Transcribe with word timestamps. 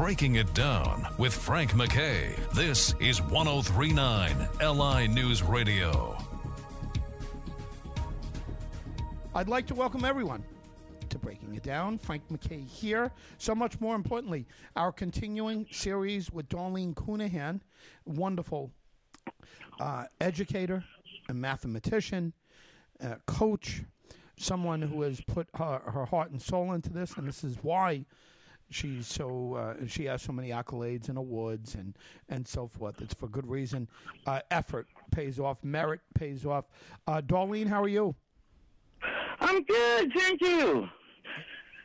Breaking 0.00 0.36
It 0.36 0.54
Down 0.54 1.06
with 1.18 1.34
Frank 1.34 1.72
McKay. 1.72 2.34
This 2.54 2.94
is 3.00 3.20
1039 3.20 4.48
LI 4.58 5.06
News 5.08 5.42
Radio. 5.42 6.16
I'd 9.34 9.48
like 9.48 9.66
to 9.66 9.74
welcome 9.74 10.06
everyone 10.06 10.42
to 11.10 11.18
Breaking 11.18 11.54
It 11.54 11.62
Down. 11.62 11.98
Frank 11.98 12.22
McKay 12.30 12.66
here. 12.66 13.12
So 13.36 13.54
much 13.54 13.78
more 13.78 13.94
importantly, 13.94 14.46
our 14.74 14.90
continuing 14.90 15.66
series 15.70 16.30
with 16.30 16.48
Darlene 16.48 16.96
Cunahan, 16.96 17.60
wonderful 18.06 18.70
uh, 19.80 20.06
educator, 20.18 20.82
a 21.28 21.34
mathematician, 21.34 22.32
uh, 23.04 23.16
coach, 23.26 23.82
someone 24.38 24.80
who 24.80 25.02
has 25.02 25.20
put 25.20 25.46
her, 25.56 25.82
her 25.84 26.06
heart 26.06 26.30
and 26.30 26.40
soul 26.40 26.72
into 26.72 26.90
this, 26.90 27.18
and 27.18 27.28
this 27.28 27.44
is 27.44 27.58
why 27.60 28.06
she's 28.70 29.06
so 29.06 29.54
uh, 29.54 29.86
she 29.86 30.04
has 30.04 30.22
so 30.22 30.32
many 30.32 30.50
accolades 30.50 31.08
and 31.08 31.18
awards 31.18 31.74
and 31.74 31.96
and 32.28 32.46
so 32.46 32.66
forth. 32.66 33.00
It's 33.02 33.14
for 33.14 33.28
good 33.28 33.46
reason. 33.48 33.88
Uh, 34.26 34.40
effort 34.50 34.86
pays 35.10 35.38
off. 35.38 35.62
Merit 35.62 36.00
pays 36.14 36.46
off. 36.46 36.66
Uh, 37.06 37.20
Darlene, 37.20 37.66
how 37.66 37.82
are 37.82 37.88
you? 37.88 38.14
I'm 39.40 39.62
good, 39.62 40.12
thank 40.14 40.40
you. 40.40 40.88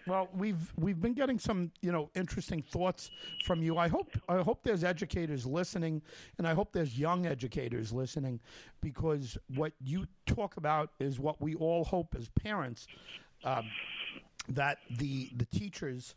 Well, 0.07 0.29
we've 0.35 0.71
we've 0.77 1.01
been 1.01 1.13
getting 1.13 1.39
some 1.39 1.71
you 1.81 1.91
know 1.91 2.11
interesting 2.13 2.61
thoughts 2.61 3.09
from 3.43 3.63
you. 3.63 3.77
I 3.77 3.87
hope 3.87 4.11
I 4.29 4.37
hope 4.37 4.61
there's 4.63 4.83
educators 4.83 5.47
listening, 5.47 6.01
and 6.37 6.47
I 6.47 6.53
hope 6.53 6.71
there's 6.73 6.97
young 6.97 7.25
educators 7.25 7.91
listening, 7.91 8.39
because 8.81 9.37
what 9.55 9.73
you 9.83 10.05
talk 10.27 10.57
about 10.57 10.91
is 10.99 11.19
what 11.19 11.41
we 11.41 11.55
all 11.55 11.83
hope 11.83 12.13
as 12.15 12.29
parents 12.29 12.87
um, 13.43 13.65
that 14.49 14.77
the 14.91 15.31
the 15.35 15.45
teachers 15.45 16.13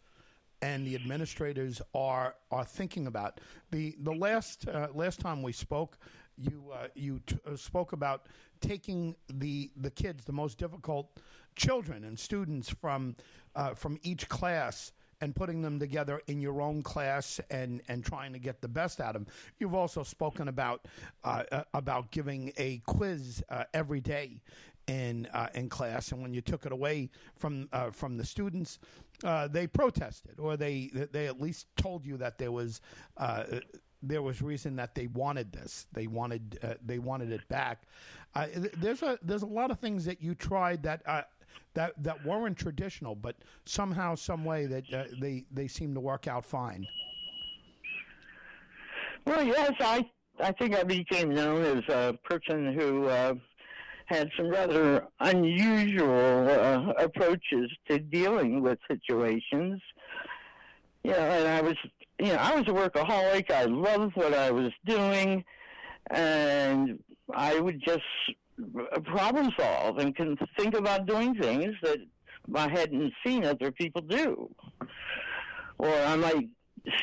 and 0.63 0.87
the 0.87 0.95
administrators 0.95 1.81
are 1.95 2.35
are 2.51 2.65
thinking 2.65 3.07
about. 3.07 3.41
the 3.71 3.97
The 4.03 4.15
last 4.15 4.69
uh, 4.69 4.89
last 4.95 5.21
time 5.21 5.43
we 5.43 5.53
spoke, 5.53 5.99
you 6.37 6.71
uh, 6.73 6.89
you 6.95 7.21
t- 7.27 7.37
uh, 7.47 7.57
spoke 7.57 7.93
about 7.93 8.27
taking 8.61 9.17
the 9.29 9.71
the 9.77 9.91
kids, 9.91 10.25
the 10.25 10.33
most 10.33 10.59
difficult 10.59 11.19
children 11.57 12.05
and 12.05 12.19
students 12.19 12.71
from 12.71 13.17
uh, 13.55 13.75
from 13.75 13.99
each 14.03 14.29
class 14.29 14.93
and 15.21 15.35
putting 15.35 15.63
them 15.63 15.79
together 15.79 16.23
in 16.27 16.41
your 16.41 16.61
own 16.61 16.83
class 16.83 17.41
and, 17.51 17.83
and 17.89 18.05
trying 18.05 18.33
to 18.33 18.39
get 18.39 18.61
the 18.61 18.69
best 18.69 19.01
out 19.01 19.17
of 19.17 19.25
them. 19.25 19.35
You've 19.59 19.75
also 19.75 20.03
spoken 20.03 20.49
about 20.49 20.87
uh, 21.25 21.43
uh, 21.51 21.65
about 21.75 22.11
giving 22.11 22.53
a 22.57 22.79
quiz 22.87 23.43
uh, 23.49 23.65
every 23.75 24.01
day 24.01 24.41
in 24.87 25.27
uh, 25.35 25.49
in 25.55 25.69
class, 25.69 26.13
and 26.13 26.23
when 26.23 26.33
you 26.33 26.41
took 26.41 26.65
it 26.67 26.73
away 26.73 27.11
from 27.37 27.69
uh, 27.73 27.91
from 27.91 28.17
the 28.17 28.25
students, 28.25 28.79
uh, 29.25 29.49
they 29.49 29.67
protested, 29.67 30.39
or 30.39 30.57
they 30.57 30.91
they 31.13 31.27
at 31.27 31.41
least 31.41 31.67
told 31.77 32.05
you 32.05 32.17
that 32.19 32.39
there 32.39 32.53
was. 32.53 32.81
there 34.01 34.23
was 34.23 34.41
reason 34.41 34.77
that 34.77 34.95
they 34.95 35.09
wanted 35.09 35.51
this. 35.51 35.89
They 35.93 36.07
wanted 36.07 36.57
they 36.87 37.01
wanted 37.01 37.33
it 37.33 37.47
back. 37.49 37.83
there's 38.77 39.03
a 39.03 39.19
there's 39.23 39.43
a 39.43 39.47
lot 39.47 39.73
of 39.73 39.81
things 39.81 40.05
that 40.05 40.23
you 40.23 40.37
tried 40.37 40.85
that 40.85 41.03
that 41.75 41.93
that 42.03 42.25
weren't 42.25 42.57
traditional, 42.57 43.15
but 43.15 43.37
somehow, 43.65 44.15
some 44.15 44.45
way 44.45 44.67
that 44.67 44.93
uh, 44.93 45.05
they 45.21 45.45
they 45.51 45.69
seem 45.69 45.95
to 45.95 46.01
work 46.01 46.27
out 46.27 46.45
fine. 46.45 46.87
Well, 49.27 49.43
yes, 49.43 49.73
I 49.81 50.11
I 50.41 50.53
think 50.53 50.75
I 50.75 50.83
became 50.83 51.31
known 51.31 51.63
as 51.79 51.85
a 51.89 52.19
person 52.25 52.73
who 52.73 53.07
uh, 53.07 53.35
had 54.09 54.31
some 54.37 54.49
rather 54.49 55.07
unusual 55.21 56.49
uh, 56.49 56.93
approaches 56.99 57.71
to 57.89 57.99
dealing 57.99 58.63
with 58.63 58.79
situations. 58.91 59.83
You 61.05 61.11
know, 61.13 61.19
and 61.19 61.49
I 61.49 61.61
was 61.61 61.77
you 62.19 62.29
know 62.29 62.37
I 62.37 62.55
was 62.57 62.67
a 62.69 62.73
workaholic. 62.73 63.51
I 63.51 63.65
loved 63.65 64.17
what 64.17 64.35
I 64.35 64.51
was 64.51 64.73
doing, 64.87 65.45
and 66.11 66.99
I 67.35 67.61
would 67.61 67.83
just 67.85 68.01
problem 69.05 69.53
solve 69.59 69.99
and 69.99 70.17
can 70.17 70.37
think 70.59 70.75
about 70.75 71.07
doing 71.07 71.35
things 71.35 71.75
that 71.83 71.99
I 72.55 72.69
hadn't 72.69 73.13
seen 73.25 73.45
other 73.45 73.71
people 73.71 74.03
do. 74.03 74.51
Or 75.79 75.95
I 75.95 76.17
might 76.17 76.49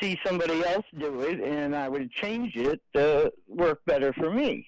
see 0.00 0.18
somebody 0.24 0.64
else 0.64 0.84
do 0.98 1.20
it 1.20 1.40
and 1.40 1.74
I 1.74 1.88
would 1.88 2.10
change 2.10 2.56
it 2.56 2.80
to 2.94 3.32
work 3.48 3.80
better 3.86 4.12
for 4.12 4.30
me. 4.30 4.66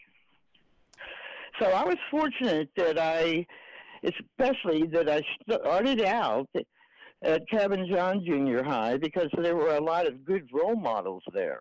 So 1.61 1.67
I 1.67 1.85
was 1.85 1.97
fortunate 2.11 2.71
that 2.77 2.99
I, 2.99 3.47
especially 4.05 4.87
that 4.93 5.09
I 5.09 5.23
started 5.43 6.03
out 6.03 6.49
at 7.23 7.49
Cabin 7.49 7.89
John 7.91 8.25
Junior 8.25 8.63
High 8.63 8.97
because 8.97 9.29
there 9.43 9.57
were 9.57 9.77
a 9.77 9.81
lot 9.81 10.07
of 10.07 10.25
good 10.25 10.49
role 10.53 10.77
models 10.77 11.23
there. 11.33 11.61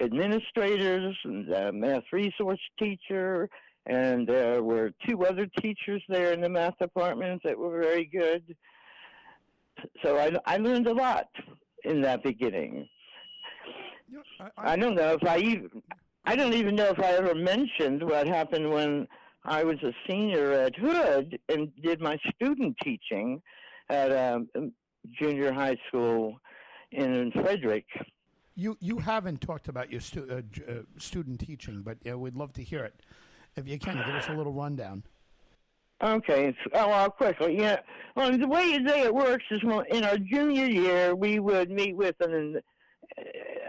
Administrators, 0.00 1.16
and 1.24 1.50
a 1.52 1.72
math 1.72 2.02
resource 2.12 2.60
teacher, 2.78 3.48
and 3.86 4.26
there 4.26 4.62
were 4.62 4.90
two 5.06 5.24
other 5.24 5.46
teachers 5.60 6.02
there 6.08 6.32
in 6.32 6.40
the 6.40 6.48
math 6.48 6.76
department 6.78 7.40
that 7.44 7.56
were 7.56 7.80
very 7.80 8.04
good. 8.04 8.56
So 10.02 10.18
I, 10.18 10.32
I 10.46 10.56
learned 10.58 10.86
a 10.86 10.92
lot 10.92 11.28
in 11.84 12.00
that 12.02 12.22
beginning. 12.22 12.88
You 14.08 14.16
know, 14.16 14.22
I, 14.40 14.70
I, 14.70 14.72
I, 14.72 14.76
don't 14.76 14.94
know 14.94 15.12
if 15.20 15.26
I 15.26 15.38
even 15.38 15.82
I 16.24 16.36
don't 16.36 16.54
even 16.54 16.74
know 16.74 16.86
if 16.86 16.98
I 16.98 17.12
ever 17.12 17.34
mentioned 17.34 18.02
what 18.02 18.26
happened 18.26 18.70
when 18.70 19.06
I 19.44 19.62
was 19.62 19.76
a 19.82 19.92
senior 20.08 20.52
at 20.52 20.74
Hood 20.76 21.38
and 21.48 21.70
did 21.82 22.00
my 22.00 22.18
student 22.34 22.76
teaching 22.82 23.42
at 23.90 24.10
a 24.10 24.42
junior 25.20 25.52
high 25.52 25.76
school 25.88 26.40
in 26.92 27.30
Frederick. 27.32 27.84
You 28.56 28.76
you 28.80 28.98
haven't 28.98 29.40
talked 29.40 29.68
about 29.68 29.90
your 29.90 30.00
stu- 30.00 30.28
uh, 30.30 30.70
uh, 30.70 30.74
student 30.96 31.40
teaching, 31.40 31.82
but 31.82 31.98
uh, 32.08 32.16
we'd 32.16 32.36
love 32.36 32.52
to 32.54 32.62
hear 32.62 32.84
it. 32.84 32.94
If 33.56 33.68
you 33.68 33.78
can, 33.78 33.96
give 33.96 34.14
us 34.14 34.28
a 34.28 34.32
little 34.32 34.52
rundown. 34.52 35.02
Okay. 36.02 36.54
Oh, 36.72 36.88
well, 36.88 37.10
quickly, 37.10 37.58
yeah. 37.58 37.80
Well, 38.16 38.36
the 38.36 38.48
way 38.48 38.72
it 38.72 39.14
works 39.14 39.44
is 39.50 39.62
well, 39.64 39.84
in 39.90 40.04
our 40.04 40.18
junior 40.18 40.66
year, 40.66 41.14
we 41.14 41.38
would 41.38 41.70
meet 41.70 41.96
with 41.96 42.16
uh, 42.20 42.60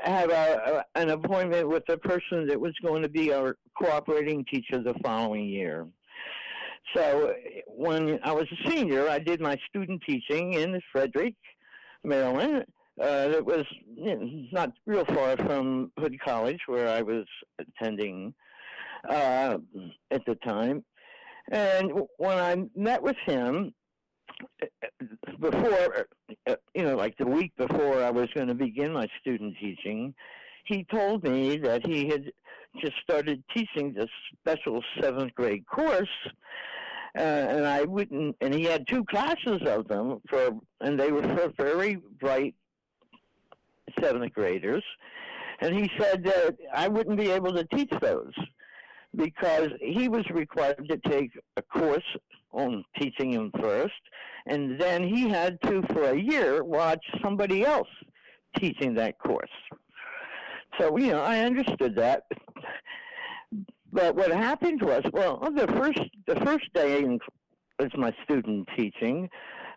have 0.06 0.30
a, 0.30 0.84
a, 0.96 1.00
an 1.00 1.10
appointment 1.10 1.68
with 1.68 1.86
the 1.88 1.98
person 1.98 2.48
that 2.48 2.60
was 2.60 2.74
going 2.84 3.02
to 3.02 3.10
be 3.10 3.34
our 3.34 3.58
cooperating 3.78 4.46
teacher 4.46 4.82
the 4.82 4.94
following 5.04 5.48
year. 5.48 5.88
So 6.96 7.34
when 7.68 8.20
I 8.24 8.32
was 8.32 8.46
a 8.52 8.70
senior, 8.70 9.10
I 9.10 9.20
did 9.20 9.42
my 9.42 9.58
student 9.70 10.02
teaching 10.08 10.54
in 10.54 10.80
Frederick, 10.92 11.36
Maryland. 12.04 12.66
Uh, 13.02 13.30
it 13.32 13.46
was 13.46 13.66
you 13.96 14.16
know, 14.16 14.46
not 14.52 14.72
real 14.86 15.06
far 15.06 15.36
from 15.38 15.92
Hood 16.00 16.18
College, 16.24 16.60
where 16.68 16.88
I 16.88 17.02
was 17.02 17.26
attending 17.60 18.34
uh, 19.10 19.58
at 20.12 20.26
the 20.26 20.36
time. 20.36 20.84
And 21.52 21.92
when 22.18 22.38
I 22.38 22.56
met 22.76 23.02
with 23.02 23.18
him 23.26 23.74
before, 25.40 26.08
you 26.74 26.84
know, 26.84 26.96
like 26.96 27.18
the 27.18 27.26
week 27.26 27.52
before 27.58 28.04
I 28.04 28.12
was 28.12 28.30
going 28.36 28.48
to 28.48 28.56
begin 28.56 28.94
my 28.94 29.08
student 29.20 29.56
teaching, 29.60 30.14
he 30.66 30.86
told 30.86 31.24
me 31.24 31.58
that 31.58 31.86
he 31.86 32.08
had 32.08 32.32
just 32.82 32.96
started 33.04 33.44
teaching 33.56 33.94
this 33.94 34.10
special 34.40 34.84
seventh 35.00 35.34
grade 35.36 35.66
course. 35.68 36.10
Uh, 37.18 37.22
and 37.22 37.66
I 37.66 37.84
wouldn't, 37.84 38.36
and 38.42 38.54
he 38.54 38.64
had 38.64 38.86
two 38.88 39.06
classes 39.06 39.62
of 39.66 39.88
them 39.88 40.20
for, 40.30 40.50
and 40.82 41.00
they 41.00 41.12
were 41.12 41.22
for 41.22 41.54
very 41.58 41.96
bright 42.20 42.56
seventh 44.02 44.34
graders. 44.34 44.84
And 45.62 45.74
he 45.74 45.90
said 45.98 46.26
that 46.26 46.58
I 46.74 46.90
wouldn't 46.90 47.18
be 47.18 47.32
able 47.32 47.54
to 47.54 47.64
teach 47.74 47.92
those 48.02 48.34
because 49.16 49.70
he 49.80 50.08
was 50.10 50.26
required 50.30 50.88
to 50.90 50.98
take 51.10 51.32
a 51.58 51.62
course 51.62 52.04
on 52.52 52.84
teaching 52.98 53.32
him 53.32 53.52
first, 53.60 53.94
and 54.46 54.80
then 54.80 55.04
he 55.04 55.28
had 55.30 55.62
to, 55.64 55.82
for 55.94 56.12
a 56.12 56.18
year, 56.18 56.64
watch 56.64 57.04
somebody 57.22 57.64
else 57.66 57.88
teaching 58.58 58.94
that 58.96 59.20
course. 59.20 59.50
So, 60.80 60.98
you 60.98 61.12
know, 61.12 61.22
I 61.22 61.40
understood 61.40 61.96
that. 61.96 62.24
But 63.92 64.16
what 64.16 64.32
happened 64.32 64.82
was, 64.82 65.04
well, 65.14 65.40
the 65.40 65.68
first 65.68 66.00
the 66.28 66.36
first 66.46 66.66
day 66.74 67.02
was 67.80 67.92
my 67.96 68.14
student 68.24 68.68
teaching. 68.78 69.30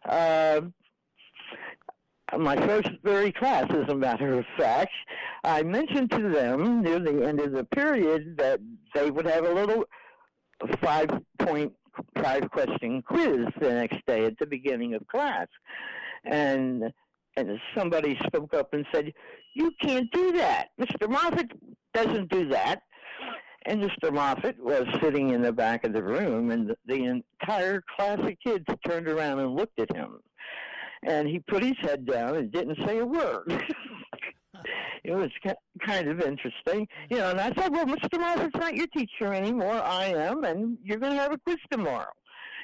Uh, 0.08 0.62
my 2.36 2.56
first 2.66 2.90
very 3.02 3.32
class, 3.32 3.66
as 3.70 3.88
a 3.88 3.94
matter 3.94 4.38
of 4.38 4.44
fact, 4.58 4.92
I 5.44 5.62
mentioned 5.62 6.10
to 6.10 6.28
them 6.28 6.82
near 6.82 6.98
the 6.98 7.26
end 7.26 7.40
of 7.40 7.52
the 7.52 7.64
period 7.64 8.36
that 8.36 8.60
they 8.94 9.10
would 9.10 9.26
have 9.26 9.44
a 9.46 9.52
little 9.52 9.84
five 10.82 11.08
point 11.38 11.72
five 12.20 12.50
question 12.50 13.02
quiz 13.02 13.46
the 13.60 13.72
next 13.72 14.04
day 14.06 14.24
at 14.24 14.38
the 14.38 14.46
beginning 14.46 14.94
of 14.94 15.06
class. 15.06 15.46
And 16.24 16.92
and 17.36 17.58
somebody 17.76 18.18
spoke 18.26 18.52
up 18.52 18.74
and 18.74 18.84
said, 18.92 19.12
You 19.54 19.72
can't 19.80 20.10
do 20.10 20.32
that. 20.32 20.68
Mr. 20.78 21.08
Moffat 21.08 21.52
doesn't 21.94 22.30
do 22.30 22.48
that. 22.48 22.82
And 23.66 23.82
Mr. 23.82 24.12
Moffat 24.12 24.58
was 24.58 24.86
sitting 25.00 25.30
in 25.30 25.42
the 25.42 25.52
back 25.52 25.84
of 25.84 25.92
the 25.92 26.02
room, 26.02 26.50
and 26.50 26.70
the, 26.70 26.76
the 26.86 27.04
entire 27.04 27.82
class 27.96 28.18
of 28.18 28.32
kids 28.44 28.64
turned 28.86 29.08
around 29.08 29.40
and 29.40 29.54
looked 29.54 29.78
at 29.78 29.94
him 29.94 30.20
and 31.02 31.28
he 31.28 31.38
put 31.40 31.62
his 31.62 31.76
head 31.80 32.06
down 32.06 32.36
and 32.36 32.50
didn't 32.50 32.78
say 32.86 32.98
a 32.98 33.06
word. 33.06 33.44
it 35.04 35.14
was 35.14 35.30
kind 35.84 36.08
of 36.08 36.20
interesting, 36.20 36.86
you 37.10 37.18
know. 37.18 37.30
And 37.30 37.40
I 37.40 37.52
said, 37.54 37.72
"Well, 37.72 37.86
Mr. 37.86 38.18
Moffat's 38.18 38.56
not 38.56 38.74
your 38.74 38.88
teacher 38.88 39.32
anymore. 39.32 39.80
I 39.82 40.06
am, 40.06 40.44
and 40.44 40.78
you're 40.82 40.98
going 40.98 41.14
to 41.14 41.18
have 41.18 41.32
a 41.32 41.38
quiz 41.38 41.58
tomorrow, 41.70 42.12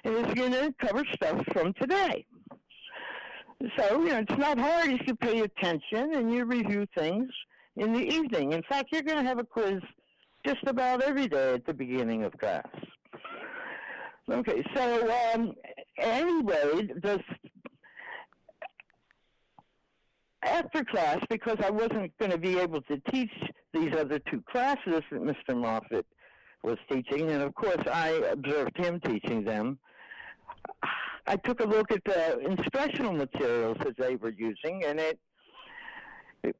and 0.05 0.15
it's 0.15 0.35
going 0.35 0.53
to 0.53 0.75
cover 0.81 1.05
stuff 1.15 1.45
from 1.53 1.73
today." 1.75 2.27
So, 3.79 4.03
you 4.03 4.11
know, 4.11 4.19
it's 4.19 4.39
not 4.39 4.59
hard 4.59 4.91
if 4.91 5.07
you 5.07 5.15
pay 5.15 5.41
attention 5.41 6.15
and 6.15 6.33
you 6.33 6.45
review 6.45 6.87
things 6.97 7.31
in 7.77 7.93
the 7.93 8.01
evening. 8.01 8.53
In 8.53 8.63
fact, 8.63 8.89
you're 8.93 9.03
going 9.03 9.23
to 9.23 9.29
have 9.29 9.39
a 9.39 9.45
quiz 9.45 9.81
just 10.45 10.65
about 10.67 11.01
every 11.03 11.29
day 11.29 11.55
at 11.55 11.65
the 11.65 11.73
beginning 11.73 12.25
of 12.25 12.37
class. 12.39 12.67
Okay, 14.31 14.63
so 14.75 15.15
um, 15.35 15.55
anyway, 15.99 16.89
this 17.03 17.21
after 20.55 20.85
class, 20.85 21.19
because 21.29 21.57
I 21.65 21.71
wasn't 21.71 22.17
going 22.19 22.31
to 22.31 22.39
be 22.39 22.59
able 22.59 22.81
to 22.83 23.01
teach 23.11 23.33
these 23.73 23.93
other 23.95 24.21
two 24.21 24.43
classes 24.51 25.03
that 25.11 25.21
Mr. 25.21 25.57
Moffat 25.57 26.07
was 26.63 26.79
teaching, 26.91 27.31
and 27.31 27.43
of 27.43 27.55
course 27.55 27.85
I 27.93 28.09
observed 28.31 28.77
him 28.77 29.01
teaching 29.01 29.45
them. 29.45 29.79
I 31.27 31.37
took 31.37 31.61
a 31.61 31.65
look 31.65 31.91
at 31.91 32.05
the 32.05 32.39
instructional 32.39 33.13
materials 33.13 33.79
that 33.81 33.97
they 33.97 34.15
were 34.17 34.31
using, 34.31 34.85
and 34.85 35.01
it, 35.01 35.19
it 36.45 36.57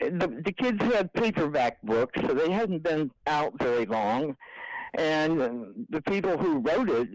the, 0.00 0.42
the 0.44 0.52
kids 0.52 0.82
had 0.82 1.12
paperback 1.14 1.80
books, 1.82 2.20
so 2.20 2.34
they 2.34 2.50
hadn't 2.50 2.82
been 2.82 3.10
out 3.26 3.52
very 3.58 3.86
long, 3.86 4.36
and 4.98 5.86
the 5.88 6.02
people 6.02 6.36
who 6.36 6.58
wrote 6.58 6.90
it 6.90 7.08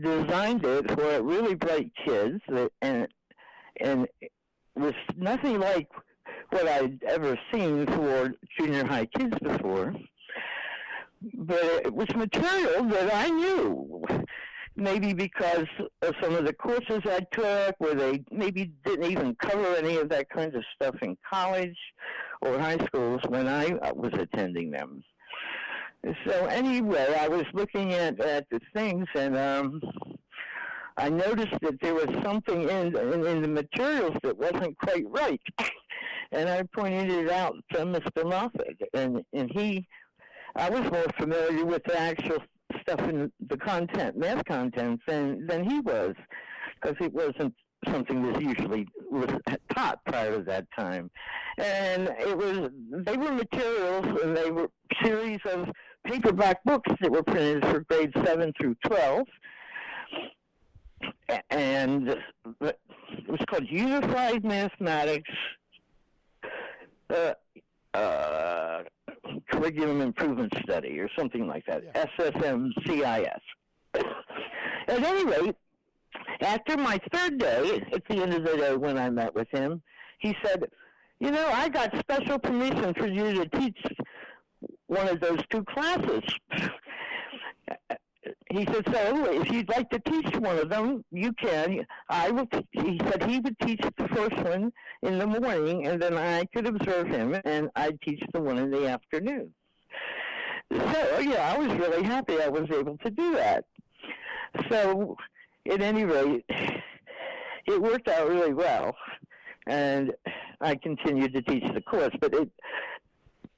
designed 0.00 0.64
it 0.64 0.90
for 0.90 1.22
really 1.22 1.54
bright 1.54 1.92
kids, 2.04 2.40
and 2.80 3.08
and 3.80 4.06
was 4.76 4.94
nothing 5.16 5.58
like 5.58 5.88
what 6.50 6.68
I'd 6.68 7.02
ever 7.04 7.38
seen 7.52 7.86
for 7.86 8.34
junior 8.58 8.84
high 8.84 9.06
kids 9.06 9.36
before. 9.42 9.94
But 11.34 11.64
it 11.86 11.94
was 11.94 12.08
material 12.14 12.84
that 12.84 13.14
I 13.14 13.30
knew. 13.30 14.04
Maybe 14.78 15.14
because 15.14 15.66
of 16.02 16.14
some 16.20 16.34
of 16.34 16.44
the 16.44 16.52
courses 16.52 17.00
I 17.06 17.20
took, 17.32 17.74
where 17.78 17.94
they 17.94 18.22
maybe 18.30 18.72
didn't 18.84 19.10
even 19.10 19.34
cover 19.36 19.74
any 19.76 19.96
of 19.96 20.10
that 20.10 20.28
kind 20.28 20.54
of 20.54 20.62
stuff 20.74 20.96
in 21.00 21.16
college 21.28 21.78
or 22.42 22.58
high 22.58 22.76
schools 22.86 23.22
when 23.28 23.48
I 23.48 23.72
was 23.94 24.12
attending 24.12 24.70
them. 24.70 25.02
So 26.26 26.46
anyway, 26.46 27.16
I 27.18 27.26
was 27.26 27.44
looking 27.52 27.94
at, 27.94 28.20
at 28.20 28.48
the 28.50 28.60
things 28.74 29.06
and 29.14 29.36
um, 29.36 29.80
I 30.98 31.10
noticed 31.10 31.60
that 31.60 31.78
there 31.80 31.94
was 31.94 32.08
something 32.22 32.62
in, 32.62 32.96
in, 32.96 33.26
in 33.26 33.42
the 33.42 33.48
materials 33.48 34.16
that 34.22 34.36
wasn't 34.36 34.78
quite 34.78 35.04
right. 35.08 35.40
and 36.32 36.48
I 36.48 36.62
pointed 36.74 37.10
it 37.10 37.30
out 37.30 37.54
to 37.72 37.80
Mr. 37.80 38.24
Moffat. 38.28 38.80
And, 38.94 39.22
and 39.34 39.50
he, 39.52 39.86
I 40.54 40.70
was 40.70 40.90
more 40.90 41.06
familiar 41.18 41.64
with 41.66 41.84
the 41.84 41.98
actual 41.98 42.38
stuff 42.80 43.00
in 43.00 43.30
the 43.48 43.58
content, 43.58 44.16
math 44.16 44.44
content, 44.46 45.00
than, 45.06 45.46
than 45.46 45.68
he 45.68 45.80
was. 45.80 46.14
Because 46.80 46.96
it 47.00 47.12
wasn't 47.12 47.54
something 47.90 48.32
that 48.32 48.40
usually 48.40 48.86
was 49.10 49.28
taught 49.74 50.02
prior 50.06 50.38
to 50.38 50.42
that 50.44 50.66
time. 50.76 51.10
And 51.58 52.08
it 52.18 52.36
was, 52.36 52.70
they 53.04 53.16
were 53.16 53.32
materials 53.32 54.06
and 54.22 54.34
they 54.34 54.50
were 54.50 54.68
series 55.02 55.40
of 55.44 55.68
paperback 56.04 56.64
books 56.64 56.90
that 57.00 57.10
were 57.10 57.22
printed 57.22 57.66
for 57.66 57.80
grades 57.80 58.14
7 58.24 58.52
through 58.58 58.76
12 58.86 59.26
and 61.50 62.08
it 62.60 62.78
was 63.28 63.40
called 63.48 63.66
Unified 63.68 64.44
Mathematics 64.44 65.30
uh, 67.10 67.32
uh, 67.94 68.82
Curriculum 69.50 70.00
Improvement 70.00 70.52
Study 70.62 70.98
or 70.98 71.08
something 71.16 71.46
like 71.46 71.64
that, 71.66 71.82
yeah. 71.84 72.06
SSMCIS. 72.18 73.40
At 74.88 75.02
any 75.02 75.24
rate, 75.24 75.56
after 76.40 76.76
my 76.76 77.00
third 77.12 77.38
day, 77.38 77.82
at 77.92 78.02
the 78.08 78.22
end 78.22 78.34
of 78.34 78.44
the 78.44 78.56
day 78.56 78.76
when 78.76 78.98
I 78.98 79.10
met 79.10 79.34
with 79.34 79.48
him, 79.50 79.82
he 80.18 80.36
said, 80.44 80.64
you 81.18 81.30
know, 81.30 81.48
I 81.52 81.68
got 81.68 81.96
special 81.98 82.38
permission 82.38 82.94
for 82.94 83.06
you 83.06 83.34
to 83.34 83.48
teach 83.58 83.78
one 84.86 85.08
of 85.08 85.20
those 85.20 85.40
two 85.50 85.64
classes 85.64 86.22
he 88.50 88.64
said, 88.66 88.84
so 88.92 89.30
if 89.32 89.50
you'd 89.50 89.68
like 89.68 89.90
to 89.90 89.98
teach 90.00 90.34
one 90.36 90.58
of 90.58 90.68
them, 90.68 91.04
you 91.10 91.32
can. 91.34 91.86
I 92.08 92.30
will. 92.30 92.46
T-. 92.46 92.66
He 92.72 93.00
said 93.10 93.24
he 93.24 93.38
would 93.38 93.58
teach 93.60 93.80
the 93.96 94.08
first 94.08 94.36
one 94.36 94.72
in 95.02 95.18
the 95.18 95.26
morning, 95.26 95.86
and 95.86 96.00
then 96.00 96.16
I 96.16 96.44
could 96.46 96.66
observe 96.66 97.08
him, 97.08 97.36
and 97.44 97.70
I'd 97.76 98.00
teach 98.00 98.22
the 98.32 98.40
one 98.40 98.58
in 98.58 98.70
the 98.70 98.88
afternoon. 98.88 99.52
So 100.70 101.18
yeah, 101.20 101.54
I 101.54 101.58
was 101.58 101.68
really 101.78 102.02
happy 102.02 102.42
I 102.42 102.48
was 102.48 102.68
able 102.70 102.98
to 102.98 103.10
do 103.10 103.34
that. 103.34 103.64
So, 104.70 105.16
at 105.70 105.80
any 105.80 106.04
rate, 106.04 106.44
it 106.48 107.80
worked 107.80 108.08
out 108.08 108.28
really 108.28 108.54
well, 108.54 108.96
and 109.66 110.12
I 110.60 110.74
continued 110.76 111.34
to 111.34 111.42
teach 111.42 111.64
the 111.74 111.82
course. 111.82 112.14
But 112.20 112.34
it, 112.34 112.50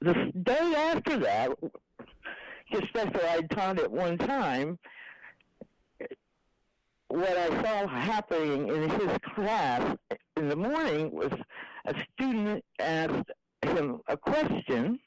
the 0.00 0.32
day 0.42 0.74
after 0.76 1.18
that, 1.18 1.50
just 2.70 2.96
after 2.96 3.20
I'd 3.26 3.50
taught 3.50 3.78
it 3.78 3.90
one 3.90 4.18
time, 4.18 4.78
what 7.08 7.36
I 7.36 7.48
saw 7.62 7.86
happening 7.86 8.68
in 8.68 8.90
his 8.90 9.18
class 9.34 9.96
in 10.36 10.48
the 10.48 10.56
morning 10.56 11.10
was 11.10 11.32
a 11.86 11.94
student 12.12 12.64
asked 12.78 13.30
him 13.62 14.00
a 14.08 14.16
question, 14.16 14.98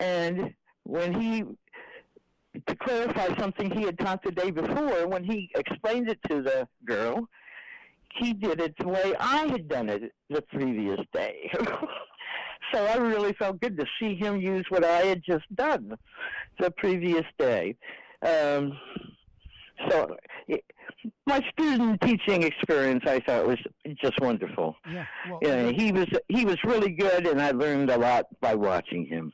and 0.00 0.52
when 0.82 1.20
he, 1.20 1.44
to 2.66 2.76
clarify 2.76 3.36
something 3.38 3.70
he 3.70 3.82
had 3.82 3.98
taught 3.98 4.22
the 4.22 4.32
day 4.32 4.50
before, 4.50 5.06
when 5.06 5.24
he 5.24 5.50
explained 5.54 6.08
it 6.08 6.18
to 6.28 6.42
the 6.42 6.68
girl, 6.84 7.28
he 8.18 8.32
did 8.32 8.60
it 8.60 8.74
the 8.78 8.88
way 8.88 9.14
I 9.18 9.46
had 9.46 9.68
done 9.68 9.88
it 9.88 10.12
the 10.28 10.42
previous 10.42 11.00
day. 11.12 11.50
So 12.72 12.84
I 12.84 12.96
really 12.96 13.32
felt 13.34 13.60
good 13.60 13.76
to 13.78 13.86
see 14.00 14.14
him 14.14 14.40
use 14.40 14.66
what 14.68 14.84
I 14.84 14.98
had 14.98 15.22
just 15.24 15.44
done 15.54 15.96
the 16.58 16.70
previous 16.72 17.24
day. 17.38 17.76
Um, 18.22 18.78
so 19.88 20.16
my 21.26 21.40
student 21.52 22.00
teaching 22.00 22.42
experience, 22.42 23.04
I 23.06 23.20
thought 23.20 23.46
was 23.46 23.58
just 24.00 24.18
wonderful. 24.20 24.76
Yeah, 24.90 25.06
well, 25.28 25.38
yeah, 25.42 25.70
he 25.70 25.92
was 25.92 26.06
he 26.28 26.44
was 26.44 26.56
really 26.64 26.92
good, 26.92 27.26
and 27.26 27.40
I 27.40 27.50
learned 27.50 27.90
a 27.90 27.98
lot 27.98 28.26
by 28.40 28.54
watching 28.54 29.06
him. 29.06 29.32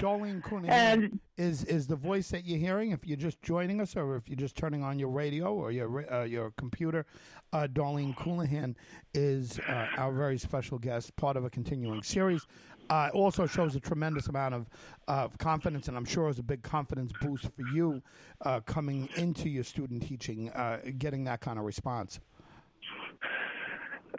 Darlene 0.00 0.42
Coonihan 0.42 0.68
and, 0.68 1.20
is 1.36 1.64
is 1.64 1.86
the 1.86 1.96
voice 1.96 2.30
that 2.30 2.44
you're 2.44 2.58
hearing. 2.58 2.90
If 2.90 3.06
you're 3.06 3.16
just 3.16 3.40
joining 3.42 3.80
us, 3.80 3.96
or 3.96 4.16
if 4.16 4.28
you're 4.28 4.36
just 4.36 4.56
turning 4.56 4.82
on 4.82 4.98
your 4.98 5.10
radio 5.10 5.54
or 5.54 5.70
your 5.70 6.12
uh, 6.12 6.24
your 6.24 6.50
computer, 6.52 7.06
uh, 7.52 7.66
Darlene 7.72 8.16
Coonihan 8.16 8.74
is 9.14 9.58
uh, 9.68 9.86
our 9.96 10.12
very 10.12 10.38
special 10.38 10.78
guest, 10.78 11.14
part 11.16 11.36
of 11.36 11.44
a 11.44 11.50
continuing 11.50 12.02
series 12.02 12.46
uh, 12.90 13.10
also 13.12 13.46
shows 13.46 13.76
a 13.76 13.80
tremendous 13.80 14.28
amount 14.28 14.54
of 14.54 14.66
uh, 15.08 15.28
confidence, 15.38 15.88
and 15.88 15.96
I'm 15.96 16.04
sure 16.04 16.28
it's 16.28 16.38
a 16.38 16.42
big 16.42 16.62
confidence 16.62 17.12
boost 17.20 17.44
for 17.44 17.62
you 17.74 18.02
uh, 18.44 18.60
coming 18.60 19.08
into 19.16 19.48
your 19.48 19.64
student 19.64 20.06
teaching, 20.06 20.50
uh, 20.50 20.80
getting 20.98 21.24
that 21.24 21.40
kind 21.40 21.58
of 21.58 21.64
response. 21.64 22.20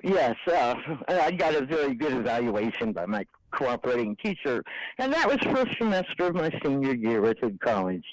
Yes, 0.04 0.36
uh, 0.48 0.76
I 1.08 1.32
got 1.32 1.56
a 1.56 1.66
very 1.66 1.96
good 1.96 2.14
evaluation 2.14 2.94
by 2.94 3.06
my 3.06 3.26
cooperating 3.52 4.16
teacher, 4.18 4.64
and 5.00 5.12
that 5.14 5.28
was 5.28 5.38
first 5.54 5.78
semester 5.78 6.28
of 6.28 6.36
my 6.36 6.52
senior 6.64 6.94
year 6.94 7.26
at 7.26 7.38
college. 7.60 8.06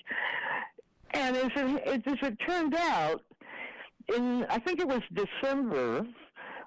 And 1.13 1.37
as 1.37 1.51
it, 1.55 2.07
as 2.07 2.19
it 2.23 2.39
turned 2.47 2.75
out, 2.75 3.23
in 4.15 4.47
I 4.49 4.59
think 4.59 4.81
it 4.81 4.89
was 4.89 5.03
December 5.13 6.07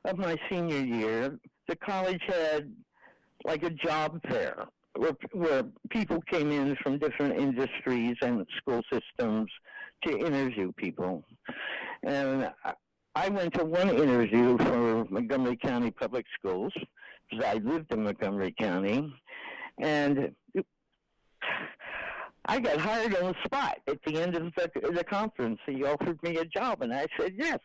of 0.05 0.17
my 0.17 0.37
senior 0.49 0.79
year, 0.79 1.39
the 1.67 1.75
college 1.75 2.21
had 2.27 2.71
like 3.47 3.63
a 3.63 3.69
job 3.71 4.19
fair 4.29 4.67
where, 4.97 5.13
where 5.31 5.63
people 5.89 6.21
came 6.29 6.51
in 6.51 6.75
from 6.83 6.99
different 6.99 7.39
industries 7.39 8.15
and 8.21 8.45
school 8.57 8.81
systems 8.91 9.49
to 10.05 10.17
interview 10.17 10.71
people. 10.73 11.23
And 12.03 12.51
I 13.15 13.29
went 13.29 13.53
to 13.55 13.65
one 13.65 13.89
interview 13.89 14.57
for 14.59 15.05
Montgomery 15.09 15.57
County 15.57 15.91
Public 15.91 16.25
Schools 16.37 16.73
because 17.29 17.45
I 17.45 17.55
lived 17.55 17.91
in 17.91 18.03
Montgomery 18.03 18.53
County. 18.59 19.11
And 19.79 20.35
I 22.47 22.59
got 22.59 22.79
hired 22.79 23.15
on 23.15 23.33
the 23.33 23.35
spot 23.43 23.77
at 23.87 23.99
the 24.05 24.21
end 24.21 24.35
of 24.35 24.43
the, 24.55 24.91
the 24.91 25.03
conference. 25.03 25.59
He 25.65 25.83
offered 25.83 26.21
me 26.23 26.37
a 26.37 26.45
job, 26.45 26.81
and 26.81 26.93
I 26.93 27.05
said 27.19 27.33
yes. 27.37 27.59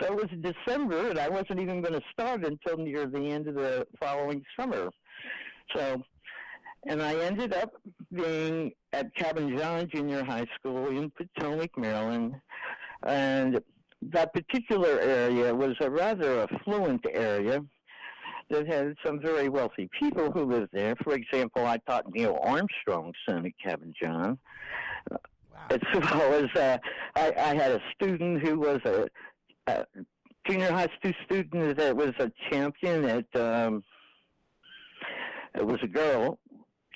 So 0.00 0.06
it 0.06 0.14
was 0.16 0.54
December, 0.66 1.10
and 1.10 1.18
I 1.18 1.28
wasn't 1.28 1.60
even 1.60 1.80
going 1.80 1.94
to 1.94 2.02
start 2.12 2.44
until 2.44 2.76
near 2.76 3.06
the 3.06 3.20
end 3.20 3.46
of 3.46 3.54
the 3.54 3.86
following 4.00 4.42
summer. 4.58 4.90
So, 5.74 6.02
and 6.86 7.00
I 7.00 7.14
ended 7.16 7.54
up 7.54 7.72
being 8.12 8.72
at 8.92 9.14
Cabin 9.14 9.56
John 9.56 9.88
Junior 9.92 10.24
High 10.24 10.46
School 10.58 10.88
in 10.88 11.10
Potomac, 11.10 11.78
Maryland, 11.78 12.34
and 13.06 13.60
that 14.02 14.34
particular 14.34 14.98
area 15.00 15.54
was 15.54 15.76
a 15.80 15.90
rather 15.90 16.42
affluent 16.42 17.04
area. 17.12 17.60
That 18.50 18.66
had 18.66 18.94
some 19.04 19.20
very 19.20 19.48
wealthy 19.48 19.88
people 19.98 20.30
who 20.30 20.44
lived 20.44 20.70
there. 20.72 20.94
For 20.96 21.14
example, 21.14 21.66
I 21.66 21.78
taught 21.78 22.12
Neil 22.12 22.38
Armstrong's 22.42 23.16
son 23.28 23.46
at 23.46 23.52
Cabin 23.62 23.94
John. 24.00 24.38
Wow. 25.10 25.18
As 25.70 25.80
well 25.94 26.32
as 26.34 26.60
uh, 26.60 26.78
I, 27.16 27.32
I 27.36 27.54
had 27.54 27.72
a 27.72 27.80
student 27.94 28.46
who 28.46 28.58
was 28.58 28.80
a, 28.84 29.08
a 29.66 29.86
junior 30.46 30.70
high 30.70 30.88
school 30.98 31.12
student 31.24 31.76
that 31.76 31.96
was 31.96 32.12
a 32.18 32.30
champion 32.50 33.04
at. 33.04 33.40
Um, 33.40 33.82
it 35.54 35.64
was 35.64 35.78
a 35.82 35.86
girl 35.86 36.38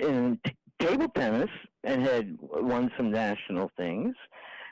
in 0.00 0.38
t- 0.44 0.56
table 0.80 1.08
tennis 1.14 1.50
and 1.84 2.02
had 2.02 2.36
won 2.40 2.90
some 2.96 3.10
national 3.10 3.70
things. 3.76 4.16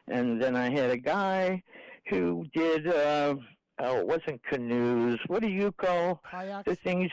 And 0.09 0.42
then 0.42 0.56
I 0.56 0.71
had 0.71 0.90
a 0.90 0.97
guy 0.97 1.62
who 2.09 2.47
did. 2.52 2.88
Uh, 2.88 3.37
oh, 3.80 3.99
it 3.99 4.06
wasn't 4.06 4.42
canoes. 4.45 5.18
What 5.26 5.42
do 5.42 5.49
you 5.49 5.73
call 5.73 6.23
Kayaks? 6.30 6.64
the 6.66 6.76
things? 6.76 7.11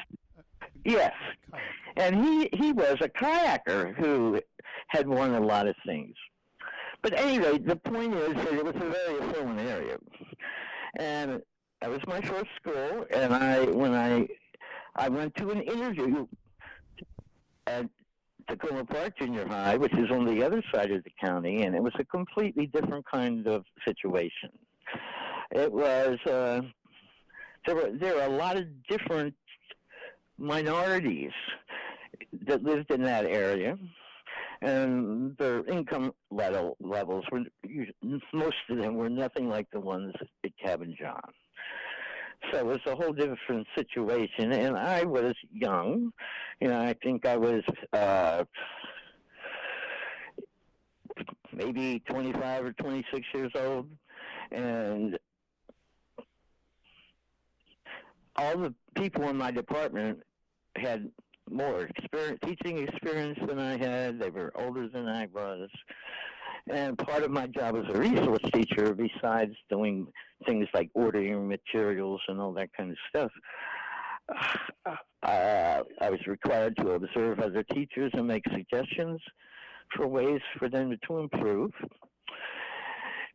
Yes, 0.86 1.14
and 1.96 2.16
he 2.16 2.50
he 2.54 2.72
was 2.72 2.98
a 3.02 3.10
kayaker 3.10 3.96
who 3.96 4.42
had 4.88 5.08
won 5.08 5.34
a 5.34 5.40
lot 5.40 5.68
of 5.68 5.76
things. 5.86 6.16
But 7.02 7.20
anyway, 7.20 7.58
the 7.60 7.76
point 7.76 8.16
is 8.16 8.34
that 8.34 8.54
it 8.54 8.66
was 8.66 8.76
a 8.76 8.80
very 8.80 9.22
affluent 9.22 9.60
area, 9.60 9.98
and 10.98 11.42
that 11.82 11.90
was 11.90 12.00
my 12.08 12.22
first 12.22 12.50
school. 12.56 13.06
And 13.14 13.34
I 13.34 13.66
when 13.66 13.94
I 13.94 14.28
I 14.96 15.10
went 15.10 15.36
to 15.36 15.52
an 15.52 15.62
interview 15.62 16.28
at 17.68 17.86
Takoma 18.50 18.88
Park 18.88 19.18
Junior 19.18 19.48
High, 19.48 19.78
which 19.78 19.94
is 19.94 20.12
on 20.12 20.26
the 20.26 20.44
other 20.44 20.62
side 20.74 20.92
of 20.92 21.04
the 21.04 21.12
county, 21.24 21.64
and 21.64 21.76
it 21.76 21.84
was 21.84 21.94
a 22.00 22.06
completely 22.06 22.68
different 22.68 23.06
kind 23.06 23.48
of 23.48 23.64
situation. 23.86 24.50
It 25.54 25.72
was 25.72 26.18
uh, 26.26 26.62
there 27.68 27.76
were 27.76 27.92
there 28.00 28.16
were 28.16 28.24
a 28.24 28.38
lot 28.38 28.58
of 28.58 28.66
different 28.90 29.36
minorities 30.40 31.32
that 32.48 32.64
lived 32.64 32.90
in 32.90 33.04
that 33.04 33.26
area, 33.26 33.78
and 34.64 35.38
their 35.38 35.64
income 35.68 36.12
level 36.32 36.76
levels 36.80 37.24
were 37.32 37.44
most 38.34 38.56
of 38.68 38.78
them 38.78 38.96
were 38.96 39.10
nothing 39.10 39.48
like 39.48 39.68
the 39.72 39.80
ones 39.80 40.14
at 40.44 40.52
Cabin 40.58 40.96
John. 41.00 41.22
So 42.52 42.58
it 42.58 42.66
was 42.66 42.80
a 42.88 42.96
whole 42.96 43.14
different 43.14 43.68
situation, 43.78 44.54
and 44.54 44.76
I 44.76 45.04
was 45.04 45.34
young. 45.52 46.12
You 46.60 46.70
know, 46.70 46.82
I 46.82 46.96
think 47.04 47.28
I 47.28 47.38
was 47.38 47.62
uh, 47.94 48.44
maybe 51.54 52.02
25 52.10 52.66
or 52.66 52.74
26 52.74 53.28
years 53.36 53.52
old, 53.56 53.88
and 54.52 55.18
all 58.36 58.58
the 58.58 58.74
people 58.96 59.28
in 59.30 59.38
my 59.38 59.52
department 59.52 60.20
had 60.76 61.10
more 61.50 61.84
experience, 61.84 62.40
teaching 62.46 62.88
experience 62.88 63.38
than 63.48 63.60
I 63.60 63.78
had. 63.78 64.20
They 64.20 64.30
were 64.30 64.52
older 64.56 64.88
than 64.88 65.08
I 65.08 65.28
was. 65.34 65.70
And 66.70 66.98
part 66.98 67.24
of 67.24 67.32
my 67.32 67.48
job 67.48 67.76
as 67.76 67.94
a 67.94 67.98
resource 67.98 68.40
teacher, 68.54 68.96
besides 68.96 69.54
doing 69.70 70.08
things 70.46 70.68
like 70.74 70.90
ordering 70.94 71.48
materials 71.48 72.22
and 72.28 72.40
all 72.40 72.54
that 72.54 72.70
kind 72.76 72.92
of 72.92 72.98
stuff, 73.10 73.32
uh, 75.24 75.84
I 76.02 76.10
was 76.10 76.26
required 76.26 76.78
to 76.78 76.92
observe 76.92 77.40
other 77.40 77.64
teachers 77.64 78.12
and 78.14 78.28
make 78.28 78.44
suggestions 78.52 79.20
for 79.96 80.08
ways 80.08 80.42
for 80.58 80.70
them 80.70 80.98
to 81.08 81.18
improve. 81.20 81.72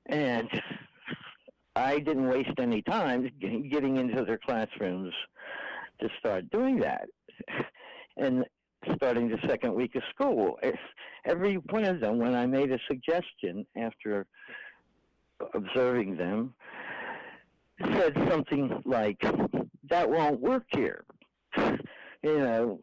And 0.07 0.49
I 1.79 2.01
didn't 2.01 2.29
waste 2.29 2.59
any 2.59 2.83
time 2.83 3.31
getting 3.41 3.97
into 3.97 4.25
their 4.25 4.39
classrooms 4.39 5.15
to 6.01 6.09
start 6.19 6.51
doing 6.51 6.81
that. 6.81 7.09
And 8.21 8.45
starting 8.97 9.29
the 9.29 9.39
second 9.47 9.75
week 9.75 9.95
of 9.95 10.03
school, 10.13 10.59
every 11.25 11.55
one 11.55 11.85
of 11.85 12.01
them, 12.01 12.19
when 12.19 12.35
I 12.35 12.47
made 12.47 12.73
a 12.73 12.79
suggestion 12.89 13.65
after 13.77 14.27
observing 15.55 16.17
them, 16.17 16.53
said 17.81 18.13
something 18.29 18.83
like, 18.85 19.21
That 19.89 20.11
won't 20.11 20.41
work 20.41 20.65
here. 20.73 21.05
you 21.57 21.79
know, 22.25 22.81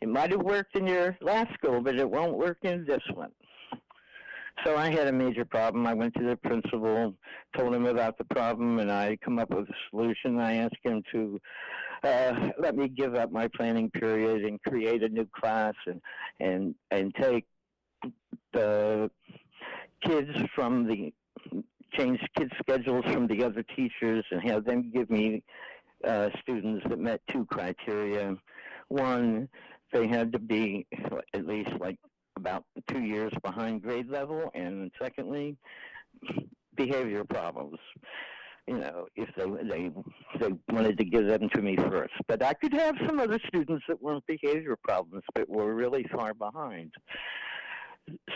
it 0.00 0.08
might 0.08 0.32
have 0.32 0.42
worked 0.42 0.74
in 0.74 0.88
your 0.88 1.16
last 1.20 1.54
school, 1.54 1.80
but 1.80 1.94
it 1.94 2.10
won't 2.10 2.36
work 2.36 2.58
in 2.62 2.84
this 2.84 3.04
one. 3.14 3.30
So 4.64 4.76
I 4.76 4.90
had 4.90 5.08
a 5.08 5.12
major 5.12 5.44
problem. 5.44 5.86
I 5.86 5.94
went 5.94 6.14
to 6.14 6.22
the 6.22 6.36
principal, 6.36 7.14
told 7.56 7.74
him 7.74 7.86
about 7.86 8.16
the 8.18 8.24
problem, 8.24 8.78
and 8.78 8.92
I 8.92 9.16
come 9.24 9.38
up 9.38 9.50
with 9.50 9.68
a 9.68 9.74
solution. 9.90 10.38
I 10.38 10.56
asked 10.56 10.76
him 10.84 11.02
to 11.12 11.40
uh, 12.04 12.50
let 12.58 12.76
me 12.76 12.88
give 12.88 13.14
up 13.14 13.30
my 13.30 13.48
planning 13.48 13.90
period 13.90 14.44
and 14.44 14.60
create 14.62 15.02
a 15.02 15.08
new 15.08 15.26
class 15.40 15.74
and 15.86 16.00
and 16.40 16.74
and 16.90 17.14
take 17.14 17.46
the 18.52 19.10
kids 20.04 20.30
from 20.54 20.86
the 20.86 21.12
change 21.92 22.20
kids 22.36 22.50
schedules 22.60 23.04
from 23.12 23.26
the 23.26 23.44
other 23.44 23.64
teachers 23.76 24.24
and 24.30 24.42
have 24.42 24.64
them 24.64 24.90
give 24.92 25.10
me 25.10 25.42
uh, 26.04 26.28
students 26.40 26.84
that 26.88 26.98
met 26.98 27.20
two 27.30 27.46
criteria. 27.46 28.34
One, 28.88 29.48
they 29.92 30.08
had 30.08 30.32
to 30.32 30.38
be 30.38 30.86
at 31.34 31.46
least 31.46 31.70
like 31.78 31.98
about 32.36 32.64
two 32.88 33.02
years 33.02 33.32
behind 33.42 33.82
grade 33.82 34.08
level, 34.08 34.50
and 34.54 34.90
secondly, 35.00 35.56
behavior 36.76 37.24
problems. 37.24 37.78
You 38.66 38.78
know, 38.78 39.06
if 39.16 39.28
they 39.36 39.44
they 39.68 39.90
they 40.38 40.54
wanted 40.72 40.96
to 40.98 41.04
give 41.04 41.26
them 41.26 41.48
to 41.52 41.62
me 41.62 41.76
first, 41.76 42.14
but 42.28 42.44
I 42.44 42.54
could 42.54 42.72
have 42.72 42.94
some 43.06 43.18
other 43.18 43.40
students 43.48 43.84
that 43.88 44.00
weren't 44.00 44.26
behavior 44.26 44.76
problems, 44.84 45.24
but 45.34 45.48
were 45.48 45.74
really 45.74 46.06
far 46.14 46.32
behind. 46.32 46.92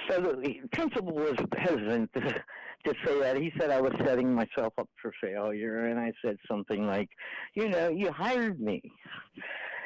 So 0.09 0.21
the 0.21 0.61
principal 0.73 1.13
was 1.13 1.37
hesitant 1.57 2.11
to, 2.15 2.21
to 2.21 2.95
say 3.05 3.21
that. 3.21 3.37
He 3.37 3.53
said 3.59 3.71
I 3.71 3.81
was 3.81 3.93
setting 4.05 4.33
myself 4.33 4.73
up 4.79 4.89
for 5.01 5.13
failure, 5.21 5.87
and 5.87 5.99
I 5.99 6.13
said 6.25 6.39
something 6.49 6.87
like, 6.87 7.09
"You 7.55 7.69
know, 7.69 7.89
you 7.89 8.11
hired 8.11 8.61
me, 8.61 8.83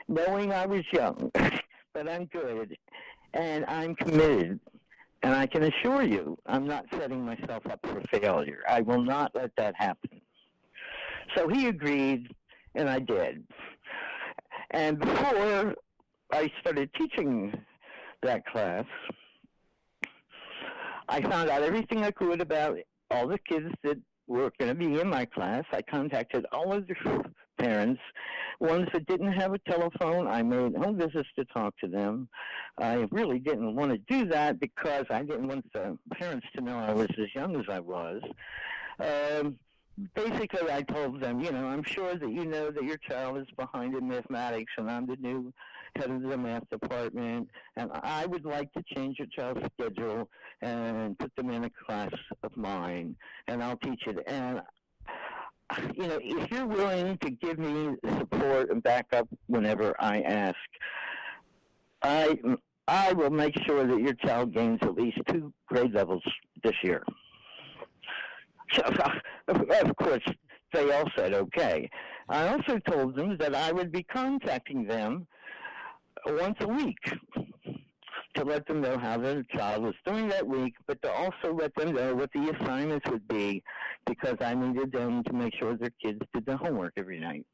knowing 0.08 0.52
I 0.52 0.66
was 0.66 0.84
young, 0.92 1.30
but 1.94 2.08
I'm 2.08 2.26
good, 2.26 2.76
and 3.34 3.64
I'm 3.66 3.94
committed. 3.94 4.60
And 5.22 5.34
I 5.34 5.46
can 5.46 5.64
assure 5.64 6.02
you, 6.02 6.38
I'm 6.46 6.66
not 6.66 6.86
setting 6.92 7.24
myself 7.24 7.66
up 7.66 7.80
for 7.82 8.00
failure. 8.10 8.60
I 8.68 8.80
will 8.80 9.02
not 9.02 9.32
let 9.34 9.54
that 9.56 9.74
happen. 9.76 10.20
So 11.36 11.46
he 11.46 11.68
agreed, 11.68 12.34
and 12.74 12.88
I 12.88 13.00
did. 13.00 13.44
And 14.70 14.98
before 14.98 15.74
I 16.32 16.50
started 16.60 16.90
teaching 16.94 17.52
that 18.22 18.46
class, 18.46 18.86
I 21.08 21.20
found 21.20 21.50
out 21.50 21.62
everything 21.62 22.04
I 22.04 22.12
could 22.12 22.40
about 22.40 22.78
all 23.10 23.26
the 23.26 23.38
kids 23.38 23.68
that 23.82 23.98
were 24.30 24.52
going 24.58 24.68
to 24.68 24.74
be 24.74 25.00
in 25.00 25.08
my 25.08 25.24
class. 25.24 25.64
I 25.72 25.82
contacted 25.82 26.46
all 26.52 26.72
of 26.72 26.86
the 26.86 26.94
parents. 27.58 28.00
Ones 28.60 28.88
that 28.92 29.06
didn't 29.06 29.32
have 29.32 29.54
a 29.54 29.58
telephone, 29.58 30.28
I 30.28 30.42
made 30.42 30.76
home 30.76 30.98
visits 30.98 31.28
to 31.36 31.44
talk 31.46 31.76
to 31.78 31.88
them. 31.88 32.28
I 32.78 33.06
really 33.10 33.38
didn't 33.38 33.74
want 33.74 33.90
to 33.90 33.98
do 33.98 34.26
that 34.26 34.60
because 34.60 35.06
I 35.10 35.22
didn't 35.22 35.48
want 35.48 35.70
the 35.72 35.98
parents 36.12 36.46
to 36.54 36.62
know 36.62 36.78
I 36.78 36.92
was 36.92 37.08
as 37.18 37.34
young 37.34 37.56
as 37.56 37.66
I 37.68 37.80
was. 37.80 38.22
Um, 39.00 39.56
basically, 40.14 40.70
I 40.70 40.82
told 40.82 41.20
them, 41.20 41.40
you 41.40 41.50
know, 41.50 41.66
I'm 41.66 41.82
sure 41.82 42.14
that 42.14 42.30
you 42.30 42.44
know 42.44 42.70
that 42.70 42.84
your 42.84 42.98
child 42.98 43.38
is 43.38 43.46
behind 43.56 43.94
in 43.94 44.06
mathematics, 44.06 44.72
and 44.76 44.90
I'm 44.90 45.06
the 45.06 45.16
new 45.16 45.52
head 45.96 46.10
of 46.10 46.22
the 46.22 46.36
math 46.36 46.68
department, 46.70 47.48
and 47.76 47.90
I 48.02 48.26
would 48.26 48.44
like 48.44 48.72
to 48.72 48.82
change 48.94 49.18
your 49.18 49.28
child's 49.28 49.66
schedule 49.78 50.28
and 50.62 51.18
put 51.18 51.34
them 51.36 51.50
in 51.50 51.64
a 51.64 51.70
class 51.86 52.12
of 52.42 52.56
mine, 52.56 53.16
and 53.48 53.62
I'll 53.62 53.78
teach 53.78 54.02
it. 54.06 54.18
And 54.26 54.60
you 55.94 56.08
know, 56.08 56.18
if 56.22 56.50
you're 56.50 56.66
willing 56.66 57.16
to 57.18 57.30
give 57.30 57.58
me 57.58 57.94
support 58.18 58.70
and 58.70 58.82
backup 58.82 59.28
whenever 59.46 59.94
I 60.00 60.20
ask, 60.22 60.56
I 62.02 62.38
I 62.88 63.12
will 63.12 63.30
make 63.30 63.54
sure 63.66 63.86
that 63.86 64.00
your 64.00 64.14
child 64.14 64.52
gains 64.52 64.80
at 64.82 64.94
least 64.94 65.18
two 65.28 65.52
grade 65.68 65.94
levels 65.94 66.22
this 66.64 66.74
year. 66.82 67.04
So, 68.72 68.82
of 69.48 69.96
course, 69.96 70.24
they 70.72 70.90
all 70.92 71.08
said 71.16 71.34
okay. 71.34 71.88
I 72.28 72.48
also 72.48 72.78
told 72.78 73.16
them 73.16 73.36
that 73.38 73.54
I 73.54 73.72
would 73.72 73.92
be 73.92 74.02
contacting 74.04 74.86
them 74.86 75.26
once 76.26 76.56
a 76.60 76.68
week 76.68 76.98
to 78.34 78.44
let 78.44 78.66
them 78.66 78.80
know 78.80 78.96
how 78.96 79.18
their 79.18 79.42
child 79.54 79.82
was 79.82 79.94
doing 80.06 80.28
that 80.28 80.46
week, 80.46 80.74
but 80.86 81.00
to 81.02 81.10
also 81.10 81.52
let 81.52 81.74
them 81.74 81.92
know 81.92 82.14
what 82.14 82.30
the 82.32 82.54
assignments 82.56 83.08
would 83.10 83.26
be 83.28 83.62
because 84.06 84.36
I 84.40 84.54
needed 84.54 84.92
them 84.92 85.24
to 85.24 85.32
make 85.32 85.54
sure 85.58 85.76
their 85.76 85.90
kids 86.02 86.20
did 86.32 86.46
the 86.46 86.56
homework 86.56 86.92
every 86.96 87.18
night. 87.18 87.44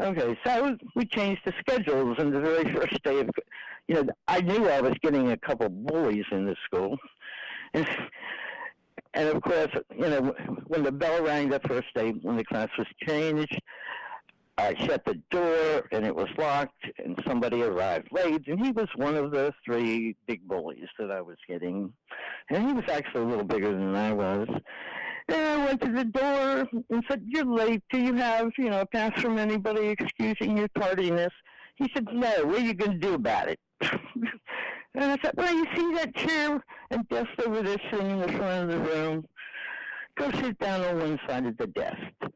Okay, 0.00 0.36
so 0.44 0.76
we 0.96 1.06
changed 1.06 1.42
the 1.46 1.52
schedules, 1.60 2.16
and 2.18 2.34
the 2.34 2.40
very 2.40 2.64
first 2.74 3.00
day 3.04 3.20
of, 3.20 3.30
you 3.86 3.94
know, 3.94 4.06
I 4.26 4.40
knew 4.40 4.68
I 4.68 4.80
was 4.80 4.94
getting 5.02 5.30
a 5.30 5.36
couple 5.36 5.68
bullies 5.68 6.24
in 6.32 6.46
the 6.46 6.56
school, 6.64 6.98
and, 7.74 7.86
and 9.14 9.28
of 9.28 9.40
course, 9.40 9.70
you 9.96 10.08
know, 10.08 10.34
when 10.66 10.82
the 10.82 10.90
bell 10.90 11.22
rang 11.22 11.48
the 11.48 11.60
first 11.60 11.94
day 11.94 12.10
when 12.10 12.36
the 12.36 12.44
class 12.44 12.70
was 12.76 12.88
changed, 13.06 13.56
I 14.56 14.74
shut 14.86 15.04
the 15.04 15.20
door 15.30 15.88
and 15.90 16.06
it 16.06 16.14
was 16.14 16.28
locked, 16.38 16.84
and 17.04 17.18
somebody 17.26 17.62
arrived 17.62 18.08
late, 18.12 18.46
and 18.46 18.64
he 18.64 18.70
was 18.70 18.88
one 18.96 19.16
of 19.16 19.32
the 19.32 19.52
three 19.64 20.16
big 20.26 20.46
bullies 20.46 20.88
that 20.98 21.10
I 21.10 21.20
was 21.20 21.36
getting. 21.48 21.92
And 22.50 22.68
he 22.68 22.72
was 22.72 22.84
actually 22.88 23.22
a 23.22 23.26
little 23.26 23.44
bigger 23.44 23.72
than 23.72 23.96
I 23.96 24.12
was. 24.12 24.46
And 25.28 25.36
I 25.36 25.64
went 25.64 25.80
to 25.80 25.90
the 25.90 26.04
door 26.04 26.68
and 26.90 27.04
said, 27.08 27.24
You're 27.26 27.46
late. 27.46 27.82
Do 27.90 27.98
you 27.98 28.14
have, 28.14 28.52
you 28.58 28.70
know, 28.70 28.82
a 28.82 28.86
pass 28.86 29.20
from 29.20 29.38
anybody 29.38 29.88
excusing 29.88 30.58
your 30.58 30.68
tardiness? 30.68 31.32
He 31.76 31.90
said, 31.94 32.06
No, 32.12 32.44
what 32.44 32.60
are 32.60 32.64
you 32.64 32.74
going 32.74 32.92
to 32.92 32.98
do 32.98 33.14
about 33.14 33.48
it? 33.48 33.58
and 33.80 34.00
I 34.94 35.18
said, 35.22 35.32
Well, 35.36 35.52
you 35.52 35.66
see 35.74 35.94
that 35.94 36.14
chair 36.14 36.62
and 36.90 37.08
desk 37.08 37.30
over 37.44 37.62
there 37.62 37.78
sitting 37.90 38.10
in 38.10 38.20
the 38.20 38.28
front 38.28 38.70
of 38.70 38.78
the 38.78 38.90
room? 38.90 39.26
Go 40.16 40.30
sit 40.32 40.58
down 40.58 40.82
on 40.82 40.98
one 40.98 41.20
side 41.26 41.46
of 41.46 41.56
the 41.56 41.66
desk. 41.68 42.34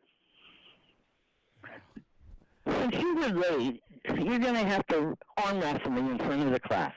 Since 2.68 2.96
you 2.96 3.16
were 3.16 3.28
late, 3.28 3.82
you're 4.04 4.38
going 4.38 4.54
to 4.54 4.64
have 4.64 4.87
to 4.88 5.16
arm 5.44 5.60
wrestle 5.60 5.90
me 5.90 6.00
in 6.00 6.18
front 6.18 6.42
of 6.42 6.52
the 6.52 6.60
class. 6.60 6.92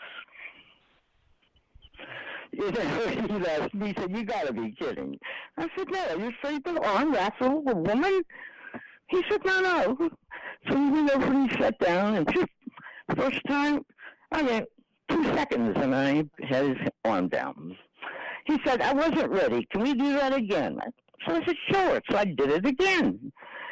he 2.53 2.61
said, 2.63 4.11
"You 4.11 4.25
got 4.25 4.47
to 4.47 4.53
be 4.53 4.71
kidding." 4.71 5.17
I 5.57 5.67
said, 5.75 5.89
"No, 5.89 6.17
you're 6.17 6.29
afraid 6.29 6.65
to 6.65 6.81
arm 6.83 7.13
wrestle 7.13 7.63
a 7.67 7.75
woman?" 7.75 8.21
He 9.07 9.23
said, 9.29 9.45
"No, 9.45 9.61
no." 9.61 10.09
So 10.69 10.77
he 10.77 10.91
went 10.91 11.11
over 11.11 11.25
and 11.25 11.49
he 11.49 11.57
sat 11.57 11.79
down, 11.79 12.15
and 12.15 12.33
just 12.33 12.49
first 13.15 13.39
time, 13.47 13.85
I 14.31 14.41
mean, 14.41 14.65
two 15.09 15.23
seconds, 15.35 15.75
and 15.77 15.95
I 15.95 16.25
had 16.45 16.65
his 16.67 16.87
arm 17.05 17.29
down. 17.29 17.77
He 18.45 18.59
said, 18.65 18.81
"I 18.81 18.93
wasn't 18.93 19.31
ready. 19.31 19.65
Can 19.71 19.83
we 19.83 19.93
do 19.93 20.13
that 20.13 20.33
again?" 20.33 20.77
So 21.25 21.35
I 21.35 21.45
said, 21.45 21.55
"Sure." 21.71 22.01
So 22.09 22.17
I 22.17 22.25
did 22.25 22.51
it 22.51 22.65
again, 22.65 23.31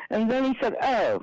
and 0.10 0.32
then 0.32 0.46
he 0.46 0.56
said, 0.62 0.76
"Oh." 0.82 1.20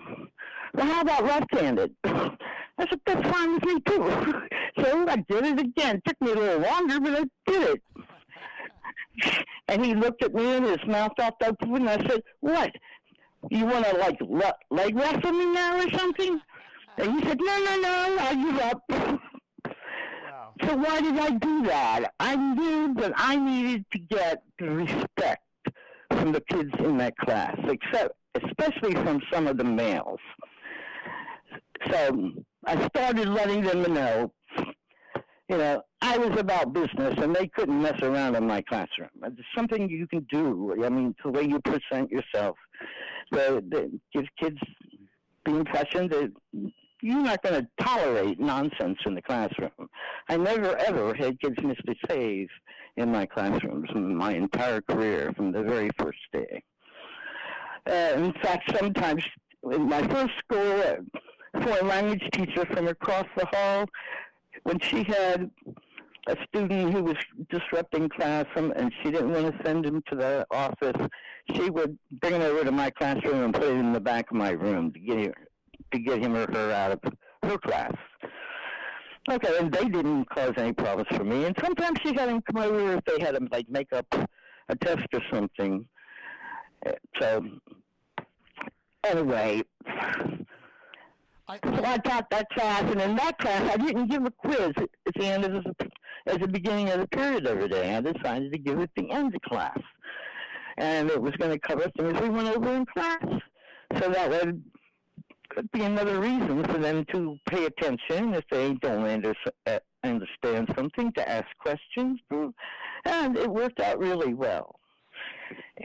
Well, 0.76 0.86
how 0.86 1.00
about 1.00 1.24
left-handed? 1.24 1.94
I 2.04 2.36
said, 2.78 3.00
that's 3.06 3.30
fine 3.30 3.54
with 3.54 3.64
me 3.64 3.80
too. 3.80 4.42
so 4.82 5.08
I 5.08 5.16
did 5.28 5.44
it 5.46 5.58
again. 5.60 5.96
It 5.96 6.02
took 6.06 6.20
me 6.20 6.32
a 6.32 6.34
little 6.34 6.60
longer, 6.60 7.00
but 7.00 7.20
I 7.20 7.50
did 7.50 7.62
it. 7.70 7.82
And 9.68 9.84
he 9.84 9.94
looked 9.94 10.22
at 10.22 10.32
me 10.32 10.44
and 10.44 10.64
his 10.64 10.78
mouth 10.86 11.10
dropped 11.16 11.42
open 11.42 11.74
and 11.74 11.88
I 11.88 11.96
said, 12.06 12.22
what? 12.38 12.70
You 13.50 13.64
want 13.64 13.84
to 13.86 13.96
like 13.96 14.16
le- 14.20 14.54
leg 14.70 14.94
wrestle 14.94 15.32
me 15.32 15.46
now 15.46 15.78
or 15.78 15.90
something? 15.90 16.40
And 16.98 17.12
he 17.14 17.26
said, 17.26 17.38
no, 17.40 17.64
no, 17.64 17.80
no, 17.80 18.16
I 18.20 18.34
give 18.34 18.60
up. 18.60 18.82
Wow. 18.88 20.52
So 20.62 20.76
why 20.76 21.00
did 21.00 21.18
I 21.18 21.30
do 21.30 21.62
that? 21.64 22.12
I 22.20 22.36
knew 22.36 22.94
that 22.94 23.12
I 23.16 23.34
needed 23.34 23.86
to 23.90 23.98
get 23.98 24.42
the 24.60 24.70
respect 24.70 25.42
from 26.12 26.30
the 26.30 26.42
kids 26.42 26.70
in 26.78 26.98
that 26.98 27.16
class, 27.16 27.56
except 27.64 28.14
especially 28.36 28.94
from 28.94 29.20
some 29.32 29.48
of 29.48 29.56
the 29.56 29.64
males. 29.64 30.20
So 31.90 32.32
I 32.66 32.88
started 32.88 33.28
letting 33.28 33.62
them 33.62 33.82
know, 33.94 34.32
you 35.48 35.56
know, 35.56 35.82
I 36.00 36.18
was 36.18 36.38
about 36.38 36.72
business 36.72 37.14
and 37.18 37.34
they 37.34 37.48
couldn't 37.48 37.80
mess 37.80 38.00
around 38.02 38.34
in 38.34 38.46
my 38.46 38.62
classroom. 38.62 39.10
It's 39.24 39.40
something 39.56 39.88
you 39.88 40.06
can 40.06 40.26
do. 40.30 40.84
I 40.84 40.88
mean, 40.88 41.14
the 41.24 41.30
way 41.30 41.44
you 41.44 41.60
present 41.60 42.10
yourself, 42.10 42.56
the, 43.30 43.62
the 43.68 43.98
gives 44.12 44.28
kids 44.40 44.58
the 45.44 45.56
impression 45.56 46.08
that 46.08 46.32
you're 47.02 47.22
not 47.22 47.42
going 47.42 47.62
to 47.62 47.84
tolerate 47.84 48.40
nonsense 48.40 48.98
in 49.06 49.14
the 49.14 49.22
classroom. 49.22 49.70
I 50.28 50.36
never 50.36 50.76
ever 50.76 51.14
had 51.14 51.40
kids 51.40 51.56
save 52.08 52.48
in 52.96 53.12
my 53.12 53.26
classrooms 53.26 53.88
in 53.94 54.16
my 54.16 54.34
entire 54.34 54.80
career 54.80 55.32
from 55.36 55.52
the 55.52 55.62
very 55.62 55.90
first 55.98 56.18
day. 56.32 56.62
Uh, 57.88 58.14
in 58.16 58.32
fact, 58.42 58.76
sometimes 58.76 59.22
in 59.72 59.88
my 59.88 60.02
first 60.08 60.32
school, 60.38 60.96
foreign 61.62 61.88
language 61.88 62.22
teacher 62.32 62.64
from 62.66 62.88
across 62.88 63.26
the 63.36 63.46
hall 63.46 63.86
when 64.64 64.78
she 64.80 65.02
had 65.04 65.50
a 66.28 66.36
student 66.48 66.92
who 66.92 67.04
was 67.04 67.16
disrupting 67.50 68.08
class 68.08 68.46
and 68.56 68.92
she 69.02 69.10
didn't 69.10 69.32
want 69.32 69.46
to 69.46 69.64
send 69.64 69.86
him 69.86 70.02
to 70.08 70.16
the 70.16 70.46
office, 70.50 71.08
she 71.54 71.70
would 71.70 71.96
bring 72.20 72.34
him 72.34 72.42
over 72.42 72.64
to 72.64 72.72
my 72.72 72.90
classroom 72.90 73.44
and 73.44 73.54
put 73.54 73.64
him 73.64 73.78
in 73.78 73.92
the 73.92 74.00
back 74.00 74.30
of 74.30 74.36
my 74.36 74.50
room 74.50 74.92
to 74.92 74.98
get 74.98 75.18
him, 75.18 75.32
to 75.92 75.98
get 75.98 76.18
him 76.18 76.34
or 76.34 76.50
her 76.50 76.72
out 76.72 76.92
of 76.92 77.00
her 77.44 77.58
class. 77.58 77.94
Okay, 79.30 79.58
and 79.58 79.72
they 79.72 79.84
didn't 79.84 80.24
cause 80.30 80.52
any 80.56 80.72
problems 80.72 81.08
for 81.16 81.24
me. 81.24 81.44
And 81.44 81.56
sometimes 81.62 81.98
she 82.02 82.14
had 82.14 82.28
him 82.28 82.42
come 82.42 82.62
over 82.62 82.94
if 82.94 83.04
they 83.04 83.24
had 83.24 83.34
him 83.34 83.48
like 83.50 83.68
make 83.68 83.92
up 83.92 84.06
a 84.68 84.76
test 84.76 85.06
or 85.12 85.20
something. 85.32 85.86
So 87.20 87.44
anyway, 89.04 89.62
I, 91.48 91.58
so 91.64 91.84
I 91.84 91.98
taught 91.98 92.28
that 92.30 92.50
class, 92.50 92.82
and 92.82 93.00
in 93.00 93.14
that 93.16 93.38
class, 93.38 93.70
I 93.72 93.76
didn't 93.76 94.08
give 94.08 94.24
a 94.24 94.30
quiz 94.32 94.72
at 94.78 95.14
the 95.14 95.26
end 95.26 95.44
of 95.44 95.52
the, 95.52 95.90
at 96.26 96.40
the 96.40 96.48
beginning 96.48 96.90
of 96.90 97.00
the 97.00 97.06
period 97.06 97.46
every 97.46 97.68
day. 97.68 97.94
I 97.94 98.00
decided 98.00 98.52
to 98.52 98.58
give 98.58 98.80
it 98.80 98.84
at 98.84 98.90
the 98.96 99.10
end 99.10 99.32
of 99.32 99.40
class, 99.42 99.78
and 100.76 101.08
it 101.08 101.22
was 101.22 101.32
going 101.36 101.52
to 101.52 101.58
cover 101.58 101.88
things 101.96 102.20
we 102.20 102.30
went 102.30 102.48
over 102.48 102.74
in 102.74 102.84
class. 102.86 103.24
So 104.00 104.10
that 104.10 104.28
would 104.28 104.62
could 105.50 105.70
be 105.70 105.82
another 105.82 106.20
reason 106.20 106.64
for 106.64 106.78
them 106.78 107.04
to 107.12 107.38
pay 107.48 107.66
attention 107.66 108.34
if 108.34 108.44
they 108.50 108.74
don't 108.74 109.06
under, 109.06 109.32
uh, 109.66 109.78
understand 110.02 110.68
something, 110.76 111.12
to 111.12 111.28
ask 111.28 111.46
questions, 111.60 112.18
and 113.04 113.36
it 113.36 113.48
worked 113.48 113.78
out 113.78 114.00
really 114.00 114.34
well. 114.34 114.80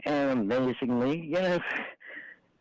And 0.04 0.50
amazingly, 0.52 1.20
you 1.20 1.40
know 1.40 1.58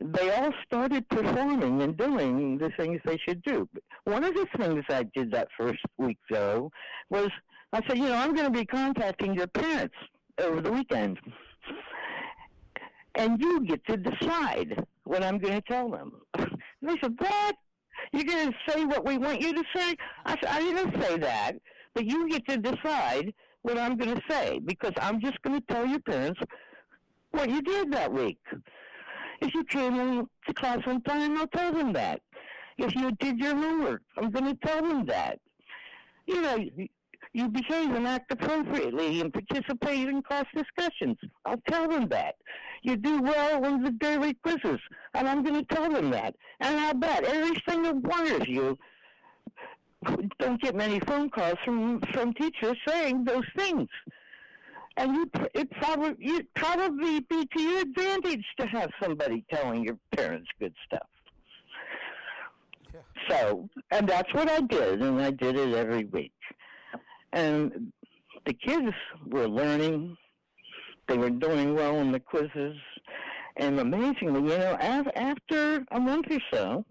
they 0.04 0.32
all 0.32 0.52
started 0.66 1.08
performing 1.10 1.82
and 1.82 1.96
doing 1.96 2.58
the 2.58 2.72
things 2.78 3.00
they 3.06 3.18
should 3.18 3.42
do. 3.44 3.70
One 4.06 4.24
of 4.24 4.34
the 4.34 4.48
things 4.58 4.84
I 4.90 5.04
did 5.04 5.32
that 5.32 5.48
first 5.58 5.80
week, 5.98 6.18
though, 6.30 6.72
was 7.10 7.30
I 7.72 7.82
said, 7.88 7.98
you 7.98 8.06
know, 8.06 8.16
I'm 8.16 8.34
going 8.34 8.52
to 8.52 8.60
be 8.60 8.66
contacting 8.66 9.34
your 9.34 9.48
parents 9.48 9.96
over 10.40 10.60
the 10.60 10.72
weekend. 10.72 11.20
And 13.16 13.40
you 13.40 13.66
get 13.66 13.86
to 13.88 13.98
decide 13.98 14.84
what 15.04 15.24
I'm 15.24 15.38
going 15.38 15.62
to 15.62 15.62
tell 15.62 15.90
them. 15.90 16.14
And 16.34 16.50
they 16.82 16.96
said, 17.02 17.14
what? 17.18 17.56
You're 18.12 18.24
going 18.24 18.52
to 18.52 18.72
say 18.72 18.86
what 18.86 19.06
we 19.06 19.18
want 19.18 19.42
you 19.42 19.54
to 19.54 19.64
say? 19.76 19.96
I 20.26 20.32
said, 20.32 20.50
I 20.50 20.60
didn't 20.60 21.02
say 21.02 21.18
that, 21.18 21.54
but 21.94 22.06
you 22.06 22.28
get 22.30 22.48
to 22.48 22.58
decide 22.58 23.34
what 23.62 23.78
I'm 23.78 23.96
going 23.96 24.16
to 24.16 24.22
say 24.28 24.60
because 24.66 24.94
I'm 25.00 25.22
just 25.22 25.40
going 25.44 25.60
to 25.60 25.74
tell 25.74 25.86
your 25.86 26.00
parents 26.00 26.40
what 27.32 27.50
you 27.50 27.62
did 27.62 27.92
that 27.94 28.12
week. 28.12 28.40
If 29.42 29.54
you 29.56 29.64
came 29.66 29.96
in 30.00 30.28
to 30.48 30.54
class 30.54 30.80
on 30.86 31.02
time, 31.02 31.38
I'll 31.38 31.48
tell 31.48 31.74
them 31.74 31.94
that. 31.94 32.22
If 32.78 32.96
you 32.96 33.12
did 33.14 33.40
your 33.40 33.56
homework, 33.56 34.02
I'm 34.18 34.32
going 34.32 34.46
to 34.46 34.66
tell 34.66 34.82
them 34.82 35.06
that. 35.08 35.40
You 36.28 36.42
know, 36.42 36.58
you 37.34 37.48
behave 37.50 37.92
and 37.92 38.08
act 38.08 38.32
appropriately 38.32 39.22
and 39.22 39.34
participate 39.34 40.08
in 40.08 40.22
class 40.22 40.46
discussions. 40.56 41.18
I'll 41.46 41.62
tell 41.68 41.88
them 41.88 42.08
that. 42.10 42.36
You 42.84 42.98
do 42.98 43.22
well 43.22 43.66
on 43.66 43.84
the 43.84 43.92
daily 43.92 44.34
quizzes, 44.36 44.80
and 45.14 45.28
I'm 45.28 45.44
going 45.44 45.66
to 45.66 45.76
tell 45.76 45.90
them 45.90 46.12
that. 46.12 46.36
And 46.60 46.80
I'll 46.80 46.94
bet 46.94 47.24
every 47.24 47.58
single 47.68 47.94
one 47.94 48.32
of 48.32 48.48
you 48.48 48.78
don't 50.40 50.62
get 50.62 50.76
many 50.76 51.00
phone 51.02 51.30
calls 51.30 51.58
from 51.64 52.02
from 52.12 52.34
teachers 52.34 52.76
saying 52.88 53.24
those 53.24 53.46
things 53.56 53.88
and 54.98 55.16
you 55.16 55.32
it 55.54 55.70
probably 55.72 56.16
you 56.20 56.46
probably 56.56 57.22
be 57.22 57.46
to 57.46 57.62
your 57.62 57.82
advantage 57.82 58.46
to 58.60 58.68
have 58.68 58.90
somebody 59.02 59.44
telling 59.52 59.84
your 59.84 59.98
parents 60.16 60.50
good 60.60 60.74
stuff. 60.86 61.08
Yeah. 62.94 63.00
So, 63.30 63.70
and 63.92 64.08
that's 64.08 64.34
what 64.34 64.50
I 64.50 64.62
did, 64.62 65.02
and 65.02 65.22
I 65.22 65.32
did 65.32 65.56
it 65.56 65.74
every 65.74 66.06
week. 66.06 66.34
And 67.34 67.92
the 68.46 68.54
kids 68.54 68.94
were 69.28 69.48
learning; 69.48 70.18
they 71.08 71.18
were 71.18 71.30
doing 71.30 71.74
well 71.76 71.98
in 72.00 72.12
the 72.12 72.20
quizzes, 72.20 72.78
and 73.58 73.80
amazingly, 73.80 74.42
you 74.42 74.58
know, 74.58 74.78
after 74.82 75.86
a 75.92 76.00
month 76.00 76.28
or 76.30 76.40
so, 76.52 76.86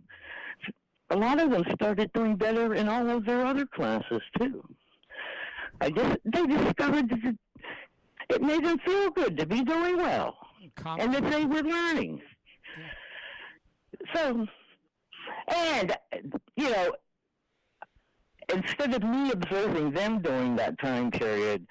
a 1.11 1.17
lot 1.17 1.41
of 1.41 1.51
them 1.51 1.65
started 1.75 2.13
doing 2.13 2.37
better 2.37 2.75
in 2.75 2.89
all 2.89 3.09
of 3.11 3.27
their 3.27 3.45
other 3.45 3.67
classes 3.67 4.23
too. 4.39 4.65
I 5.81 5.91
just 5.91 6.19
they 6.25 6.47
discovered 6.47 7.09
that 7.11 7.37
it 8.31 8.43
made 8.43 8.65
them 8.65 8.79
feel 8.79 9.11
good 9.11 9.37
to 9.37 9.47
be 9.47 9.63
doing 9.63 9.97
well, 9.97 10.37
and 10.99 11.15
that 11.15 11.31
they 11.31 11.45
were 11.45 11.63
learning. 11.63 12.21
Yeah. 12.79 14.15
So, 14.15 14.47
and 15.55 15.97
you 16.57 16.71
know, 16.71 16.93
instead 18.53 18.95
of 18.95 19.03
me 19.03 19.31
observing 19.33 19.93
them 19.93 20.21
during 20.21 20.57
that 20.57 20.79
time 20.81 21.11
period, 21.11 21.67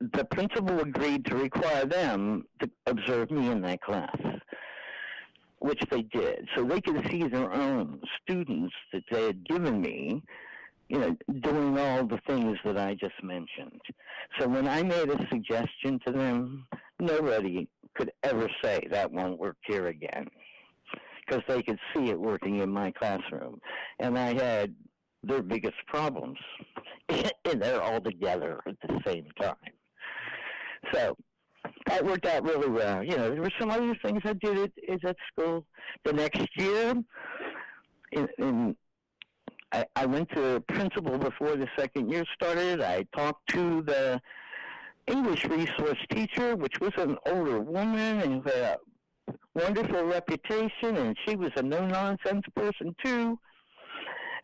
the 0.00 0.24
principal 0.24 0.80
agreed 0.80 1.24
to 1.26 1.36
require 1.36 1.84
them 1.84 2.44
to 2.60 2.70
observe 2.86 3.30
me 3.30 3.50
in 3.50 3.60
that 3.62 3.80
class, 3.80 4.16
which 5.58 5.82
they 5.90 6.02
did. 6.02 6.48
So 6.54 6.64
they 6.64 6.80
could 6.80 7.06
see 7.10 7.24
their 7.24 7.52
own 7.52 8.00
students 8.22 8.74
that 8.92 9.02
they 9.10 9.26
had 9.26 9.44
given 9.44 9.80
me 9.80 10.22
you 10.92 10.98
know, 10.98 11.16
doing 11.40 11.78
all 11.78 12.06
the 12.06 12.20
things 12.26 12.58
that 12.66 12.76
I 12.76 12.94
just 12.94 13.14
mentioned. 13.22 13.80
So 14.38 14.46
when 14.46 14.68
I 14.68 14.82
made 14.82 15.08
a 15.08 15.26
suggestion 15.30 15.98
to 16.06 16.12
them, 16.12 16.66
nobody 17.00 17.66
could 17.94 18.12
ever 18.22 18.48
say 18.62 18.86
that 18.90 19.10
won't 19.10 19.38
work 19.40 19.56
here 19.66 19.86
again. 19.88 20.28
because 21.26 21.42
they 21.48 21.62
could 21.62 21.78
see 21.94 22.10
it 22.10 22.20
working 22.20 22.58
in 22.58 22.70
my 22.70 22.90
classroom. 22.90 23.58
And 24.00 24.18
I 24.18 24.34
had 24.34 24.74
their 25.22 25.42
biggest 25.42 25.76
problems, 25.86 26.38
and 27.08 27.32
they're 27.62 27.80
all 27.80 28.00
together 28.00 28.60
at 28.66 28.76
the 28.86 29.00
same 29.06 29.26
time. 29.40 29.54
So 30.92 31.16
that 31.86 32.04
worked 32.04 32.26
out 32.26 32.44
really 32.44 32.68
well. 32.68 33.02
You 33.02 33.16
know, 33.16 33.30
there 33.30 33.40
were 33.40 33.52
some 33.58 33.70
other 33.70 33.96
things 34.04 34.20
I 34.24 34.34
did 34.34 34.58
at, 34.90 35.04
at 35.04 35.16
school. 35.32 35.64
The 36.04 36.12
next 36.12 36.48
year, 36.56 36.94
in, 38.12 38.28
in 38.38 38.76
I, 39.72 39.86
I 39.96 40.06
went 40.06 40.30
to 40.30 40.62
principal 40.68 41.18
before 41.18 41.56
the 41.56 41.68
second 41.78 42.10
year 42.10 42.24
started. 42.34 42.82
I 42.82 43.06
talked 43.16 43.48
to 43.50 43.82
the 43.82 44.20
English 45.06 45.44
resource 45.46 45.98
teacher, 46.10 46.56
which 46.56 46.78
was 46.80 46.92
an 46.98 47.16
older 47.26 47.60
woman 47.60 48.20
and 48.20 48.44
had 48.44 48.78
a 49.28 49.34
wonderful 49.54 50.04
reputation, 50.04 50.96
and 50.96 51.16
she 51.26 51.36
was 51.36 51.50
a 51.56 51.62
no 51.62 51.86
nonsense 51.86 52.44
person 52.54 52.94
too. 53.02 53.38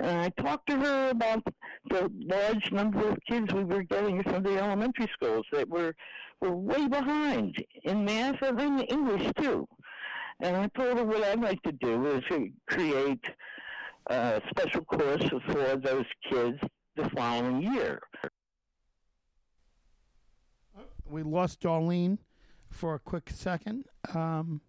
And 0.00 0.18
I 0.18 0.42
talked 0.42 0.68
to 0.70 0.78
her 0.78 1.10
about 1.10 1.42
the 1.90 2.10
large 2.20 2.70
number 2.72 3.08
of 3.08 3.18
kids 3.28 3.52
we 3.52 3.64
were 3.64 3.82
getting 3.82 4.22
from 4.22 4.42
the 4.42 4.56
elementary 4.56 5.08
schools 5.12 5.44
that 5.52 5.68
were 5.68 5.94
were 6.40 6.54
way 6.54 6.86
behind 6.86 7.56
in 7.82 8.04
math 8.04 8.40
and 8.42 8.60
in 8.60 8.80
English 8.82 9.32
too. 9.40 9.66
And 10.40 10.56
I 10.56 10.68
told 10.68 10.98
her 10.98 11.04
what 11.04 11.24
I'd 11.24 11.40
like 11.40 11.60
to 11.64 11.72
do 11.72 12.06
is 12.06 12.22
create 12.68 13.24
a 14.08 14.42
special 14.50 14.82
course 14.84 15.22
for 15.46 15.76
those 15.76 16.06
kids 16.30 16.58
the 16.96 17.08
following 17.10 17.62
year. 17.62 18.00
We 21.08 21.22
lost 21.22 21.60
Darlene 21.60 22.18
for 22.70 22.94
a 22.94 22.98
quick 22.98 23.30
second. 23.30 23.86
Um, 24.14 24.60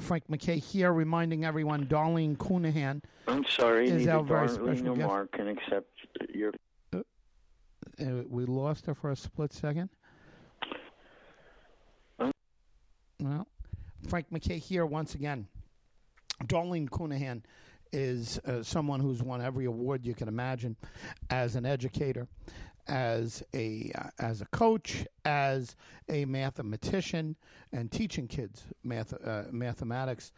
Frank 0.00 0.24
McKay 0.28 0.62
here, 0.62 0.92
reminding 0.92 1.44
everyone 1.44 1.86
Darlene 1.86 2.36
Cunahan. 2.36 3.02
I'm 3.26 3.44
sorry, 3.46 3.88
is 3.88 4.06
neither 4.06 4.12
our 4.18 4.24
very 4.24 4.48
special 4.48 4.94
guest. 4.94 5.08
Mark 5.08 5.32
can 5.32 5.48
accept 5.48 5.90
your. 6.32 6.52
Uh, 6.92 8.22
we 8.28 8.44
lost 8.44 8.86
her 8.86 8.94
for 8.94 9.10
a 9.10 9.16
split 9.16 9.52
second. 9.52 9.88
Um. 12.18 12.32
Well, 13.20 13.46
Frank 14.08 14.26
McKay 14.30 14.58
here 14.58 14.84
once 14.84 15.14
again. 15.14 15.48
Darlene 16.44 16.88
Cunahan 16.90 17.42
is 17.92 18.38
uh, 18.46 18.62
someone 18.62 19.00
who's 19.00 19.22
won 19.22 19.40
every 19.40 19.64
award 19.64 20.04
you 20.04 20.14
can 20.14 20.28
imagine 20.28 20.76
as 21.30 21.56
an 21.56 21.66
educator, 21.66 22.28
as 22.88 23.42
a 23.54 23.90
uh, 23.94 24.08
as 24.18 24.40
a 24.40 24.46
coach, 24.46 25.06
as 25.24 25.76
a 26.08 26.24
mathematician, 26.24 27.36
and 27.72 27.90
teaching 27.90 28.28
kids 28.28 28.64
math 28.84 29.12
uh, 29.12 29.44
mathematics. 29.50 30.32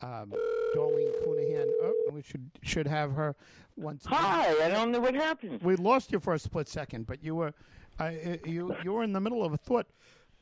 Um, 0.00 0.32
Darlene 0.74 1.22
Cunahan. 1.22 1.68
Oh, 1.82 2.10
we 2.12 2.22
should 2.22 2.50
should 2.62 2.86
have 2.86 3.12
her 3.12 3.36
once. 3.76 4.04
Hi, 4.06 4.64
I 4.64 4.68
don't 4.68 4.90
know 4.90 5.00
what 5.00 5.14
happened. 5.14 5.62
We 5.62 5.76
lost 5.76 6.12
you 6.12 6.20
for 6.20 6.34
a 6.34 6.38
split 6.38 6.68
second, 6.68 7.06
but 7.06 7.22
you 7.22 7.34
were, 7.34 7.54
I 7.98 8.38
you 8.44 8.74
you 8.82 8.92
were 8.92 9.02
in 9.02 9.12
the 9.12 9.20
middle 9.20 9.44
of 9.44 9.52
a 9.52 9.56
thought. 9.56 9.86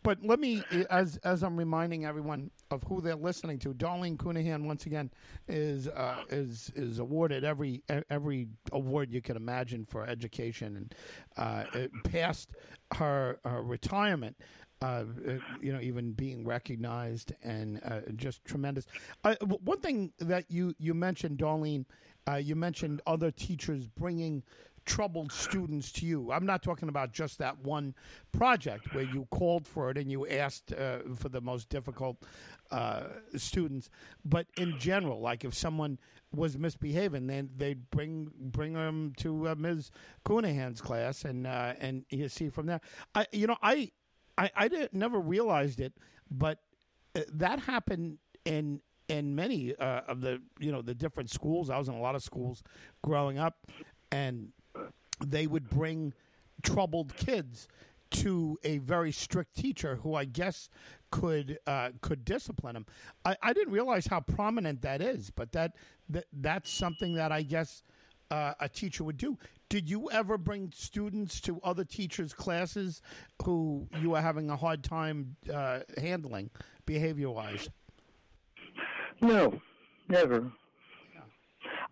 But 0.03 0.19
let 0.25 0.41
me, 0.41 0.62
as 0.91 1.17
as 1.19 1.43
I'm 1.43 1.57
reminding 1.57 2.05
everyone 2.05 2.51
of 2.71 2.83
who 2.85 3.01
they're 3.01 3.15
listening 3.15 3.59
to, 3.61 3.75
Darlene 3.75 4.19
Cunahan 4.19 4.67
once 4.67 4.87
again 4.87 5.11
is 5.49 5.87
uh, 5.88 6.25
is 6.29 6.73
is 6.75 6.99
awarded 6.99 7.45
every 7.45 7.83
every 8.11 8.49
award 8.73 9.12
you 9.12 9.23
can 9.23 9.37
imagine 9.37 9.85
for 9.85 10.07
education, 10.07 10.77
and 10.77 10.95
uh, 11.37 11.65
past 12.05 12.51
her, 12.95 13.38
her 13.45 13.62
retirement. 13.62 14.37
Uh, 14.81 15.05
uh, 15.29 15.33
you 15.61 15.73
know, 15.73 15.81
even 15.81 16.11
being 16.11 16.45
recognized 16.45 17.33
and 17.45 17.81
uh, 17.85 18.01
just 18.17 18.45
tremendous. 18.45 18.85
One 19.62 19.79
thing 19.79 20.12
that 20.19 20.51
you 20.51 20.75
you 20.79 20.93
mentioned, 20.93 21.38
Darlene, 21.38 21.85
uh, 22.29 22.35
you 22.35 22.57
mentioned 22.57 23.01
other 23.07 23.31
teachers 23.31 23.87
bringing 23.87 24.43
troubled 24.85 25.33
students 25.33 25.92
to 25.92 26.07
you. 26.07 26.33
I'm 26.33 26.47
not 26.47 26.62
talking 26.62 26.88
about 26.88 27.12
just 27.12 27.38
that 27.38 27.59
one 27.64 27.95
project 28.33 28.95
where 28.95 29.05
you 29.05 29.27
called 29.31 29.66
for 29.66 29.90
it 29.90 29.99
and 29.99 30.11
you 30.11 30.27
asked 30.27 30.73
uh, 30.73 30.99
for 31.14 31.29
the 31.29 31.40
most 31.40 31.68
difficult 31.68 32.16
uh, 32.71 33.05
students, 33.37 33.90
but 34.25 34.47
in 34.57 34.79
general, 34.79 35.21
like 35.21 35.45
if 35.45 35.55
someone 35.55 35.99
was 36.35 36.57
misbehaving, 36.57 37.27
then 37.27 37.51
they'd 37.57 37.90
bring 37.90 38.31
bring 38.38 38.73
them 38.73 39.12
to 39.18 39.49
uh, 39.49 39.55
Ms. 39.55 39.90
Cunahan's 40.25 40.81
class 40.81 41.25
and 41.25 41.47
uh, 41.47 41.75
and 41.81 42.05
you 42.11 42.29
see 42.29 42.49
from 42.49 42.66
there. 42.66 42.81
I 43.14 43.27
you 43.33 43.47
know 43.47 43.57
I 43.62 43.90
I, 44.38 44.51
I 44.57 44.68
didn't, 44.68 44.95
never 44.95 45.21
realized 45.21 45.81
it, 45.81 45.92
but 46.31 46.59
uh, 47.14 47.21
that 47.35 47.61
happened 47.61 48.18
in 48.45 48.81
in 49.09 49.35
many 49.35 49.77
uh, 49.77 50.01
of 50.09 50.21
the 50.21 50.40
you 50.59 50.73
know 50.73 50.83
the 50.83 50.95
different 50.95 51.31
schools. 51.31 51.71
I 51.71 51.79
was 51.79 51.88
in 51.88 51.95
a 51.95 52.01
lot 52.01 52.14
of 52.14 52.23
schools 52.23 52.62
growing 53.03 53.38
up, 53.38 53.66
and 54.11 54.53
they 55.26 55.46
would 55.46 55.68
bring 55.70 56.12
troubled 56.62 57.16
kids 57.16 57.68
to 58.11 58.58
a 58.62 58.78
very 58.78 59.11
strict 59.11 59.56
teacher 59.56 59.96
who 60.02 60.14
I 60.14 60.24
guess 60.24 60.68
could 61.11 61.58
uh, 61.66 61.90
could 62.00 62.24
discipline 62.24 62.74
them. 62.74 62.87
I, 63.24 63.37
I 63.42 63.52
didn't 63.52 63.72
realize 63.72 64.06
how 64.06 64.20
prominent 64.20 64.82
that 64.82 65.00
is, 65.00 65.30
but 65.30 65.52
that, 65.52 65.76
that 66.11 66.26
that's 66.32 66.70
something 66.70 67.14
that 67.14 67.32
I 67.32 67.42
guess 67.42 67.82
uh, 68.30 68.54
a 68.61 68.68
teacher 68.68 69.04
would 69.04 69.16
do. 69.16 69.38
Did 69.68 69.88
you 69.88 70.11
ever 70.11 70.37
bring 70.37 70.72
students 70.74 71.40
to 71.42 71.58
other 71.64 71.85
teachers' 71.85 72.35
classes 72.35 73.00
who 73.44 73.88
you 74.00 74.11
were 74.11 74.20
having 74.20 74.50
a 74.50 74.56
hard 74.56 74.85
time 74.85 75.37
uh, 75.52 75.80
handling 75.98 76.50
behavior 76.85 77.30
wise? 77.30 77.70
No, 79.20 79.61
never. 80.08 80.52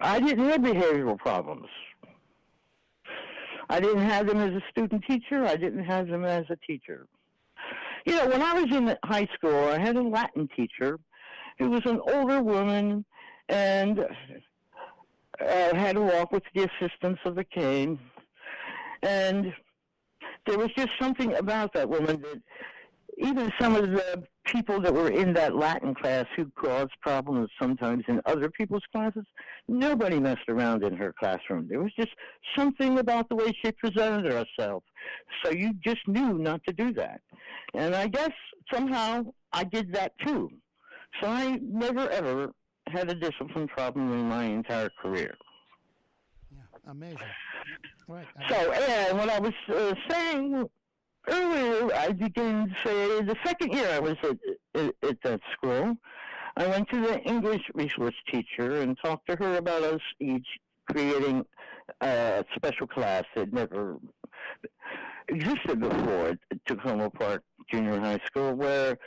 I 0.01 0.19
didn't 0.19 0.49
have 0.49 0.61
behavioral 0.63 1.19
problems. 1.19 1.69
I 3.71 3.79
didn't 3.79 4.03
have 4.03 4.27
them 4.27 4.39
as 4.39 4.53
a 4.53 4.63
student 4.71 5.05
teacher. 5.09 5.47
I 5.47 5.55
didn't 5.55 5.85
have 5.85 6.09
them 6.09 6.25
as 6.25 6.45
a 6.51 6.57
teacher. 6.57 7.07
You 8.05 8.17
know, 8.17 8.29
when 8.29 8.43
I 8.43 8.53
was 8.53 8.75
in 8.75 8.97
high 9.05 9.29
school, 9.33 9.69
I 9.69 9.79
had 9.79 9.95
a 9.95 10.03
Latin 10.03 10.49
teacher 10.57 10.99
who 11.59 11.71
was 11.71 11.83
an 11.85 12.01
older 12.13 12.43
woman 12.43 13.05
and 13.49 14.01
uh, 14.01 15.75
had 15.77 15.93
to 15.93 16.03
walk 16.03 16.33
with 16.33 16.43
the 16.53 16.69
assistance 16.69 17.21
of 17.25 17.39
a 17.39 17.45
cane. 17.45 17.97
And 19.05 19.55
there 20.47 20.59
was 20.59 20.71
just 20.77 20.91
something 21.01 21.35
about 21.35 21.73
that 21.75 21.89
woman 21.89 22.21
that 22.23 22.43
even 23.21 23.53
some 23.61 23.77
of 23.77 23.91
the 23.91 24.25
people 24.45 24.81
that 24.81 24.93
were 24.93 25.11
in 25.11 25.33
that 25.35 25.55
Latin 25.55 25.95
class 25.95 26.27
who 26.37 26.51
caused 26.57 26.93
problems 27.01 27.49
sometimes 27.61 28.05
in 28.09 28.21
other 28.27 28.51
people's 28.51 28.83
classes, 28.93 29.25
nobody 29.69 30.19
messed 30.19 30.49
around 30.49 30.83
in 30.83 30.97
her 30.97 31.15
classroom. 31.19 31.67
There 31.69 31.81
was 31.81 31.93
just 31.99 32.11
something 32.57 32.99
about 32.99 33.29
the 33.29 33.37
way 33.37 33.53
she 33.63 33.73
presented 33.73 34.33
herself. 34.33 34.83
So 35.45 35.51
you 35.51 35.75
just 35.85 36.07
knew 36.07 36.39
not 36.39 36.63
to 36.67 36.73
do 36.73 36.93
that. 36.95 37.21
And 37.75 37.95
I 37.95 38.09
guess 38.09 38.33
somehow 38.73 39.25
I 39.53 39.65
did 39.65 39.93
that 39.93 40.13
too. 40.25 40.51
So 41.21 41.29
I 41.29 41.59
never 41.63 42.09
ever 42.11 42.53
had 42.89 43.11
a 43.11 43.15
discipline 43.15 43.69
problem 43.69 44.13
in 44.13 44.29
my 44.29 44.45
entire 44.45 44.91
career. 45.01 45.35
Yeah, 46.51 46.91
amazing. 46.91 47.19
Right. 48.09 48.27
So, 48.49 48.73
and 48.73 49.19
what 49.19 49.29
I 49.29 49.39
was 49.39 49.53
uh, 49.73 49.95
saying 50.09 50.69
earlier, 51.31 51.95
I 51.95 52.13
began 52.13 52.75
say 52.85 53.23
the 53.23 53.37
second 53.45 53.73
year 53.73 53.89
I 53.93 53.99
was 54.01 54.17
at, 54.23 54.39
at, 54.75 54.95
at 55.03 55.23
that 55.23 55.41
school, 55.53 55.97
I 56.57 56.67
went 56.67 56.89
to 56.91 57.01
the 57.01 57.21
English 57.21 57.63
resource 57.75 58.15
teacher 58.31 58.83
and 58.83 58.97
talked 59.03 59.29
to 59.31 59.37
her 59.37 59.57
about 59.57 59.83
us 59.83 60.01
each 60.19 60.47
creating 60.91 61.45
a 62.01 62.45
special 62.57 62.87
class 62.87 63.25
that 63.35 63.53
never 63.53 63.97
existed 65.29 65.81
before 65.81 66.29
at 66.29 66.39
Takoma 66.69 67.13
Park 67.13 67.43
Junior 67.71 67.99
High 68.01 68.21
School, 68.27 68.55
where 68.55 68.99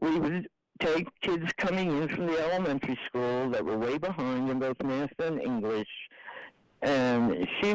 we 0.00 0.18
would 0.18 0.48
take 0.80 1.08
kids 1.20 1.52
coming 1.56 2.02
in 2.02 2.08
from 2.08 2.26
the 2.26 2.38
elementary 2.38 2.98
school 3.06 3.50
that 3.50 3.64
were 3.64 3.78
way 3.78 3.98
behind 3.98 4.48
in 4.48 4.58
both 4.58 4.80
math 4.82 5.12
and 5.18 5.40
English, 5.40 5.88
and 6.82 7.46
she, 7.60 7.74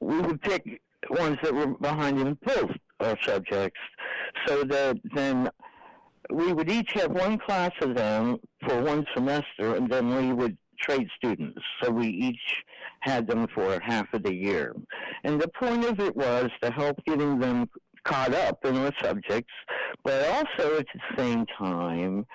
we 0.00 0.20
would 0.20 0.40
pick 0.42 0.80
ones 1.10 1.38
that 1.42 1.54
were 1.54 1.68
behind 1.78 2.20
in 2.20 2.38
both 2.44 2.70
our 3.00 3.16
subjects, 3.22 3.80
so 4.46 4.64
that 4.64 4.98
then 5.14 5.50
we 6.30 6.52
would 6.52 6.70
each 6.70 6.92
have 6.92 7.10
one 7.10 7.38
class 7.38 7.72
of 7.82 7.94
them 7.94 8.38
for 8.66 8.80
one 8.82 9.04
semester, 9.14 9.76
and 9.76 9.90
then 9.90 10.14
we 10.16 10.32
would 10.32 10.56
trade 10.80 11.08
students. 11.16 11.60
So 11.82 11.90
we 11.90 12.08
each 12.08 12.64
had 13.00 13.26
them 13.26 13.46
for 13.54 13.78
half 13.80 14.12
of 14.14 14.22
the 14.22 14.34
year. 14.34 14.74
And 15.24 15.40
the 15.40 15.48
point 15.48 15.84
of 15.84 16.00
it 16.00 16.16
was 16.16 16.50
to 16.62 16.70
help 16.70 17.02
getting 17.06 17.38
them 17.38 17.68
caught 18.04 18.34
up 18.34 18.64
in 18.64 18.74
the 18.74 18.92
subjects, 19.02 19.52
but 20.02 20.26
also 20.28 20.78
at 20.78 20.86
the 20.94 21.16
same 21.16 21.46
time, 21.58 22.26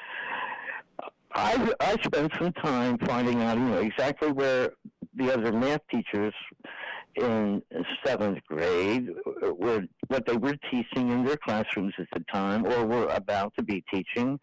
I, 1.34 1.74
I 1.80 1.96
spent 2.04 2.32
some 2.40 2.52
time 2.54 2.98
finding 3.06 3.42
out, 3.42 3.58
you 3.58 3.64
know, 3.64 3.80
exactly 3.80 4.32
where 4.32 4.72
the 5.16 5.32
other 5.32 5.52
math 5.52 5.82
teachers 5.92 6.34
in 7.20 7.62
seventh 8.06 8.40
grade 8.48 9.10
were 9.58 9.84
what 10.08 10.26
they 10.26 10.38
were 10.38 10.56
teaching 10.72 11.10
in 11.10 11.26
their 11.26 11.38
classrooms 11.38 11.94
at 12.00 12.08
the 12.14 12.24
time 12.32 12.66
or 12.66 12.86
were 12.86 13.08
about 13.08 13.54
to 13.58 13.64
be 13.64 13.84
teaching 13.94 14.40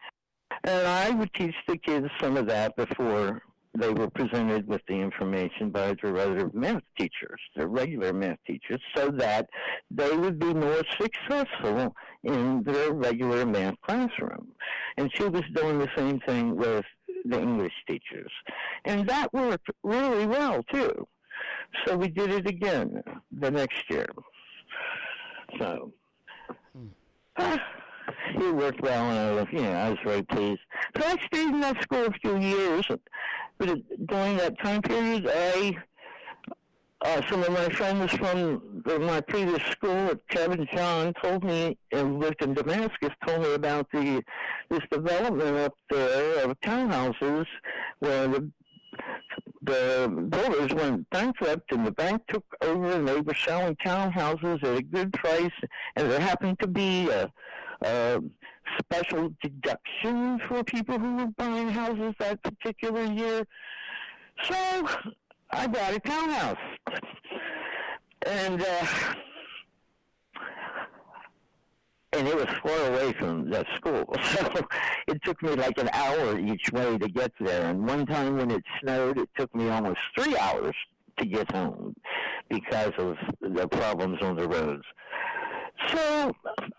And 0.63 0.87
I 0.87 1.09
would 1.11 1.33
teach 1.33 1.55
the 1.67 1.77
kids 1.77 2.07
some 2.21 2.37
of 2.37 2.47
that 2.47 2.75
before 2.75 3.41
they 3.77 3.89
were 3.89 4.09
presented 4.09 4.67
with 4.67 4.81
the 4.87 4.95
information 4.95 5.69
by 5.69 5.95
their 6.01 6.17
other 6.17 6.49
math 6.53 6.81
teachers, 6.97 7.39
their 7.55 7.67
regular 7.67 8.11
math 8.11 8.39
teachers, 8.47 8.81
so 8.95 9.09
that 9.11 9.47
they 9.91 10.15
would 10.15 10.39
be 10.39 10.53
more 10.53 10.81
successful 10.99 11.95
in 12.23 12.63
their 12.63 12.91
regular 12.93 13.45
math 13.45 13.75
classroom. 13.85 14.47
And 14.97 15.11
she 15.15 15.25
was 15.25 15.43
doing 15.53 15.79
the 15.79 15.89
same 15.95 16.19
thing 16.21 16.55
with 16.55 16.85
the 17.25 17.39
English 17.39 17.73
teachers. 17.87 18.31
And 18.85 19.07
that 19.07 19.31
worked 19.33 19.69
really 19.83 20.25
well, 20.25 20.63
too. 20.73 21.07
So 21.85 21.97
we 21.97 22.09
did 22.09 22.31
it 22.31 22.47
again 22.47 23.03
the 23.31 23.51
next 23.51 23.89
year. 23.89 24.07
So. 25.59 25.91
Hmm. 26.73 26.87
Uh, 27.35 27.57
it 28.35 28.55
worked 28.55 28.81
well, 28.81 29.09
and 29.09 29.19
I 29.19 29.31
was, 29.31 29.47
you 29.51 29.61
know, 29.61 29.71
I 29.71 29.89
was 29.89 29.99
very 30.03 30.23
pleased. 30.23 30.61
So 30.97 31.05
I 31.05 31.15
stayed 31.25 31.49
in 31.49 31.61
that 31.61 31.81
school 31.81 32.05
a 32.05 32.11
few 32.11 32.37
years, 32.37 32.87
but 33.57 33.77
during 34.07 34.37
that 34.37 34.59
time 34.59 34.81
period, 34.81 35.29
I 35.29 35.77
uh, 37.05 37.21
some 37.29 37.43
of 37.43 37.51
my 37.51 37.69
friends 37.69 38.11
from 38.13 38.81
my 39.05 39.21
previous 39.21 39.61
school 39.69 40.07
at 40.07 40.27
Cabin 40.29 40.67
John 40.73 41.13
told 41.21 41.43
me, 41.43 41.77
and 41.91 42.19
lived 42.19 42.41
in 42.41 42.55
Damascus, 42.55 43.11
told 43.25 43.41
me 43.43 43.53
about 43.53 43.87
the 43.91 44.23
this 44.69 44.81
development 44.91 45.57
up 45.57 45.75
there 45.89 46.43
of 46.43 46.59
townhouses 46.61 47.45
where 47.99 48.27
the 48.27 48.51
the 49.61 50.27
builders 50.29 50.73
went 50.73 51.09
bankrupt 51.09 51.71
and 51.71 51.85
the 51.85 51.91
bank 51.91 52.21
took 52.29 52.45
over 52.61 52.91
and 52.93 53.07
they 53.07 53.19
were 53.19 53.33
selling 53.33 53.75
townhouses 53.85 54.63
at 54.63 54.77
a 54.77 54.81
good 54.81 55.11
price 55.13 55.51
and 55.95 56.09
there 56.09 56.19
happened 56.19 56.57
to 56.59 56.67
be 56.67 57.09
a 57.09 57.31
uh, 57.85 58.19
special 58.79 59.33
deduction 59.41 60.39
for 60.47 60.63
people 60.63 60.97
who 60.97 61.15
were 61.17 61.31
buying 61.37 61.69
houses 61.69 62.13
that 62.19 62.41
particular 62.43 63.03
year. 63.03 63.45
So 64.43 64.55
I 65.51 65.67
bought 65.67 65.93
a 65.93 65.99
townhouse. 65.99 66.57
And 68.25 68.61
uh, 68.61 68.85
and 72.13 72.27
it 72.27 72.35
was 72.35 72.47
far 72.63 72.93
away 72.93 73.13
from 73.13 73.49
the 73.49 73.65
school. 73.75 74.05
So 74.27 74.67
it 75.07 75.23
took 75.23 75.41
me 75.41 75.51
like 75.51 75.77
an 75.77 75.89
hour 75.93 76.37
each 76.37 76.71
way 76.71 76.97
to 76.97 77.07
get 77.07 77.31
there. 77.39 77.69
And 77.69 77.87
one 77.87 78.05
time 78.05 78.37
when 78.37 78.51
it 78.51 78.63
snowed, 78.81 79.17
it 79.17 79.29
took 79.37 79.53
me 79.55 79.69
almost 79.69 79.99
three 80.17 80.37
hours 80.37 80.75
to 81.17 81.25
get 81.25 81.51
home 81.51 81.95
because 82.49 82.91
of 82.97 83.15
the 83.41 83.67
problems 83.67 84.21
on 84.21 84.35
the 84.35 84.47
roads. 84.47 84.83
So 85.87 86.31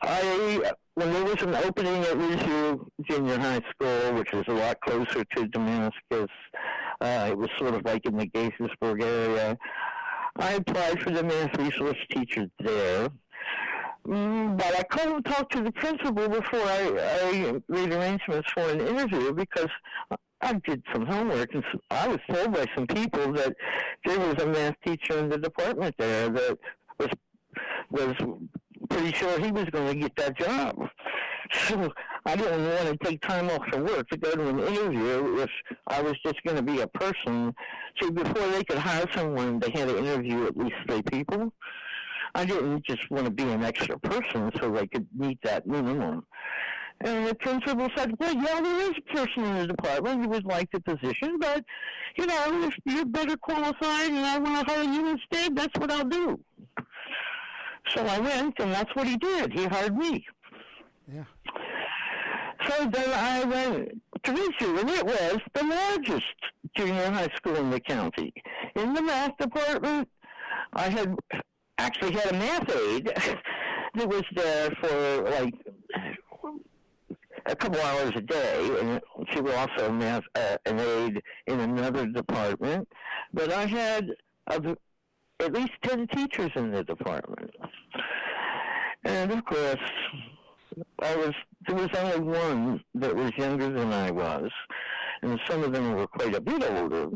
I, 0.03 0.73
when 0.95 1.13
there 1.13 1.25
was 1.25 1.41
an 1.43 1.55
opening 1.55 2.03
at 2.03 2.17
Ridgeview 2.17 2.87
Junior 3.09 3.39
High 3.39 3.63
School, 3.71 4.15
which 4.15 4.33
was 4.33 4.45
a 4.49 4.53
lot 4.53 4.81
closer 4.81 5.25
to 5.25 5.49
Damascus, 5.49 6.31
uh, 7.01 7.29
it 7.31 7.39
was 7.39 7.49
sort 7.59 7.75
of 7.75 7.85
like 7.85 8.05
in 8.07 8.17
the 8.17 8.27
Gaithersburg 8.27 9.03
area. 9.03 9.57
I 10.37 10.53
applied 10.53 11.01
for 11.01 11.11
the 11.11 11.23
math 11.23 11.57
resource 11.59 11.99
teacher 12.11 12.47
there. 12.61 13.09
Mm, 14.07 14.57
but 14.57 14.79
I 14.79 14.83
couldn't 14.85 15.23
talk 15.25 15.51
to 15.51 15.63
the 15.63 15.73
principal 15.73 16.29
before 16.29 16.61
I, 16.61 17.31
I 17.33 17.61
made 17.69 17.93
arrangements 17.93 18.51
for 18.53 18.71
an 18.71 18.81
interview 18.81 19.33
because 19.35 19.69
I 20.41 20.53
did 20.67 20.83
some 20.93 21.05
homework 21.05 21.53
and 21.55 21.65
I 21.91 22.09
was 22.09 22.19
told 22.31 22.53
by 22.53 22.67
some 22.75 22.87
people 22.87 23.33
that 23.33 23.55
there 24.05 24.19
was 24.19 24.43
a 24.43 24.47
math 24.47 24.77
teacher 24.87 25.19
in 25.19 25.29
the 25.29 25.39
department 25.39 25.95
there 25.99 26.29
that 26.29 26.59
was 26.99 27.09
was 27.91 28.15
pretty 28.89 29.13
sure 29.13 29.39
he 29.41 29.51
was 29.51 29.65
going 29.67 29.89
to 29.89 29.95
get 29.95 30.15
that 30.17 30.39
job. 30.39 30.77
So 31.51 31.91
I 32.27 32.37
didn't 32.37 32.63
want 32.63 33.01
to 33.01 33.05
take 33.05 33.23
time 33.23 33.49
off 33.49 33.67
from 33.71 33.85
work 33.85 34.09
to 34.11 34.19
go 34.19 34.33
to 34.35 34.49
an 34.49 34.59
interview 34.61 35.39
if 35.39 35.51
I 35.87 36.03
was 36.03 36.15
just 36.25 36.37
going 36.45 36.57
to 36.57 36.63
be 36.63 36.81
a 36.81 36.87
person. 36.89 37.55
See, 38.01 38.11
before 38.11 38.47
they 38.49 38.63
could 38.65 38.79
hire 38.79 39.07
someone, 39.15 39.59
they 39.59 39.71
had 39.71 39.89
to 39.89 39.99
interview 39.99 40.47
at 40.47 40.57
least 40.57 40.75
three 40.87 41.03
people. 41.03 41.53
I 42.35 42.45
didn't 42.45 42.85
just 42.85 43.11
want 43.11 43.25
to 43.25 43.31
be 43.31 43.45
an 43.45 43.65
extra 43.65 43.99
person 43.99 44.51
so 44.61 44.71
they 44.71 44.87
could 44.87 45.07
meet 45.17 45.41
that 45.43 45.67
minimum. 45.67 46.25
And 47.01 47.29
the 47.29 47.35
principal 47.37 47.89
said, 47.97 48.13
well, 48.19 48.35
yeah, 48.35 48.61
there 48.61 48.91
is 48.91 48.97
a 48.99 49.15
person 49.15 49.45
in 49.45 49.59
the 49.59 49.67
department 49.69 50.23
who 50.23 50.29
would 50.31 50.45
like 50.45 50.69
the 50.73 50.81
position, 50.81 51.39
but, 51.39 51.65
you 52.17 52.27
know, 52.27 52.69
if 52.69 52.75
you're 52.85 53.05
better 53.05 53.37
qualified 53.37 54.11
and 54.11 54.27
I 54.27 54.39
want 54.39 54.67
to 54.67 54.75
hire 54.75 54.83
you 54.83 55.11
instead, 55.11 55.57
that's 55.57 55.79
what 55.79 55.93
I'll 55.93 56.05
do. 56.05 56.41
So 57.95 58.05
I 58.05 58.19
went, 58.19 58.59
and 58.59 58.73
that's 58.73 58.95
what 58.97 59.07
he 59.07 59.17
did. 59.17 59.53
He 59.53 59.65
hired 59.65 59.97
me. 59.97 60.27
Yeah. 61.11 61.25
So 62.67 62.91
then 62.91 63.11
I 63.11 63.45
went 63.45 64.03
to 64.25 64.33
Ridgeview, 64.33 64.81
and 64.81 64.91
it 64.91 65.07
was 65.07 65.39
the 65.55 65.65
largest 65.65 66.35
junior 66.77 67.11
high 67.11 67.31
school 67.37 67.57
in 67.57 67.71
the 67.71 67.81
county. 67.81 68.35
In 68.75 68.93
the 68.93 69.03
math 69.03 69.39
department, 69.39 70.09
I 70.75 70.89
had 70.91 71.17
actually 71.79 72.13
had 72.13 72.33
a 72.33 72.39
math 72.39 72.77
aide 72.77 73.07
that 73.95 74.09
was 74.09 74.25
there 74.35 74.71
for 74.81 75.31
like 75.31 75.55
a 77.47 77.57
couple 77.57 77.81
hours 77.81 78.13
a 78.15 78.21
day, 78.21 78.79
and 78.81 79.01
she 79.33 79.41
was 79.41 79.55
also 79.55 79.91
math, 79.91 80.25
uh, 80.35 80.57
an 80.67 80.79
aide 80.79 81.23
in 81.47 81.61
another 81.61 82.07
department. 82.07 82.87
But 83.33 83.53
I 83.53 83.67
had 83.67 84.11
a 84.49 84.77
at 85.41 85.53
least 85.53 85.73
10 85.83 86.09
teachers 86.09 86.51
in 86.57 86.73
the 86.73 86.83
department. 86.85 87.51
And 89.05 89.31
of 89.31 89.45
course, 89.45 89.77
I 91.01 91.17
was 91.17 91.33
there 91.67 91.77
was 91.77 91.89
only 91.97 92.21
one 92.21 92.85
that 92.95 93.15
was 93.15 93.31
younger 93.37 93.71
than 93.71 93.93
I 93.93 94.11
was, 94.11 94.51
and 95.23 95.39
some 95.47 95.63
of 95.63 95.73
them 95.73 95.95
were 95.95 96.07
quite 96.07 96.35
a 96.35 96.41
bit 96.41 96.63
older. 96.71 97.09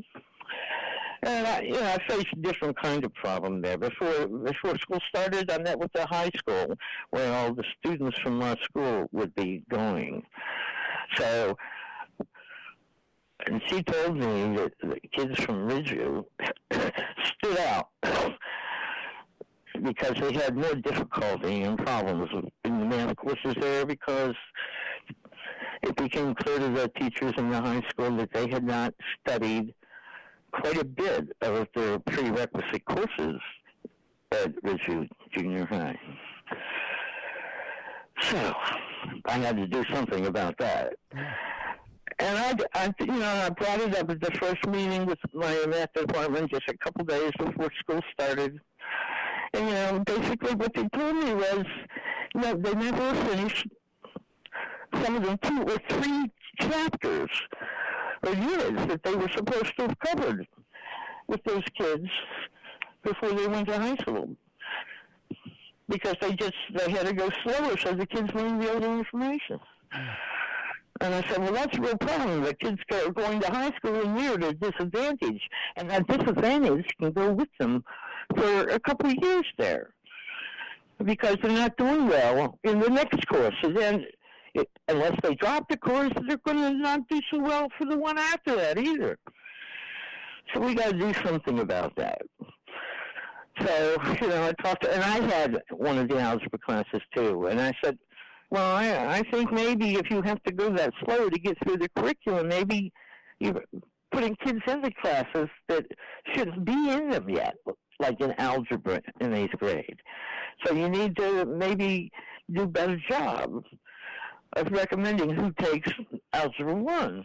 And 1.24 1.46
I, 1.46 1.60
you 1.60 1.72
know, 1.72 1.84
I 1.84 1.98
faced 2.08 2.32
a 2.32 2.36
different 2.36 2.76
kind 2.80 3.04
of 3.04 3.14
problem 3.14 3.62
there. 3.62 3.78
Before 3.78 4.26
before 4.26 4.76
school 4.78 5.00
started, 5.08 5.50
I 5.50 5.58
met 5.58 5.78
with 5.78 5.92
the 5.92 6.04
high 6.06 6.30
school 6.36 6.76
where 7.10 7.32
all 7.32 7.54
the 7.54 7.64
students 7.78 8.18
from 8.18 8.38
my 8.38 8.56
school 8.64 9.08
would 9.12 9.34
be 9.36 9.62
going. 9.70 10.24
So 11.16 11.56
and 13.46 13.60
she 13.66 13.82
told 13.82 14.16
me 14.16 14.56
that 14.56 14.72
the 14.80 15.00
kids 15.10 15.42
from 15.42 15.68
Ridgeview 15.68 16.24
stood 17.24 17.58
out 17.58 17.88
because 19.82 20.14
they 20.20 20.32
had 20.32 20.56
more 20.56 20.74
difficulty 20.74 21.62
and 21.62 21.78
problems 21.78 22.30
in 22.64 22.78
the 22.78 22.84
math 22.84 23.16
courses 23.16 23.54
there 23.60 23.84
because 23.84 24.34
it 25.82 25.96
became 25.96 26.34
clear 26.34 26.58
to 26.60 26.68
the 26.68 26.88
teachers 27.00 27.32
in 27.36 27.50
the 27.50 27.60
high 27.60 27.82
school 27.88 28.16
that 28.16 28.32
they 28.32 28.48
had 28.48 28.64
not 28.64 28.94
studied 29.20 29.74
quite 30.52 30.80
a 30.80 30.84
bit 30.84 31.28
of 31.40 31.66
their 31.74 31.98
prerequisite 31.98 32.84
courses 32.84 33.40
at 34.32 34.54
Ridgeview 34.62 35.08
Junior 35.32 35.64
High. 35.66 35.98
So 38.20 38.54
I 39.26 39.32
had 39.32 39.56
to 39.56 39.66
do 39.66 39.84
something 39.92 40.26
about 40.26 40.56
that. 40.58 40.94
And 42.18 42.38
I, 42.38 42.54
I, 42.74 42.94
you 43.00 43.06
know, 43.06 43.26
I 43.26 43.50
brought 43.50 43.80
it 43.80 43.96
up 43.96 44.10
at 44.10 44.20
the 44.20 44.30
first 44.38 44.64
meeting 44.68 45.06
with 45.06 45.18
my 45.32 45.66
math 45.66 45.92
department 45.92 46.50
just 46.50 46.68
a 46.68 46.76
couple 46.78 47.04
days 47.04 47.32
before 47.38 47.70
school 47.80 48.00
started. 48.12 48.60
And, 49.54 49.68
you 49.68 49.74
know, 49.74 50.02
basically 50.06 50.54
what 50.54 50.72
they 50.74 50.86
told 50.88 51.16
me 51.16 51.34
was, 51.34 51.64
you 52.34 52.40
know, 52.40 52.54
they 52.54 52.74
never 52.74 53.14
finished 53.26 53.66
some 55.02 55.16
of 55.16 55.22
them 55.24 55.38
two 55.42 55.62
or 55.62 55.78
three 55.88 56.30
chapters 56.60 57.30
or 58.26 58.32
units 58.32 58.86
that 58.86 59.02
they 59.02 59.14
were 59.14 59.28
supposed 59.28 59.76
to 59.76 59.82
have 59.82 59.98
covered 59.98 60.46
with 61.26 61.42
those 61.44 61.64
kids 61.76 62.08
before 63.02 63.30
they 63.30 63.46
went 63.46 63.68
to 63.68 63.78
high 63.78 63.96
school. 63.96 64.28
Because 65.88 66.16
they 66.20 66.32
just, 66.34 66.54
they 66.74 66.90
had 66.90 67.06
to 67.06 67.12
go 67.12 67.28
slower 67.42 67.76
so 67.76 67.92
the 67.94 68.06
kids 68.06 68.32
learned 68.34 68.62
the 68.62 68.72
other 68.72 68.98
information. 68.98 69.60
And 71.00 71.14
I 71.14 71.28
said, 71.28 71.40
well, 71.40 71.52
that's 71.52 71.76
a 71.76 71.80
real 71.80 71.98
problem. 71.98 72.42
The 72.42 72.54
kids 72.54 72.78
are 72.92 73.10
going 73.10 73.40
to 73.40 73.50
high 73.50 73.72
school 73.76 74.00
and 74.00 74.18
you're 74.18 74.34
at 74.34 74.44
a 74.44 74.52
disadvantage. 74.54 75.42
And 75.76 75.90
that 75.90 76.06
disadvantage 76.06 76.86
can 77.00 77.10
go 77.10 77.32
with 77.32 77.48
them 77.58 77.84
for 78.36 78.68
a 78.68 78.78
couple 78.78 79.10
of 79.10 79.16
years 79.20 79.46
there 79.58 79.90
because 81.04 81.36
they're 81.42 81.50
not 81.50 81.76
doing 81.76 82.06
well 82.06 82.58
in 82.62 82.78
the 82.78 82.88
next 82.88 83.26
course. 83.26 83.56
And 83.62 83.76
then, 83.76 84.06
it, 84.54 84.68
unless 84.88 85.16
they 85.22 85.34
drop 85.34 85.68
the 85.68 85.76
course, 85.76 86.12
they're 86.26 86.36
going 86.38 86.58
to 86.58 86.74
not 86.78 87.08
do 87.08 87.20
so 87.32 87.38
well 87.38 87.68
for 87.78 87.86
the 87.86 87.96
one 87.96 88.18
after 88.18 88.56
that 88.56 88.78
either. 88.78 89.18
So 90.52 90.60
we 90.60 90.74
got 90.74 90.92
to 90.92 90.98
do 90.98 91.12
something 91.24 91.60
about 91.60 91.96
that. 91.96 92.22
So, 93.60 93.96
you 94.20 94.28
know, 94.28 94.48
I 94.48 94.52
talked 94.62 94.82
to, 94.84 94.92
and 94.92 95.02
I 95.02 95.20
had 95.34 95.62
one 95.70 95.98
of 95.98 96.08
the 96.08 96.18
algebra 96.18 96.58
classes 96.58 97.00
too, 97.14 97.46
and 97.46 97.60
I 97.60 97.72
said, 97.82 97.98
well, 98.50 98.76
I, 98.76 99.18
I 99.18 99.22
think 99.30 99.52
maybe 99.52 99.94
if 99.94 100.10
you 100.10 100.20
have 100.22 100.42
to 100.44 100.52
go 100.52 100.70
that 100.70 100.92
slow 101.04 101.28
to 101.28 101.38
get 101.38 101.56
through 101.64 101.78
the 101.78 101.88
curriculum, 101.96 102.48
maybe 102.48 102.92
you're 103.40 103.62
putting 104.10 104.36
kids 104.44 104.60
into 104.66 104.90
classes 105.00 105.48
that 105.68 105.86
shouldn't 106.34 106.64
be 106.64 106.90
in 106.90 107.10
them 107.10 107.28
yet, 107.30 107.54
like 107.98 108.20
in 108.20 108.32
algebra 108.38 109.00
in 109.20 109.32
eighth 109.32 109.58
grade. 109.58 109.96
So 110.64 110.74
you 110.74 110.88
need 110.88 111.16
to 111.16 111.46
maybe 111.46 112.10
do 112.52 112.62
a 112.62 112.66
better 112.66 112.98
job 113.08 113.64
of 114.54 114.70
recommending 114.70 115.30
who 115.30 115.52
takes 115.52 115.90
Algebra 116.32 116.74
1 116.74 117.24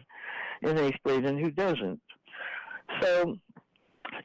in 0.64 0.78
eighth 0.78 0.98
grade 1.04 1.26
and 1.26 1.40
who 1.40 1.52
doesn't. 1.52 2.00
So, 3.02 3.38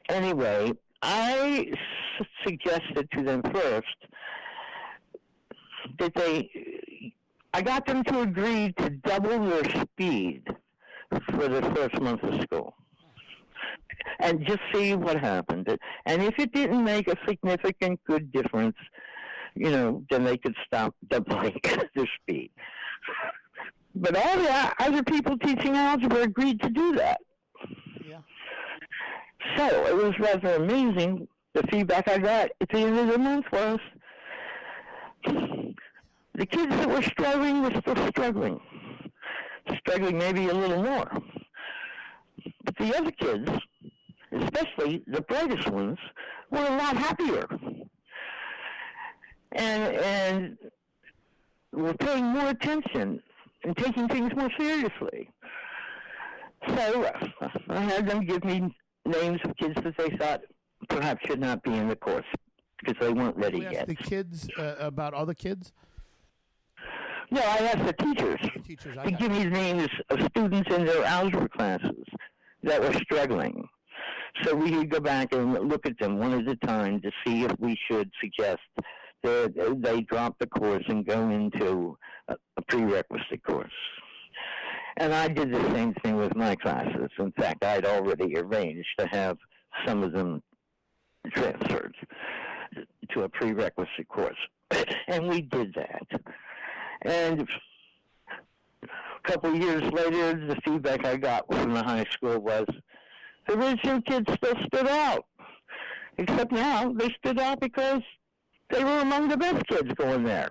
anyway, 0.09 0.71
I 1.01 1.71
s- 2.19 2.27
suggested 2.45 3.09
to 3.11 3.23
them 3.23 3.41
first 3.53 3.97
that 5.99 6.13
they, 6.15 6.49
I 7.53 7.61
got 7.61 7.85
them 7.85 8.03
to 8.05 8.21
agree 8.21 8.73
to 8.77 8.89
double 8.89 9.45
their 9.45 9.63
speed 9.81 10.43
for 11.29 11.47
the 11.47 11.61
first 11.75 12.01
month 12.01 12.23
of 12.23 12.41
school 12.41 12.75
and 14.19 14.45
just 14.45 14.61
see 14.73 14.95
what 14.95 15.19
happened. 15.19 15.67
And 16.05 16.23
if 16.23 16.39
it 16.39 16.51
didn't 16.53 16.83
make 16.83 17.07
a 17.07 17.17
significant 17.27 17.99
good 18.07 18.31
difference, 18.31 18.75
you 19.55 19.69
know, 19.69 20.03
then 20.09 20.23
they 20.23 20.37
could 20.37 20.55
stop 20.65 20.95
doubling 21.09 21.59
their 21.63 22.07
speed. 22.21 22.51
But 23.95 24.15
all 24.15 24.37
the 24.37 24.73
other 24.79 25.03
people 25.03 25.37
teaching 25.37 25.75
algebra 25.75 26.21
agreed 26.21 26.61
to 26.61 26.69
do 26.69 26.95
that. 26.95 27.21
Yeah. 28.07 28.19
So 29.55 29.85
it 29.85 29.95
was 29.95 30.17
rather 30.19 30.55
amazing. 30.55 31.27
The 31.53 31.63
feedback 31.63 32.07
I 32.09 32.17
got 32.17 32.49
at 32.59 32.69
the 32.69 32.79
end 32.79 32.97
of 32.97 33.07
the 33.07 33.17
month 33.19 33.45
was 33.51 33.79
the 36.35 36.45
kids 36.45 36.75
that 36.75 36.89
were 36.89 37.03
struggling 37.03 37.61
were 37.61 37.71
still 37.79 38.07
struggling, 38.07 38.59
struggling 39.77 40.17
maybe 40.17 40.47
a 40.47 40.53
little 40.53 40.81
more. 40.81 41.11
But 42.65 42.75
the 42.77 42.97
other 42.97 43.11
kids, 43.11 43.51
especially 44.31 45.03
the 45.05 45.21
brightest 45.21 45.69
ones, 45.69 45.99
were 46.49 46.65
a 46.65 46.77
lot 46.77 46.97
happier. 46.97 47.45
And 49.51 49.95
and 49.95 50.57
were 51.73 51.93
paying 51.95 52.25
more 52.25 52.49
attention 52.49 53.21
and 53.63 53.75
taking 53.77 54.07
things 54.07 54.31
more 54.35 54.49
seriously. 54.57 55.29
So 56.67 57.03
uh, 57.03 57.49
I 57.69 57.79
had 57.81 58.07
them 58.07 58.25
give 58.25 58.43
me 58.45 58.73
names 59.05 59.39
of 59.43 59.55
kids 59.57 59.75
that 59.83 59.97
they 59.97 60.09
thought 60.17 60.41
perhaps 60.89 61.25
should 61.27 61.39
not 61.39 61.61
be 61.63 61.73
in 61.73 61.87
the 61.89 61.95
course 61.95 62.25
because 62.79 62.95
they 63.05 63.11
weren't 63.11 63.35
ready 63.35 63.59
We 63.59 63.69
yet. 63.71 63.87
the 63.87 63.95
kids 63.95 64.47
uh, 64.57 64.75
about 64.79 65.13
other 65.13 65.33
kids. 65.33 65.73
No, 67.31 67.41
I 67.41 67.57
asked 67.73 67.85
the 67.85 67.93
teachers 67.93 68.39
The 68.53 68.61
teachers. 68.61 68.97
To 69.03 69.11
give 69.11 69.31
me 69.31 69.43
the 69.45 69.49
names 69.49 69.89
of 70.09 70.21
students 70.29 70.73
in 70.73 70.85
their 70.85 71.03
algebra 71.03 71.49
classes 71.49 72.05
that 72.63 72.81
were 72.81 72.93
struggling. 72.93 73.67
So 74.43 74.55
we 74.55 74.71
could 74.71 74.89
go 74.89 74.99
back 74.99 75.33
and 75.33 75.53
look 75.67 75.85
at 75.85 75.97
them 75.99 76.17
one 76.17 76.33
at 76.33 76.47
a 76.47 76.55
time 76.65 77.01
to 77.01 77.11
see 77.25 77.43
if 77.43 77.51
we 77.59 77.77
should 77.89 78.09
suggest 78.21 78.61
that 79.23 79.53
eh, 79.59 79.73
they 79.77 80.01
drop 80.01 80.37
the 80.39 80.47
course 80.47 80.83
and 80.87 81.05
go 81.05 81.29
into 81.29 81.97
a, 82.27 82.35
a 82.57 82.61
prerequisite 82.67 83.43
course. 83.43 83.71
And 84.97 85.13
I 85.13 85.27
did 85.27 85.51
the 85.51 85.63
same 85.71 85.93
thing 86.03 86.17
with 86.17 86.35
my 86.35 86.55
classes. 86.55 87.09
In 87.17 87.31
fact, 87.31 87.63
I'd 87.63 87.85
already 87.85 88.37
arranged 88.37 88.87
to 88.99 89.07
have 89.07 89.37
some 89.85 90.03
of 90.03 90.11
them 90.11 90.43
transferred 91.31 91.95
to 93.11 93.23
a 93.23 93.29
prerequisite 93.29 94.07
course. 94.07 94.37
and 95.07 95.27
we 95.27 95.41
did 95.41 95.73
that. 95.73 96.21
And 97.01 97.47
a 98.83 98.87
couple 99.23 99.55
years 99.55 99.81
later, 99.91 100.47
the 100.47 100.57
feedback 100.63 101.05
I 101.05 101.17
got 101.17 101.51
from 101.51 101.73
the 101.73 101.83
high 101.83 102.05
school 102.11 102.39
was 102.39 102.65
the 103.47 103.59
original 103.59 104.01
kids 104.01 104.31
still 104.33 104.55
stood 104.67 104.87
out. 104.87 105.25
Except 106.17 106.51
now 106.51 106.93
they 106.93 107.09
stood 107.17 107.39
out 107.39 107.59
because 107.59 108.01
they 108.73 108.83
were 108.83 108.99
among 108.99 109.27
the 109.29 109.37
best 109.37 109.65
kids 109.67 109.91
going 109.95 110.23
there. 110.23 110.49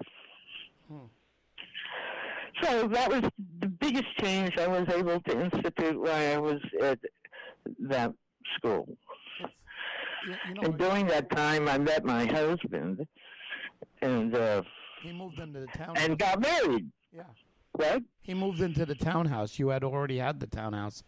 So 2.62 2.86
that 2.88 3.10
was 3.10 3.22
the 3.60 3.66
biggest 3.66 4.06
change 4.20 4.56
I 4.56 4.68
was 4.68 4.88
able 4.88 5.18
to 5.20 5.40
institute 5.40 5.98
while 6.00 6.34
I 6.34 6.38
was 6.38 6.60
at 6.80 6.98
that 7.80 8.12
school. 8.56 8.86
You, 9.40 10.34
you 10.48 10.54
know, 10.54 10.62
And 10.62 10.78
during 10.78 11.06
that 11.08 11.28
time, 11.30 11.68
I 11.68 11.78
met 11.78 12.04
my 12.04 12.24
husband, 12.26 13.04
and 14.00 14.36
uh, 14.36 14.62
he 15.02 15.12
moved 15.12 15.40
into 15.40 15.60
the 15.60 15.66
town. 15.68 15.96
and 15.96 16.16
got 16.18 16.40
married. 16.40 16.88
yeah. 17.12 17.22
What? 17.72 18.02
He 18.20 18.34
moved 18.34 18.60
into 18.60 18.84
the 18.86 18.94
townhouse. 18.94 19.58
You 19.58 19.68
had 19.68 19.82
already 19.82 20.18
had 20.18 20.38
the 20.38 20.46
townhouse. 20.46 21.02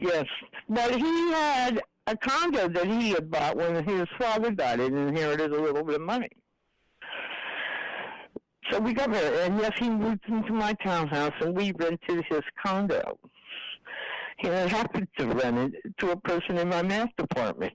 Yes, 0.00 0.26
but 0.68 0.94
he 0.94 1.30
had 1.32 1.80
a 2.12 2.16
condo 2.16 2.68
that 2.68 2.86
he 2.86 3.10
had 3.10 3.30
bought 3.30 3.56
when 3.56 3.82
his 3.84 4.06
father 4.18 4.50
died 4.50 4.80
and 4.80 4.96
inherited 4.96 5.52
a 5.52 5.60
little 5.60 5.82
bit 5.82 5.96
of 5.96 6.02
money. 6.02 6.28
So 8.70 8.78
we 8.78 8.92
got 8.92 9.10
married, 9.10 9.40
and 9.40 9.58
yes, 9.58 9.72
he 9.78 9.90
moved 9.90 10.24
into 10.28 10.52
my 10.52 10.72
townhouse, 10.84 11.32
and 11.40 11.56
we 11.56 11.72
rented 11.78 12.24
his 12.28 12.42
condo. 12.64 13.18
He 14.38 14.48
happened 14.48 15.08
to 15.18 15.26
rent 15.28 15.74
it 15.74 15.98
to 15.98 16.10
a 16.10 16.16
person 16.16 16.58
in 16.58 16.68
my 16.68 16.82
math 16.82 17.10
department 17.16 17.74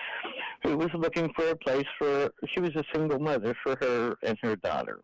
who 0.62 0.76
was 0.76 0.88
looking 0.94 1.30
for 1.34 1.48
a 1.48 1.56
place 1.56 1.86
for. 1.98 2.30
She 2.52 2.60
was 2.60 2.74
a 2.76 2.84
single 2.94 3.18
mother 3.18 3.54
for 3.62 3.76
her 3.80 4.16
and 4.22 4.38
her 4.42 4.56
daughter. 4.56 5.00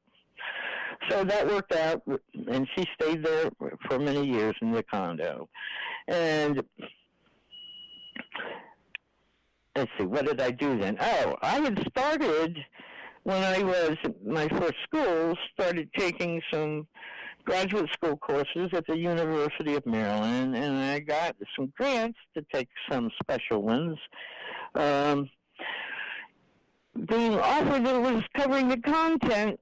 So 1.10 1.24
that 1.24 1.46
worked 1.46 1.74
out, 1.74 2.02
and 2.48 2.66
she 2.74 2.87
stayed 2.98 3.24
there 3.24 3.50
for 3.87 3.98
many 3.98 4.26
years 4.26 4.54
in 4.62 4.72
the 4.72 4.82
condo. 4.84 5.48
And 6.08 6.62
let's 9.84 9.98
see, 9.98 10.06
what 10.06 10.24
did 10.24 10.40
I 10.40 10.50
do 10.50 10.78
then? 10.78 10.96
Oh, 10.98 11.36
I 11.42 11.60
had 11.60 11.78
started 11.88 12.56
when 13.24 13.42
I 13.42 13.62
was 13.62 13.96
my 14.26 14.48
first 14.48 14.76
school, 14.84 15.36
started 15.52 15.90
taking 15.96 16.40
some 16.50 16.86
graduate 17.44 17.90
school 17.92 18.16
courses 18.16 18.70
at 18.72 18.86
the 18.86 18.96
University 18.96 19.74
of 19.74 19.84
Maryland, 19.84 20.56
and 20.56 20.78
I 20.78 21.00
got 21.00 21.36
some 21.54 21.70
grants 21.76 22.18
to 22.34 22.44
take 22.52 22.68
some 22.90 23.10
special 23.22 23.60
ones. 23.60 23.98
Um, 24.74 25.28
being 27.06 27.38
offered 27.38 27.84
that 27.84 28.00
was 28.00 28.22
covering 28.36 28.68
the 28.68 28.78
content 28.78 29.60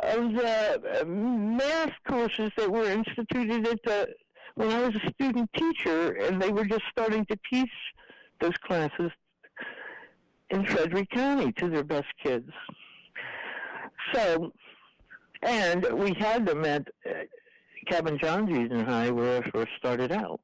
of 0.00 0.34
the 0.34 1.00
uh, 1.00 1.04
math 1.04 1.94
courses 2.06 2.52
that 2.56 2.70
were 2.70 2.88
instituted 2.90 3.66
at 3.66 3.82
the 3.82 4.08
when 4.54 4.70
I 4.70 4.86
was 4.86 4.94
a 4.94 5.10
student 5.10 5.50
teacher, 5.54 6.12
and 6.12 6.40
they 6.40 6.50
were 6.50 6.64
just 6.64 6.84
starting 6.90 7.26
to 7.26 7.36
teach 7.52 7.70
those 8.40 8.56
classes 8.64 9.10
in 10.50 10.64
Frederick 10.66 11.10
County 11.10 11.52
to 11.52 11.68
their 11.68 11.84
best 11.84 12.06
kids. 12.22 12.50
So, 14.14 14.52
and 15.42 15.86
we 15.92 16.14
had 16.18 16.46
them 16.46 16.64
at 16.64 16.86
uh, 17.08 17.12
Cabin 17.88 18.18
John 18.22 18.46
Junior 18.46 18.84
High 18.84 19.10
where 19.10 19.42
I 19.42 19.50
first 19.50 19.70
started 19.78 20.12
out. 20.12 20.40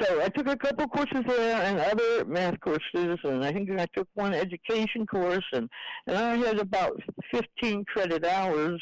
So 0.00 0.22
I 0.22 0.28
took 0.28 0.46
a 0.46 0.56
couple 0.56 0.86
courses 0.86 1.24
there 1.26 1.62
and 1.62 1.80
other 1.80 2.24
math 2.24 2.60
courses, 2.60 3.18
and 3.24 3.44
I 3.44 3.52
think 3.52 3.70
I 3.70 3.86
took 3.96 4.06
one 4.14 4.32
education 4.32 5.06
course, 5.06 5.44
and, 5.52 5.68
and 6.06 6.16
I 6.16 6.36
had 6.36 6.58
about 6.58 7.00
15 7.32 7.84
credit 7.86 8.24
hours 8.24 8.80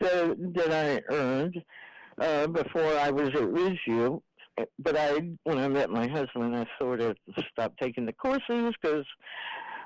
that, 0.00 0.36
that 0.54 0.72
I 0.72 1.14
earned 1.14 1.62
uh, 2.20 2.46
before 2.46 2.96
I 2.98 3.10
was 3.10 3.28
at 3.28 3.42
RISU. 3.42 4.22
But 4.78 4.96
I, 4.96 5.20
when 5.44 5.58
I 5.58 5.68
met 5.68 5.90
my 5.90 6.06
husband, 6.06 6.56
I 6.56 6.66
sort 6.78 7.00
of 7.00 7.16
stopped 7.50 7.78
taking 7.80 8.06
the 8.06 8.12
courses 8.12 8.74
because 8.80 9.04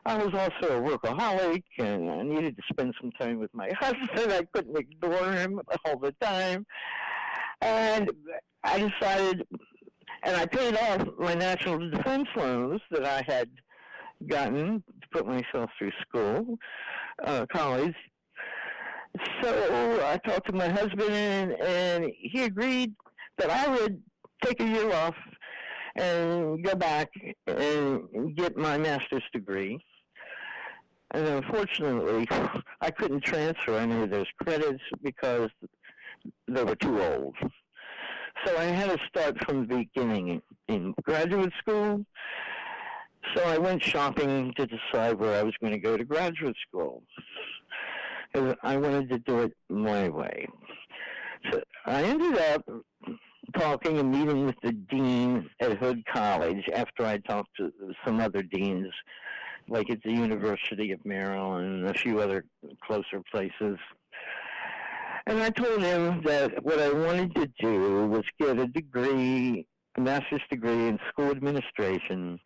I 0.05 0.17
was 0.17 0.35
also 0.35 0.79
a 0.79 0.81
workaholic 0.81 1.63
and 1.79 2.11
I 2.11 2.23
needed 2.23 2.57
to 2.57 2.63
spend 2.71 2.95
some 3.01 3.13
time 3.13 3.39
with 3.39 3.53
my 3.55 3.71
husband. 3.79 4.33
I 4.33 4.43
couldn't 4.53 4.77
ignore 4.77 5.33
him 5.33 5.61
all 5.85 5.99
the 5.99 6.13
time. 6.21 6.67
And 7.61 8.11
I 8.65 8.79
decided, 8.79 9.47
and 10.25 10.37
I 10.37 10.47
paid 10.47 10.77
off 10.77 11.07
my 11.19 11.35
national 11.35 11.91
defense 11.91 12.29
loans 12.35 12.81
that 12.91 13.05
I 13.05 13.23
had 13.27 13.49
gotten 14.27 14.83
to 15.01 15.09
put 15.13 15.27
myself 15.27 15.71
through 15.79 15.93
school, 16.01 16.59
uh, 17.25 17.47
college. 17.53 17.95
So 19.42 20.05
I 20.05 20.17
talked 20.27 20.46
to 20.49 20.53
my 20.53 20.69
husband, 20.69 21.11
and, 21.11 21.53
and 21.53 22.13
he 22.19 22.44
agreed 22.44 22.94
that 23.38 23.51
I 23.51 23.69
would 23.69 24.03
take 24.43 24.61
a 24.61 24.67
year 24.67 24.93
off 24.93 25.15
and 25.97 26.65
go 26.65 26.75
back 26.75 27.11
and 27.47 28.37
get 28.37 28.57
my 28.57 28.79
master's 28.79 29.23
degree. 29.33 29.79
And 31.13 31.27
unfortunately, 31.27 32.27
I 32.81 32.90
couldn't 32.90 33.23
transfer 33.23 33.77
any 33.77 34.03
of 34.03 34.11
those 34.11 34.27
credits 34.43 34.83
because 35.03 35.51
they 36.49 36.65
were 36.65 36.77
too 36.77 37.03
old. 37.03 37.37
So 38.45 38.57
I 38.57 38.65
had 38.65 38.90
to 38.90 39.07
start 39.07 39.45
from 39.45 39.67
the 39.67 39.77
beginning 39.77 40.40
in, 40.69 40.95
graduate 41.03 41.53
school. 41.59 42.05
So 43.35 43.45
I 43.45 43.59
went 43.59 43.83
shopping 43.83 44.53
to 44.57 44.67
decide 44.67 45.19
where 45.19 45.38
I 45.38 45.43
was 45.43 45.55
going 45.61 45.73
to 45.73 45.79
go 45.79 45.97
to 45.97 46.05
graduate 46.05 46.57
school. 46.67 47.03
I 48.35 48.77
wanted 48.79 49.11
to 49.11 49.19
do 49.19 49.40
it 49.40 49.53
my 49.69 50.09
way. 50.09 50.49
So 51.51 51.61
I 51.85 52.03
ended 52.05 52.38
up 52.38 52.65
talking 53.55 53.99
and 53.99 54.11
meeting 54.11 54.47
with 54.47 54.57
the 54.63 54.73
dean 54.73 55.49
at 55.61 55.79
Hood 55.79 56.05
College 56.07 56.65
after 56.75 57.05
I 57.05 57.19
talked 57.19 57.57
to 57.57 57.73
some 58.05 58.21
other 58.21 58.43
deans, 58.43 58.93
like 59.69 59.90
at 59.90 60.03
the 60.03 60.13
University 60.13 60.93
of 60.93 61.05
Maryland 61.05 61.85
and 61.87 61.88
a 61.88 61.99
few 61.99 62.21
other 62.21 62.45
closer 62.87 63.23
places. 63.31 63.79
And 65.27 65.40
I 65.40 65.51
told 65.51 65.83
him 65.83 66.23
that 66.25 66.65
what 66.65 66.81
I 66.81 66.93
wanted 66.93 67.35
to 67.37 67.47
do 67.61 68.07
was 68.09 68.23
get 68.40 68.59
a 68.59 68.67
degree, 68.67 69.67
a 69.97 70.01
master's 70.01 70.43
degree 70.51 70.88
in 70.88 70.99
school 71.09 71.31
administration, 71.31 72.40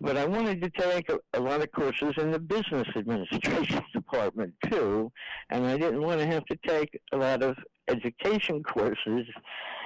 but 0.00 0.16
I 0.16 0.24
wanted 0.24 0.62
to 0.62 0.70
take 0.70 1.10
a, 1.10 1.18
a 1.34 1.40
lot 1.40 1.62
of 1.62 1.70
courses 1.72 2.14
in 2.18 2.30
the 2.30 2.38
business 2.38 2.86
administration 2.96 3.82
department 3.92 4.54
too, 4.70 5.12
and 5.50 5.66
I 5.66 5.76
didn't 5.76 6.02
want 6.02 6.20
to 6.20 6.26
have 6.26 6.44
to 6.46 6.58
take 6.66 6.98
a 7.12 7.16
lot 7.16 7.42
of 7.42 7.56
education 7.88 8.62
courses 8.62 9.26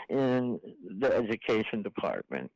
in 0.08 0.58
the 0.98 1.14
education 1.14 1.82
department. 1.82 2.50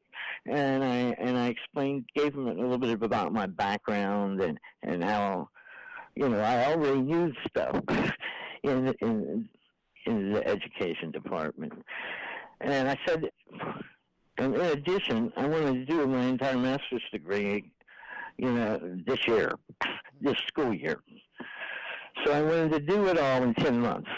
And 0.47 0.83
I 0.83 0.97
and 1.19 1.39
I 1.39 1.49
explained, 1.49 2.07
gave 2.15 2.35
him 2.35 2.49
a 2.49 2.55
little 2.55 2.79
bit 2.79 3.03
about 3.03 3.33
my 3.33 3.47
background 3.47 4.41
and 4.41 4.59
and 4.83 5.03
how, 5.03 5.49
you 6.15 6.29
know, 6.29 6.41
I 6.41 6.73
already 6.73 7.03
knew 7.03 7.33
stuff 7.49 7.81
in 8.63 8.95
in 9.01 9.49
in 10.07 10.33
the 10.33 10.47
education 10.47 11.11
department. 11.11 11.73
And 12.61 12.89
I 12.89 12.97
said, 13.07 13.31
and 14.39 14.55
in 14.55 14.61
addition, 14.61 15.33
I 15.37 15.47
wanted 15.47 15.75
to 15.75 15.85
do 15.85 16.07
my 16.07 16.25
entire 16.25 16.57
master's 16.57 17.03
degree, 17.13 17.71
you 18.39 18.51
know, 18.51 18.97
this 19.07 19.27
year, 19.27 19.53
this 20.21 20.37
school 20.49 20.73
year. 20.73 21.01
So 22.25 22.33
I 22.33 22.43
wanted 22.43 22.73
to 22.73 22.81
do 22.81 23.07
it 23.07 23.19
all 23.19 23.43
in 23.43 23.55
10 23.55 23.81
months. 23.81 24.11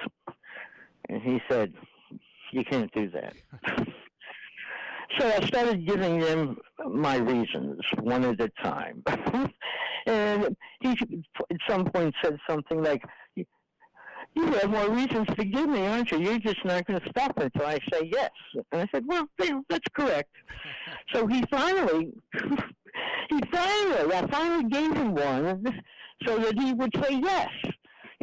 And 1.09 1.22
he 1.22 1.41
said, 1.49 1.74
you 2.55 2.64
can't 2.64 2.92
do 2.92 3.11
that. 3.11 3.34
so 5.18 5.28
I 5.28 5.44
started 5.46 5.86
giving 5.86 6.20
them 6.20 6.57
my 6.88 7.16
reasons 7.16 7.80
one 8.00 8.24
at 8.24 8.40
a 8.40 8.48
time. 8.62 9.02
and 10.07 10.57
he 10.80 10.90
at 11.50 11.57
some 11.68 11.84
point 11.86 12.14
said 12.22 12.38
something 12.48 12.82
like, 12.82 13.02
you 13.36 14.46
have 14.55 14.70
more 14.70 14.90
reasons 14.90 15.26
to 15.36 15.44
give 15.44 15.68
me, 15.68 15.86
aren't 15.86 16.11
you? 16.11 16.18
You're 16.18 16.38
just 16.38 16.64
not 16.64 16.84
going 16.86 17.00
to 17.00 17.09
stop 17.11 17.38
until 17.38 17.66
I 17.66 17.78
say 17.92 18.11
yes. 18.12 18.30
And 18.72 18.82
I 18.82 18.88
said, 18.92 19.05
well, 19.07 19.28
yeah, 19.40 19.61
that's 19.68 19.86
correct. 19.94 20.30
so 21.14 21.26
he 21.26 21.44
finally, 21.50 22.12
he 23.30 23.40
finally, 23.52 24.14
I 24.14 24.26
finally 24.30 24.68
gave 24.68 24.92
him 24.92 25.14
one 25.14 25.82
so 26.26 26.38
that 26.38 26.59
he 26.59 26.72
would 26.72 26.90
say 27.02 27.20
yes. 27.22 27.48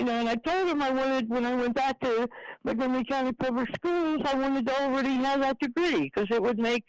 You 0.01 0.07
know, 0.07 0.13
and 0.13 0.29
I 0.29 0.33
told 0.33 0.67
him 0.67 0.81
I 0.81 0.89
wanted, 0.89 1.29
when 1.29 1.45
I 1.45 1.53
went 1.53 1.75
back 1.75 1.99
to 1.99 2.27
Montgomery 2.63 3.03
County 3.03 3.33
Public 3.33 3.69
Schools, 3.75 4.19
I 4.25 4.33
wanted 4.33 4.65
to 4.65 4.81
already 4.81 5.13
have 5.13 5.41
that 5.41 5.59
degree 5.59 6.09
because 6.09 6.25
it 6.31 6.41
would 6.41 6.57
make 6.57 6.83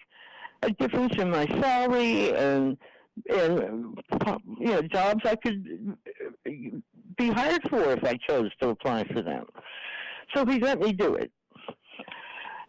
a 0.63 0.71
difference 0.71 1.13
in 1.19 1.29
my 1.29 1.47
salary 1.61 2.35
and 2.35 2.79
and 3.29 3.99
you 4.59 4.67
know 4.67 4.81
jobs 4.81 5.21
I 5.27 5.37
could 5.37 5.95
uh, 6.47 6.51
be 7.19 7.29
hired 7.29 7.61
for 7.69 7.93
if 7.93 8.03
I 8.03 8.17
chose 8.27 8.51
to 8.63 8.71
apply 8.71 9.05
for 9.05 9.21
them. 9.21 9.45
So 10.35 10.47
he 10.47 10.59
let 10.59 10.81
me 10.81 10.95
do 10.95 11.15
it. 11.17 11.31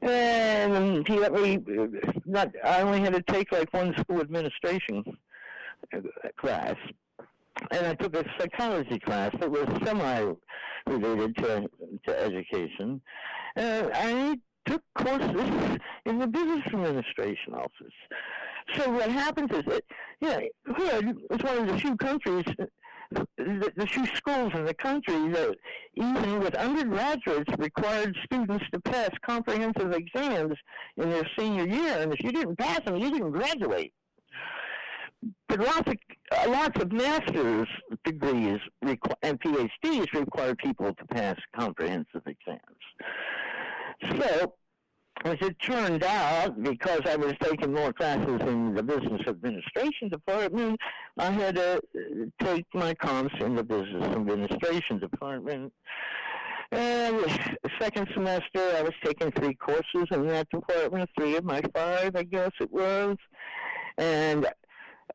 And 0.01 1.07
he 1.07 1.19
let 1.19 1.31
me 1.31 1.57
not 2.25 2.49
I 2.65 2.81
only 2.81 2.99
had 2.99 3.13
to 3.13 3.21
take 3.21 3.53
like 3.53 3.73
one 3.73 3.95
school 3.97 4.19
administration 4.19 5.05
uh, 5.95 5.99
class. 6.35 6.75
And 7.72 7.88
I 7.88 7.95
took 7.95 8.16
a 8.16 8.26
psychology 8.39 8.99
class 8.99 9.32
that 9.39 9.49
was 9.49 9.68
semi 9.84 10.34
related 10.88 11.36
to 11.38 11.70
to 12.08 12.22
education. 12.22 13.01
And 13.56 13.91
I 13.93 14.38
took 14.66 14.82
courses 14.95 15.78
in 16.06 16.20
the 16.20 16.28
business 16.28 16.62
administration 16.68 17.54
office. 17.54 17.93
So 18.76 18.89
what 18.91 19.12
happens 19.12 19.51
is 19.51 19.64
that, 19.68 19.84
yeah, 20.22 20.39
Hood 20.66 21.18
was 21.30 21.43
one 21.43 21.58
of 21.58 21.68
the 21.68 21.78
few 21.78 21.97
countries 21.97 22.45
the, 23.38 23.72
the 23.76 23.88
few 23.88 24.06
schools 24.16 24.51
in 24.56 24.66
the 24.66 24.74
country 24.74 25.30
that 25.30 25.56
even 25.95 26.39
with 26.39 26.56
undergraduates 26.56 27.51
required 27.58 28.16
students 28.26 28.66
to 28.72 28.80
pass 28.80 29.10
comprehensive 29.26 29.91
exams 29.93 30.56
in 30.97 31.10
their 31.10 31.28
senior 31.38 31.68
year, 31.68 31.97
and 31.99 32.14
if 32.14 32.24
you 32.24 32.32
didn't 32.32 32.58
pass 32.58 32.82
them, 32.86 32.97
you 32.97 33.12
didn't 33.12 33.32
graduate. 33.32 33.93
But 35.47 35.59
lots 35.59 35.91
of 35.91 35.97
uh, 36.32 36.49
lots 36.49 36.82
of 36.82 36.91
master's 36.91 37.67
degrees 38.03 38.59
requ- 38.84 39.15
and 39.21 39.39
PhDs 39.39 40.11
require 40.13 40.55
people 40.55 40.93
to 40.93 41.05
pass 41.05 41.38
comprehensive 41.55 42.21
exams. 42.26 44.19
So 44.19 44.55
as 45.26 45.38
it 45.41 45.57
turned 45.59 46.03
out, 46.03 46.61
because 46.63 47.01
I 47.05 47.15
was 47.15 47.34
taking 47.41 47.74
more 47.74 47.93
classes 47.93 48.41
in 48.41 48.74
the 48.74 48.84
business 48.84 49.21
administration 49.28 50.09
department, 50.09 50.80
I 51.17 51.32
had 51.32 51.55
to 51.55 51.76
uh, 51.78 52.45
take 52.45 52.65
my 52.74 52.93
comps 52.95 53.34
in 53.39 53.55
the 53.55 53.63
business 53.63 54.03
administration 54.03 54.99
department. 54.99 55.71
And 56.71 57.24
second 57.80 58.07
semester, 58.13 58.76
I 58.76 58.82
was 58.82 58.93
taking 59.03 59.32
three 59.32 59.53
courses 59.53 60.07
in 60.11 60.28
that 60.28 60.49
department, 60.49 61.09
three 61.17 61.36
of 61.38 61.45
my 61.45 61.61
five, 61.74 62.15
I 62.15 62.24
guess 62.24 62.51
it 62.59 62.71
was. 62.71 63.15
And 63.99 64.47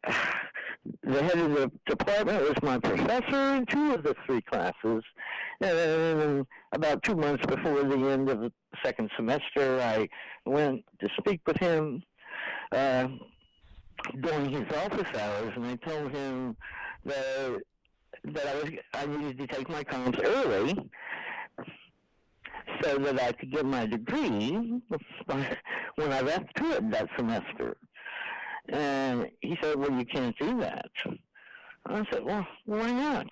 the 1.03 1.23
head 1.23 1.39
of 1.39 1.53
the 1.53 1.71
department 1.87 2.41
was 2.43 2.63
my 2.63 2.79
professor 2.79 3.55
in 3.57 3.67
two 3.67 3.95
of 3.95 4.03
the 4.03 4.15
three 4.27 4.41
classes. 4.43 5.03
And 5.61 6.47
about 6.73 7.03
two 7.03 7.17
months 7.17 7.45
before 7.47 7.83
the 7.85 8.09
end 8.09 8.29
of 8.29 8.41
the 8.41 8.53
second 8.85 9.11
semester, 9.17 9.81
I 9.81 10.09
went 10.47 10.85
to 11.01 11.09
speak 11.19 11.41
with 11.47 11.57
him 11.59 12.03
uh, 12.73 13.09
during 14.21 14.51
his 14.51 14.77
office 14.77 15.21
hours, 15.21 15.53
and 15.57 15.67
I 15.67 15.77
told 15.77 16.13
him 16.13 16.57
that 17.05 17.61
that 18.25 18.47
I 18.47 18.55
was 18.55 18.71
I 18.95 19.07
needed 19.07 19.39
to 19.39 19.47
take 19.47 19.69
my 19.69 19.85
comps 19.85 20.19
early 20.19 20.75
so 22.83 22.99
that 22.99 23.23
I 23.23 23.33
could 23.33 23.51
get 23.51 23.65
my 23.65 23.87
degree 23.87 24.81
when 25.27 26.13
I 26.13 26.21
left 26.21 26.59
Hood 26.59 26.91
that 26.93 27.09
semester. 27.17 27.77
And 28.71 29.31
he 29.41 29.57
said, 29.63 29.77
well, 29.77 29.93
you 29.93 30.05
can't 30.05 30.37
do 30.39 30.59
that. 30.61 30.91
I 31.87 32.05
said, 32.11 32.25
well, 32.25 32.47
why 32.67 32.91
not? 32.91 33.27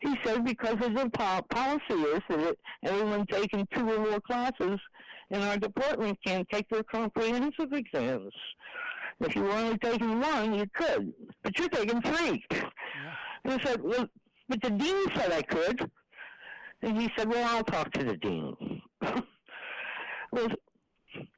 He 0.00 0.14
said, 0.24 0.44
because 0.44 0.74
of 0.84 0.94
the 0.94 1.08
po- 1.10 1.42
policy 1.50 1.94
is 1.94 2.22
that 2.28 2.56
everyone 2.84 3.26
taking 3.26 3.66
two 3.72 3.88
or 3.90 3.98
more 3.98 4.20
classes 4.20 4.78
in 5.30 5.40
our 5.42 5.56
department 5.56 6.18
can't 6.24 6.48
take 6.48 6.68
their 6.68 6.82
comprehensive 6.82 7.72
exams. 7.72 8.32
If 9.20 9.34
you 9.34 9.42
were 9.44 9.52
only 9.52 9.78
taking 9.78 10.20
one, 10.20 10.54
you 10.54 10.66
could, 10.74 11.12
but 11.42 11.58
you're 11.58 11.68
taking 11.68 12.02
three. 12.02 12.44
Yeah. 12.50 12.68
And 13.44 13.52
I 13.54 13.64
said, 13.64 13.82
well, 13.82 14.06
but 14.48 14.60
the 14.60 14.70
dean 14.70 15.06
said 15.14 15.32
I 15.32 15.42
could. 15.42 15.90
And 16.82 17.00
he 17.00 17.10
said, 17.16 17.28
well, 17.28 17.56
I'll 17.56 17.64
talk 17.64 17.90
to 17.92 18.04
the 18.04 18.16
dean. 18.18 18.82
well, 20.32 20.48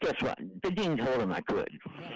guess 0.01 0.20
what? 0.20 0.39
The 0.64 0.70
dean 0.72 0.97
told 0.97 1.20
him 1.20 1.33
I 1.33 1.41
could. 1.43 1.70
Yeah. 2.01 2.09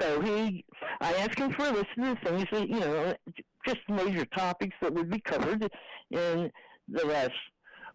So 0.00 0.20
he, 0.20 0.64
I 1.00 1.12
asked 1.14 1.38
him 1.38 1.52
for 1.52 1.66
a 1.66 1.72
list 1.72 1.88
of 1.98 2.04
the 2.04 2.16
things 2.24 2.46
that, 2.52 2.68
you 2.68 2.80
know, 2.80 3.14
just 3.66 3.80
major 3.88 4.24
topics 4.26 4.74
that 4.80 4.92
would 4.94 5.10
be 5.10 5.20
covered 5.20 5.70
in 6.10 6.50
the 6.88 7.06
last 7.06 7.32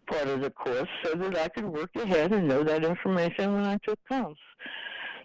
part 0.06 0.28
of 0.28 0.40
the 0.40 0.50
course 0.50 0.88
so 1.04 1.14
that 1.14 1.36
I 1.36 1.48
could 1.48 1.64
work 1.64 1.90
ahead 1.96 2.32
and 2.32 2.46
know 2.46 2.62
that 2.62 2.84
information 2.84 3.54
when 3.54 3.64
I 3.64 3.78
took 3.78 3.98
comps. 4.08 4.40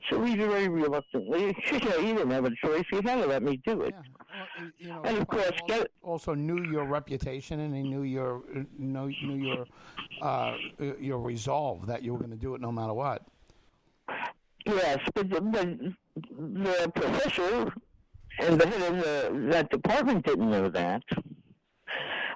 So 0.10 0.24
he 0.24 0.36
very 0.36 0.68
reluctantly, 0.68 1.56
you 1.72 1.80
know, 1.80 2.02
he 2.02 2.14
didn't 2.14 2.32
have 2.32 2.46
a 2.46 2.52
choice. 2.56 2.84
He 2.90 2.96
had 2.98 3.22
to 3.22 3.28
let 3.28 3.44
me 3.44 3.62
do 3.66 3.82
it. 3.82 3.94
Yeah. 3.94 4.02
Well, 4.58 4.72
you 4.80 4.88
know, 4.90 5.02
and 5.04 5.18
of 5.20 5.28
course, 5.28 5.52
also, 5.52 5.66
get, 5.68 5.88
also 6.02 6.34
knew 6.34 6.64
your 6.72 6.86
reputation 6.86 7.60
and 7.60 7.76
he 7.76 7.84
knew 7.84 8.02
your 8.02 8.42
knew, 8.78 9.14
knew 9.24 9.36
your 9.36 9.66
uh, 10.22 10.56
your 11.00 11.20
resolve 11.20 11.86
that 11.86 12.02
you 12.02 12.14
were 12.14 12.20
going 12.20 12.32
to 12.32 12.38
do 12.38 12.56
it 12.56 12.62
no 12.62 12.72
matter 12.72 12.94
what. 12.94 13.24
Yes, 14.66 15.00
but 15.14 15.30
the, 15.30 15.94
the, 16.16 16.92
professor 16.96 17.74
and 18.40 18.60
the 18.60 18.68
head 18.68 18.94
of 18.94 18.98
the, 18.98 19.50
that 19.52 19.70
department 19.70 20.26
didn't 20.26 20.50
know 20.50 20.70
that. 20.70 21.04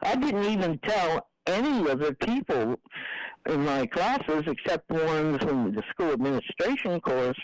I 0.03 0.15
didn't 0.15 0.45
even 0.45 0.77
tell 0.79 1.27
any 1.47 1.89
of 1.89 1.99
the 1.99 2.13
people 2.13 2.79
in 3.47 3.63
my 3.63 3.85
classes, 3.85 4.43
except 4.47 4.89
ones 4.89 5.37
from 5.43 5.73
the 5.73 5.83
school 5.89 6.13
administration 6.13 6.99
course, 6.99 7.39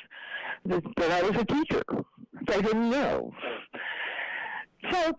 that, 0.66 0.84
that 0.98 1.12
I 1.12 1.22
was 1.28 1.40
a 1.40 1.46
teacher. 1.46 1.84
They 2.48 2.62
didn't 2.62 2.90
know. 2.90 3.34
So, 4.92 5.16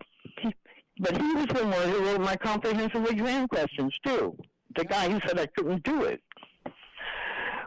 but 0.99 1.17
he 1.17 1.33
was 1.33 1.47
the 1.47 1.65
one 1.65 1.89
who 1.89 1.99
wrote 2.05 2.21
my 2.21 2.35
comprehensive 2.35 3.05
exam 3.09 3.47
questions 3.47 3.97
too. 4.05 4.37
The 4.75 4.85
guy 4.85 5.09
who 5.09 5.19
said 5.25 5.39
I 5.39 5.47
couldn't 5.47 5.83
do 5.83 6.03
it. 6.03 6.21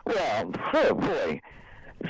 Well, 0.05 0.53
oh 0.75 0.95
boy. 0.95 1.41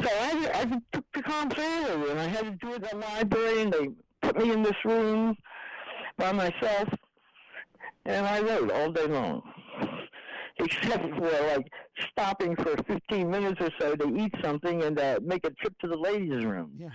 So 0.02 0.08
I, 0.10 0.50
I 0.54 0.64
took 0.92 1.04
the 1.14 1.22
computer 1.22 2.10
and 2.10 2.20
I 2.20 2.26
had 2.26 2.44
to 2.44 2.50
do 2.52 2.74
it 2.74 2.92
in 2.92 3.00
the 3.00 3.06
library, 3.06 3.62
and 3.62 3.72
they 3.72 3.88
put 4.22 4.36
me 4.38 4.52
in 4.52 4.62
this 4.62 4.76
room 4.84 5.36
by 6.18 6.32
myself, 6.32 6.88
and 8.04 8.26
I 8.26 8.40
wrote 8.40 8.70
all 8.70 8.90
day 8.90 9.06
long. 9.06 9.42
Except 10.58 11.04
for 11.14 11.30
like 11.48 11.70
stopping 12.10 12.56
for 12.56 12.76
15 12.84 13.30
minutes 13.30 13.60
or 13.60 13.70
so 13.78 13.94
to 13.94 14.16
eat 14.16 14.32
something 14.42 14.82
and 14.82 14.98
uh, 14.98 15.20
make 15.22 15.44
a 15.46 15.50
trip 15.50 15.78
to 15.80 15.86
the 15.86 15.98
ladies' 15.98 16.44
room. 16.44 16.72
Yeah. 16.78 16.88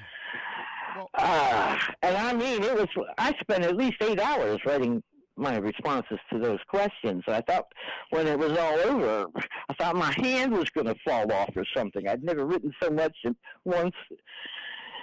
Well, 0.96 1.10
uh, 1.14 1.78
and 2.02 2.18
I 2.18 2.34
mean, 2.34 2.64
it 2.64 2.74
was. 2.76 2.88
I 3.18 3.34
spent 3.40 3.64
at 3.64 3.78
least 3.78 3.98
eight 4.02 4.20
hours 4.20 4.60
writing 4.66 5.04
my 5.42 5.58
responses 5.58 6.20
to 6.32 6.40
those 6.40 6.60
questions. 6.68 7.24
I 7.28 7.42
thought 7.42 7.66
when 8.12 8.28
it 8.28 8.38
was 8.38 8.58
all 8.58 8.80
over, 8.80 9.28
I 9.70 9.74
thought 9.74 9.96
my 9.96 10.14
hand 10.18 10.54
was 10.54 10.70
going 10.70 10.88
to 10.88 10.96
fall 11.06 11.32
off 11.32 11.50
or 11.56 11.66
something. 11.76 12.08
I'd 12.08 12.24
never 12.24 12.46
written 12.46 12.72
so 12.82 12.90
much 12.90 13.16
in 13.24 13.36
once 13.66 13.96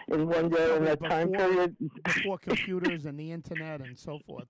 in 0.08 0.26
one 0.26 0.48
day 0.48 0.76
in 0.76 0.84
that 0.84 1.00
before, 1.00 1.10
time 1.10 1.32
period. 1.32 1.76
before 2.04 2.38
computers 2.46 3.04
and 3.04 3.18
the 3.18 3.30
internet 3.30 3.80
and 3.80 3.98
so 3.98 4.18
forth. 4.26 4.46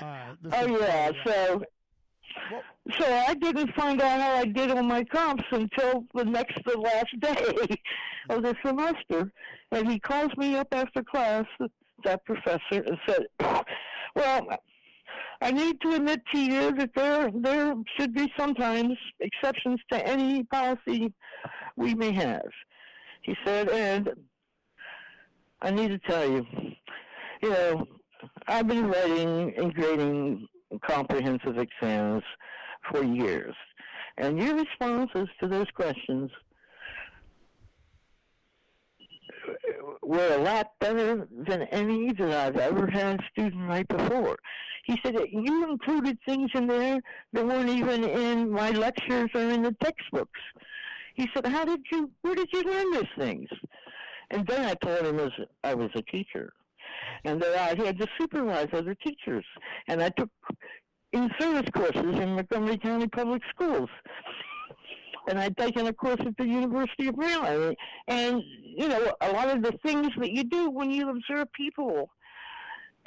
Uh, 0.00 0.34
oh 0.52 0.78
yeah, 0.78 1.10
so 1.24 1.62
well, 2.50 2.62
so 2.98 3.24
I 3.28 3.34
didn't 3.34 3.74
find 3.74 4.00
out 4.00 4.20
how 4.20 4.32
I 4.36 4.44
did 4.44 4.70
on 4.70 4.86
my 4.86 5.04
comps 5.04 5.44
until 5.50 6.04
the 6.14 6.24
next, 6.24 6.58
the 6.64 6.78
last 6.78 7.18
day 7.20 7.80
of 8.30 8.42
the 8.42 8.56
semester, 8.64 9.32
and 9.70 9.90
he 9.90 9.98
calls 9.98 10.30
me 10.36 10.56
up 10.56 10.68
after 10.72 11.02
class, 11.02 11.44
that 12.04 12.24
professor, 12.24 12.60
and 12.70 12.98
said, 13.06 13.26
"Well, 14.16 14.48
I 15.40 15.50
need 15.50 15.80
to 15.80 15.94
admit 15.94 16.22
to 16.32 16.38
you 16.38 16.72
that 16.72 16.90
there 16.94 17.30
there 17.34 17.74
should 17.98 18.14
be 18.14 18.32
sometimes 18.38 18.96
exceptions 19.20 19.80
to 19.90 20.06
any 20.06 20.44
policy 20.44 21.12
we 21.76 21.94
may 21.94 22.12
have." 22.12 22.50
He 23.22 23.36
said, 23.44 23.68
and 23.68 24.10
I 25.60 25.70
need 25.70 25.88
to 25.88 25.98
tell 25.98 26.28
you, 26.28 26.46
you 27.42 27.50
know, 27.50 27.86
I've 28.48 28.66
been 28.66 28.88
writing 28.88 29.54
and 29.56 29.72
grading 29.74 30.48
comprehensive 30.84 31.58
exams 31.58 32.24
for 32.90 33.04
years. 33.04 33.54
And 34.18 34.38
your 34.42 34.56
responses 34.56 35.28
to 35.40 35.48
those 35.48 35.68
questions 35.74 36.30
were 40.02 40.34
a 40.34 40.38
lot 40.38 40.72
better 40.80 41.28
than 41.30 41.62
any 41.62 42.12
that 42.12 42.30
I've 42.30 42.56
ever 42.56 42.86
had 42.86 43.20
a 43.20 43.24
student 43.32 43.68
write 43.68 43.88
before. 43.88 44.36
He 44.84 44.98
said 45.02 45.16
you 45.30 45.70
included 45.70 46.18
things 46.26 46.50
in 46.54 46.66
there 46.66 47.00
that 47.32 47.46
weren't 47.46 47.70
even 47.70 48.04
in 48.04 48.50
my 48.50 48.70
lectures 48.70 49.30
or 49.34 49.42
in 49.42 49.62
the 49.62 49.72
textbooks. 49.80 50.40
He 51.14 51.28
said, 51.32 51.46
"How 51.46 51.64
did 51.64 51.80
you? 51.92 52.10
Where 52.22 52.34
did 52.34 52.48
you 52.52 52.62
learn 52.62 52.92
these 52.92 53.14
things?" 53.16 53.48
And 54.30 54.46
then 54.46 54.64
I 54.64 54.74
told 54.74 55.06
him 55.06 55.18
as 55.20 55.30
I 55.62 55.74
was 55.74 55.90
a 55.94 56.02
teacher, 56.02 56.52
and 57.24 57.40
that 57.40 57.54
I 57.54 57.84
had 57.84 57.98
to 57.98 58.08
supervise 58.18 58.68
other 58.72 58.94
teachers, 58.94 59.44
and 59.86 60.02
I 60.02 60.08
took 60.08 60.30
in 61.12 61.30
service 61.38 61.70
courses 61.74 62.18
in 62.18 62.34
Montgomery 62.34 62.78
County 62.78 63.06
Public 63.06 63.42
Schools. 63.54 63.90
And 65.28 65.38
I'd 65.38 65.56
taken 65.56 65.86
a 65.86 65.92
course 65.92 66.20
at 66.20 66.36
the 66.36 66.46
University 66.46 67.06
of 67.06 67.16
Maryland. 67.16 67.76
And, 68.08 68.42
you 68.76 68.88
know, 68.88 69.14
a 69.20 69.32
lot 69.32 69.48
of 69.48 69.62
the 69.62 69.72
things 69.84 70.08
that 70.18 70.32
you 70.32 70.44
do 70.44 70.70
when 70.70 70.90
you 70.90 71.10
observe 71.10 71.52
people 71.52 72.10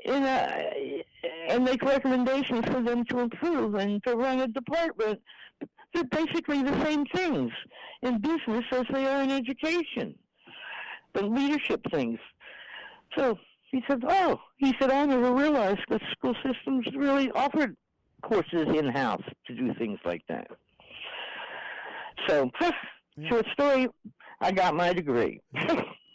in 0.04 0.24
a, 0.24 1.04
and 1.50 1.64
make 1.64 1.82
recommendations 1.82 2.66
for 2.66 2.82
them 2.82 3.06
to 3.06 3.20
improve 3.20 3.76
and 3.76 4.04
to 4.04 4.16
run 4.16 4.42
a 4.42 4.48
department, 4.48 5.20
they're 5.94 6.04
basically 6.06 6.62
the 6.62 6.84
same 6.84 7.06
things 7.06 7.52
in 8.02 8.20
business 8.20 8.66
as 8.72 8.84
they 8.92 9.08
are 9.08 9.24
in 9.24 9.32
education, 9.32 10.16
the 11.14 11.26
leadership 11.26 11.82
things. 11.92 12.20
So 13.18 13.38
he 13.72 13.84
said, 13.88 14.04
"Oh," 14.08 14.42
he 14.58 14.74
said, 14.80 14.92
"I 14.92 15.06
never 15.06 15.34
realized 15.34 15.86
that 15.90 16.02
school 16.12 16.36
systems 16.46 16.86
really 16.96 17.32
offered 17.32 17.76
courses 18.22 18.68
in 18.68 18.88
house 18.88 19.24
to 19.48 19.56
do 19.56 19.74
things 19.76 20.00
like 20.04 20.26
that." 20.28 20.48
So, 22.28 22.52
yeah. 23.18 23.30
short 23.30 23.46
story, 23.54 23.88
I 24.42 24.52
got 24.52 24.76
my 24.76 24.94
degree. 24.94 25.42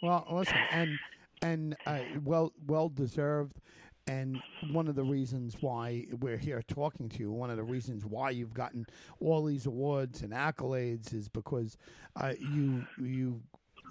well, 0.01 0.27
listen, 0.31 0.57
and 0.71 0.99
and 1.41 1.75
uh, 1.85 1.99
well 2.23 2.53
well 2.67 2.89
deserved. 2.89 3.59
And 4.07 4.41
one 4.71 4.87
of 4.87 4.95
the 4.95 5.03
reasons 5.03 5.57
why 5.61 6.07
we're 6.19 6.37
here 6.37 6.61
talking 6.67 7.07
to 7.09 7.19
you, 7.19 7.31
one 7.31 7.51
of 7.51 7.57
the 7.57 7.63
reasons 7.63 8.03
why 8.03 8.31
you've 8.31 8.53
gotten 8.53 8.85
all 9.19 9.45
these 9.45 9.67
awards 9.67 10.23
and 10.23 10.33
accolades, 10.33 11.13
is 11.13 11.29
because 11.29 11.77
uh, 12.15 12.33
you 12.39 12.85
you 12.99 13.41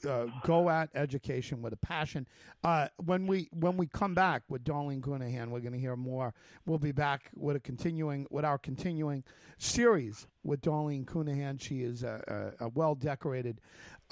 uh, 0.05 0.26
go 0.44 0.68
at 0.70 0.90
education 0.94 1.62
with 1.62 1.72
a 1.72 1.76
passion. 1.76 2.26
Uh, 2.64 2.88
when 3.05 3.26
we 3.26 3.48
when 3.53 3.76
we 3.76 3.86
come 3.86 4.14
back 4.14 4.42
with 4.48 4.64
Darlene 4.64 5.03
Cunahan, 5.03 5.51
we're 5.51 5.61
going 5.61 5.72
to 5.72 5.78
hear 5.78 5.96
more. 5.96 6.34
We'll 6.66 6.78
be 6.78 6.92
back 6.92 7.30
with 7.34 7.57
a 7.57 7.61
continuing 7.61 8.26
with 8.30 8.44
our 8.44 8.59
continuing 8.59 9.24
series 9.59 10.26
with 10.44 10.61
Darlene 10.61 11.07
Cunahan. 11.11 11.59
She 11.59 11.82
is 11.82 12.03
a, 12.03 12.53
a, 12.61 12.66
a 12.66 12.68
well 12.70 12.94
decorated 12.94 13.61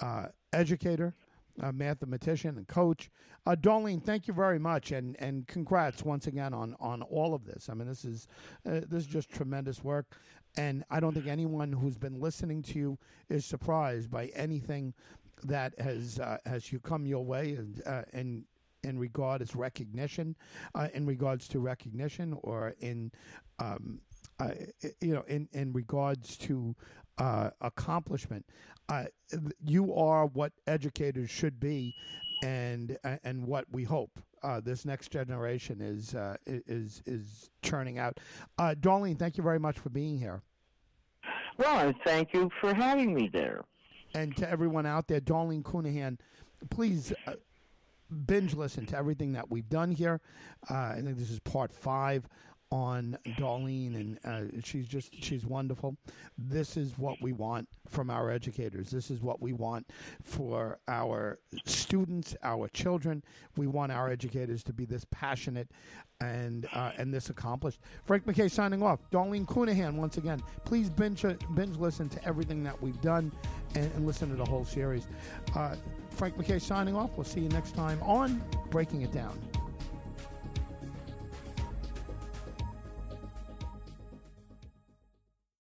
uh, 0.01 0.27
educator. 0.53 1.15
A 1.61 1.73
mathematician 1.73 2.57
and 2.57 2.69
coach, 2.69 3.11
uh, 3.45 3.57
Darlene. 3.57 4.01
Thank 4.01 4.29
you 4.29 4.33
very 4.33 4.61
much, 4.61 4.93
and, 4.93 5.17
and 5.19 5.45
congrats 5.49 6.05
once 6.05 6.29
again 6.29 6.55
on, 6.55 6.77
on 6.79 7.03
all 7.03 7.35
of 7.35 7.45
this. 7.45 7.69
I 7.69 7.75
mean, 7.75 7.89
this 7.89 8.05
is 8.05 8.29
uh, 8.65 8.83
this 8.89 9.03
is 9.03 9.07
just 9.07 9.29
tremendous 9.29 9.83
work, 9.83 10.15
and 10.57 10.85
I 10.89 11.01
don't 11.01 11.15
think 11.15 11.27
anyone 11.27 11.73
who's 11.73 11.99
been 11.99 12.21
listening 12.21 12.63
to 12.63 12.79
you 12.79 12.99
is 13.29 13.45
surprised 13.45 14.09
by 14.09 14.27
anything 14.37 14.95
that 15.45 15.79
has 15.81 16.19
uh, 16.19 16.39
has 16.47 16.73
you 16.73 16.81
come 16.81 17.07
your 17.07 17.25
way 17.25 17.55
and 17.55 17.83
uh, 17.87 18.03
in 18.13 18.45
in 18.85 18.99
regard 18.99 19.43
as 19.43 19.57
recognition, 19.57 20.37
uh, 20.75 20.89
in 20.95 21.05
regards 21.05 21.49
to 21.49 21.59
recognition, 21.59 22.37
or 22.43 22.75
in 22.81 23.11
um, 23.59 24.01
uh, 24.39 24.51
you 25.01 25.15
know 25.15 25.25
in 25.29 25.49
in 25.53 25.73
regards 25.73 26.37
to 26.37 26.75
uh, 27.19 27.51
accomplishment. 27.61 28.45
Uh, 28.89 29.05
you 29.63 29.95
are 29.95 30.27
what 30.27 30.53
educators 30.67 31.29
should 31.31 31.61
be, 31.61 31.95
and 32.43 32.97
and 33.25 33.47
what 33.47 33.67
we 33.71 33.85
hope 33.85 34.21
uh, 34.43 34.61
this 34.61 34.85
next 34.85 35.11
generation 35.11 35.81
is 35.81 36.15
uh, 36.15 36.37
is 36.47 37.03
is 37.07 37.51
churning 37.63 37.99
out. 37.99 38.19
Uh, 38.59 38.75
Darlene, 38.81 39.19
thank 39.19 39.37
you 39.37 39.43
very 39.43 39.59
much 39.59 39.79
for 39.79 39.91
being 39.91 40.19
here. 40.19 40.43
Well, 41.59 41.93
thank 42.05 42.33
you 42.33 42.51
for 42.61 42.73
having 42.73 43.13
me 43.13 43.29
there 43.33 43.65
and 44.15 44.37
to 44.37 44.49
everyone 44.49 44.87
out 44.87 45.09
there, 45.09 45.21
Darlene 45.21 45.65
Cunahan, 45.65 46.19
please 46.71 47.13
uh, 47.27 47.35
binge 48.27 48.55
listen 48.55 48.87
to 48.87 48.97
everything 48.97 49.33
that 49.33 49.51
we've 49.51 49.69
done 49.69 49.91
here. 49.91 50.21
Uh, 50.71 50.75
I 50.75 51.01
think 51.03 51.17
this 51.17 51.31
is 51.31 51.41
part 51.41 51.73
five 51.73 52.29
on 52.71 53.17
Darlene, 53.39 53.95
and 53.95 54.19
uh, 54.25 54.61
she's 54.63 54.87
just 54.87 55.15
she's 55.23 55.47
wonderful. 55.47 55.97
This 56.37 56.77
is 56.77 56.99
what 56.99 57.21
we 57.23 57.33
want 57.33 57.69
from 57.89 58.11
our 58.11 58.31
educators. 58.31 58.91
This 58.91 59.11
is 59.11 59.23
what 59.23 59.41
we 59.41 59.53
want 59.53 59.87
for 60.23 60.79
our 60.87 61.39
students, 61.65 62.37
our 62.43 62.69
children. 62.69 63.25
We 63.57 63.67
want 63.67 63.93
our 63.93 64.11
educators 64.11 64.63
to 64.65 64.73
be 64.73 64.85
this 64.85 65.07
passionate 65.11 65.71
and 66.21 66.69
uh, 66.73 66.91
and 66.99 67.15
this 67.15 67.31
accomplished. 67.31 67.79
Frank 68.05 68.27
McKay 68.27 68.51
signing 68.51 68.83
off. 68.83 68.99
Darlene 69.11 69.47
Cunahan 69.47 69.97
once 69.97 70.17
again. 70.17 70.43
Please 70.65 70.91
binge 70.91 71.25
binge 71.55 71.77
listen 71.77 72.09
to 72.09 72.25
everything 72.25 72.65
that 72.65 72.81
we've 72.83 73.01
done 73.01 73.31
and, 73.75 73.93
and 73.95 74.07
listen 74.07 74.29
to 74.31 74.37
the 74.37 74.45
whole 74.45 74.65
series. 74.65 75.07
Uh, 75.55 75.77
Frank 76.11 76.37
McKay 76.37 76.61
signing 76.61 76.97
off. 76.97 77.11
We'll 77.17 77.25
see 77.25 77.41
you 77.41 77.49
next 77.51 77.75
time 77.75 78.03
on 78.03 78.43
Breaking 78.71 79.03
It 79.03 79.13
Down. 79.13 79.39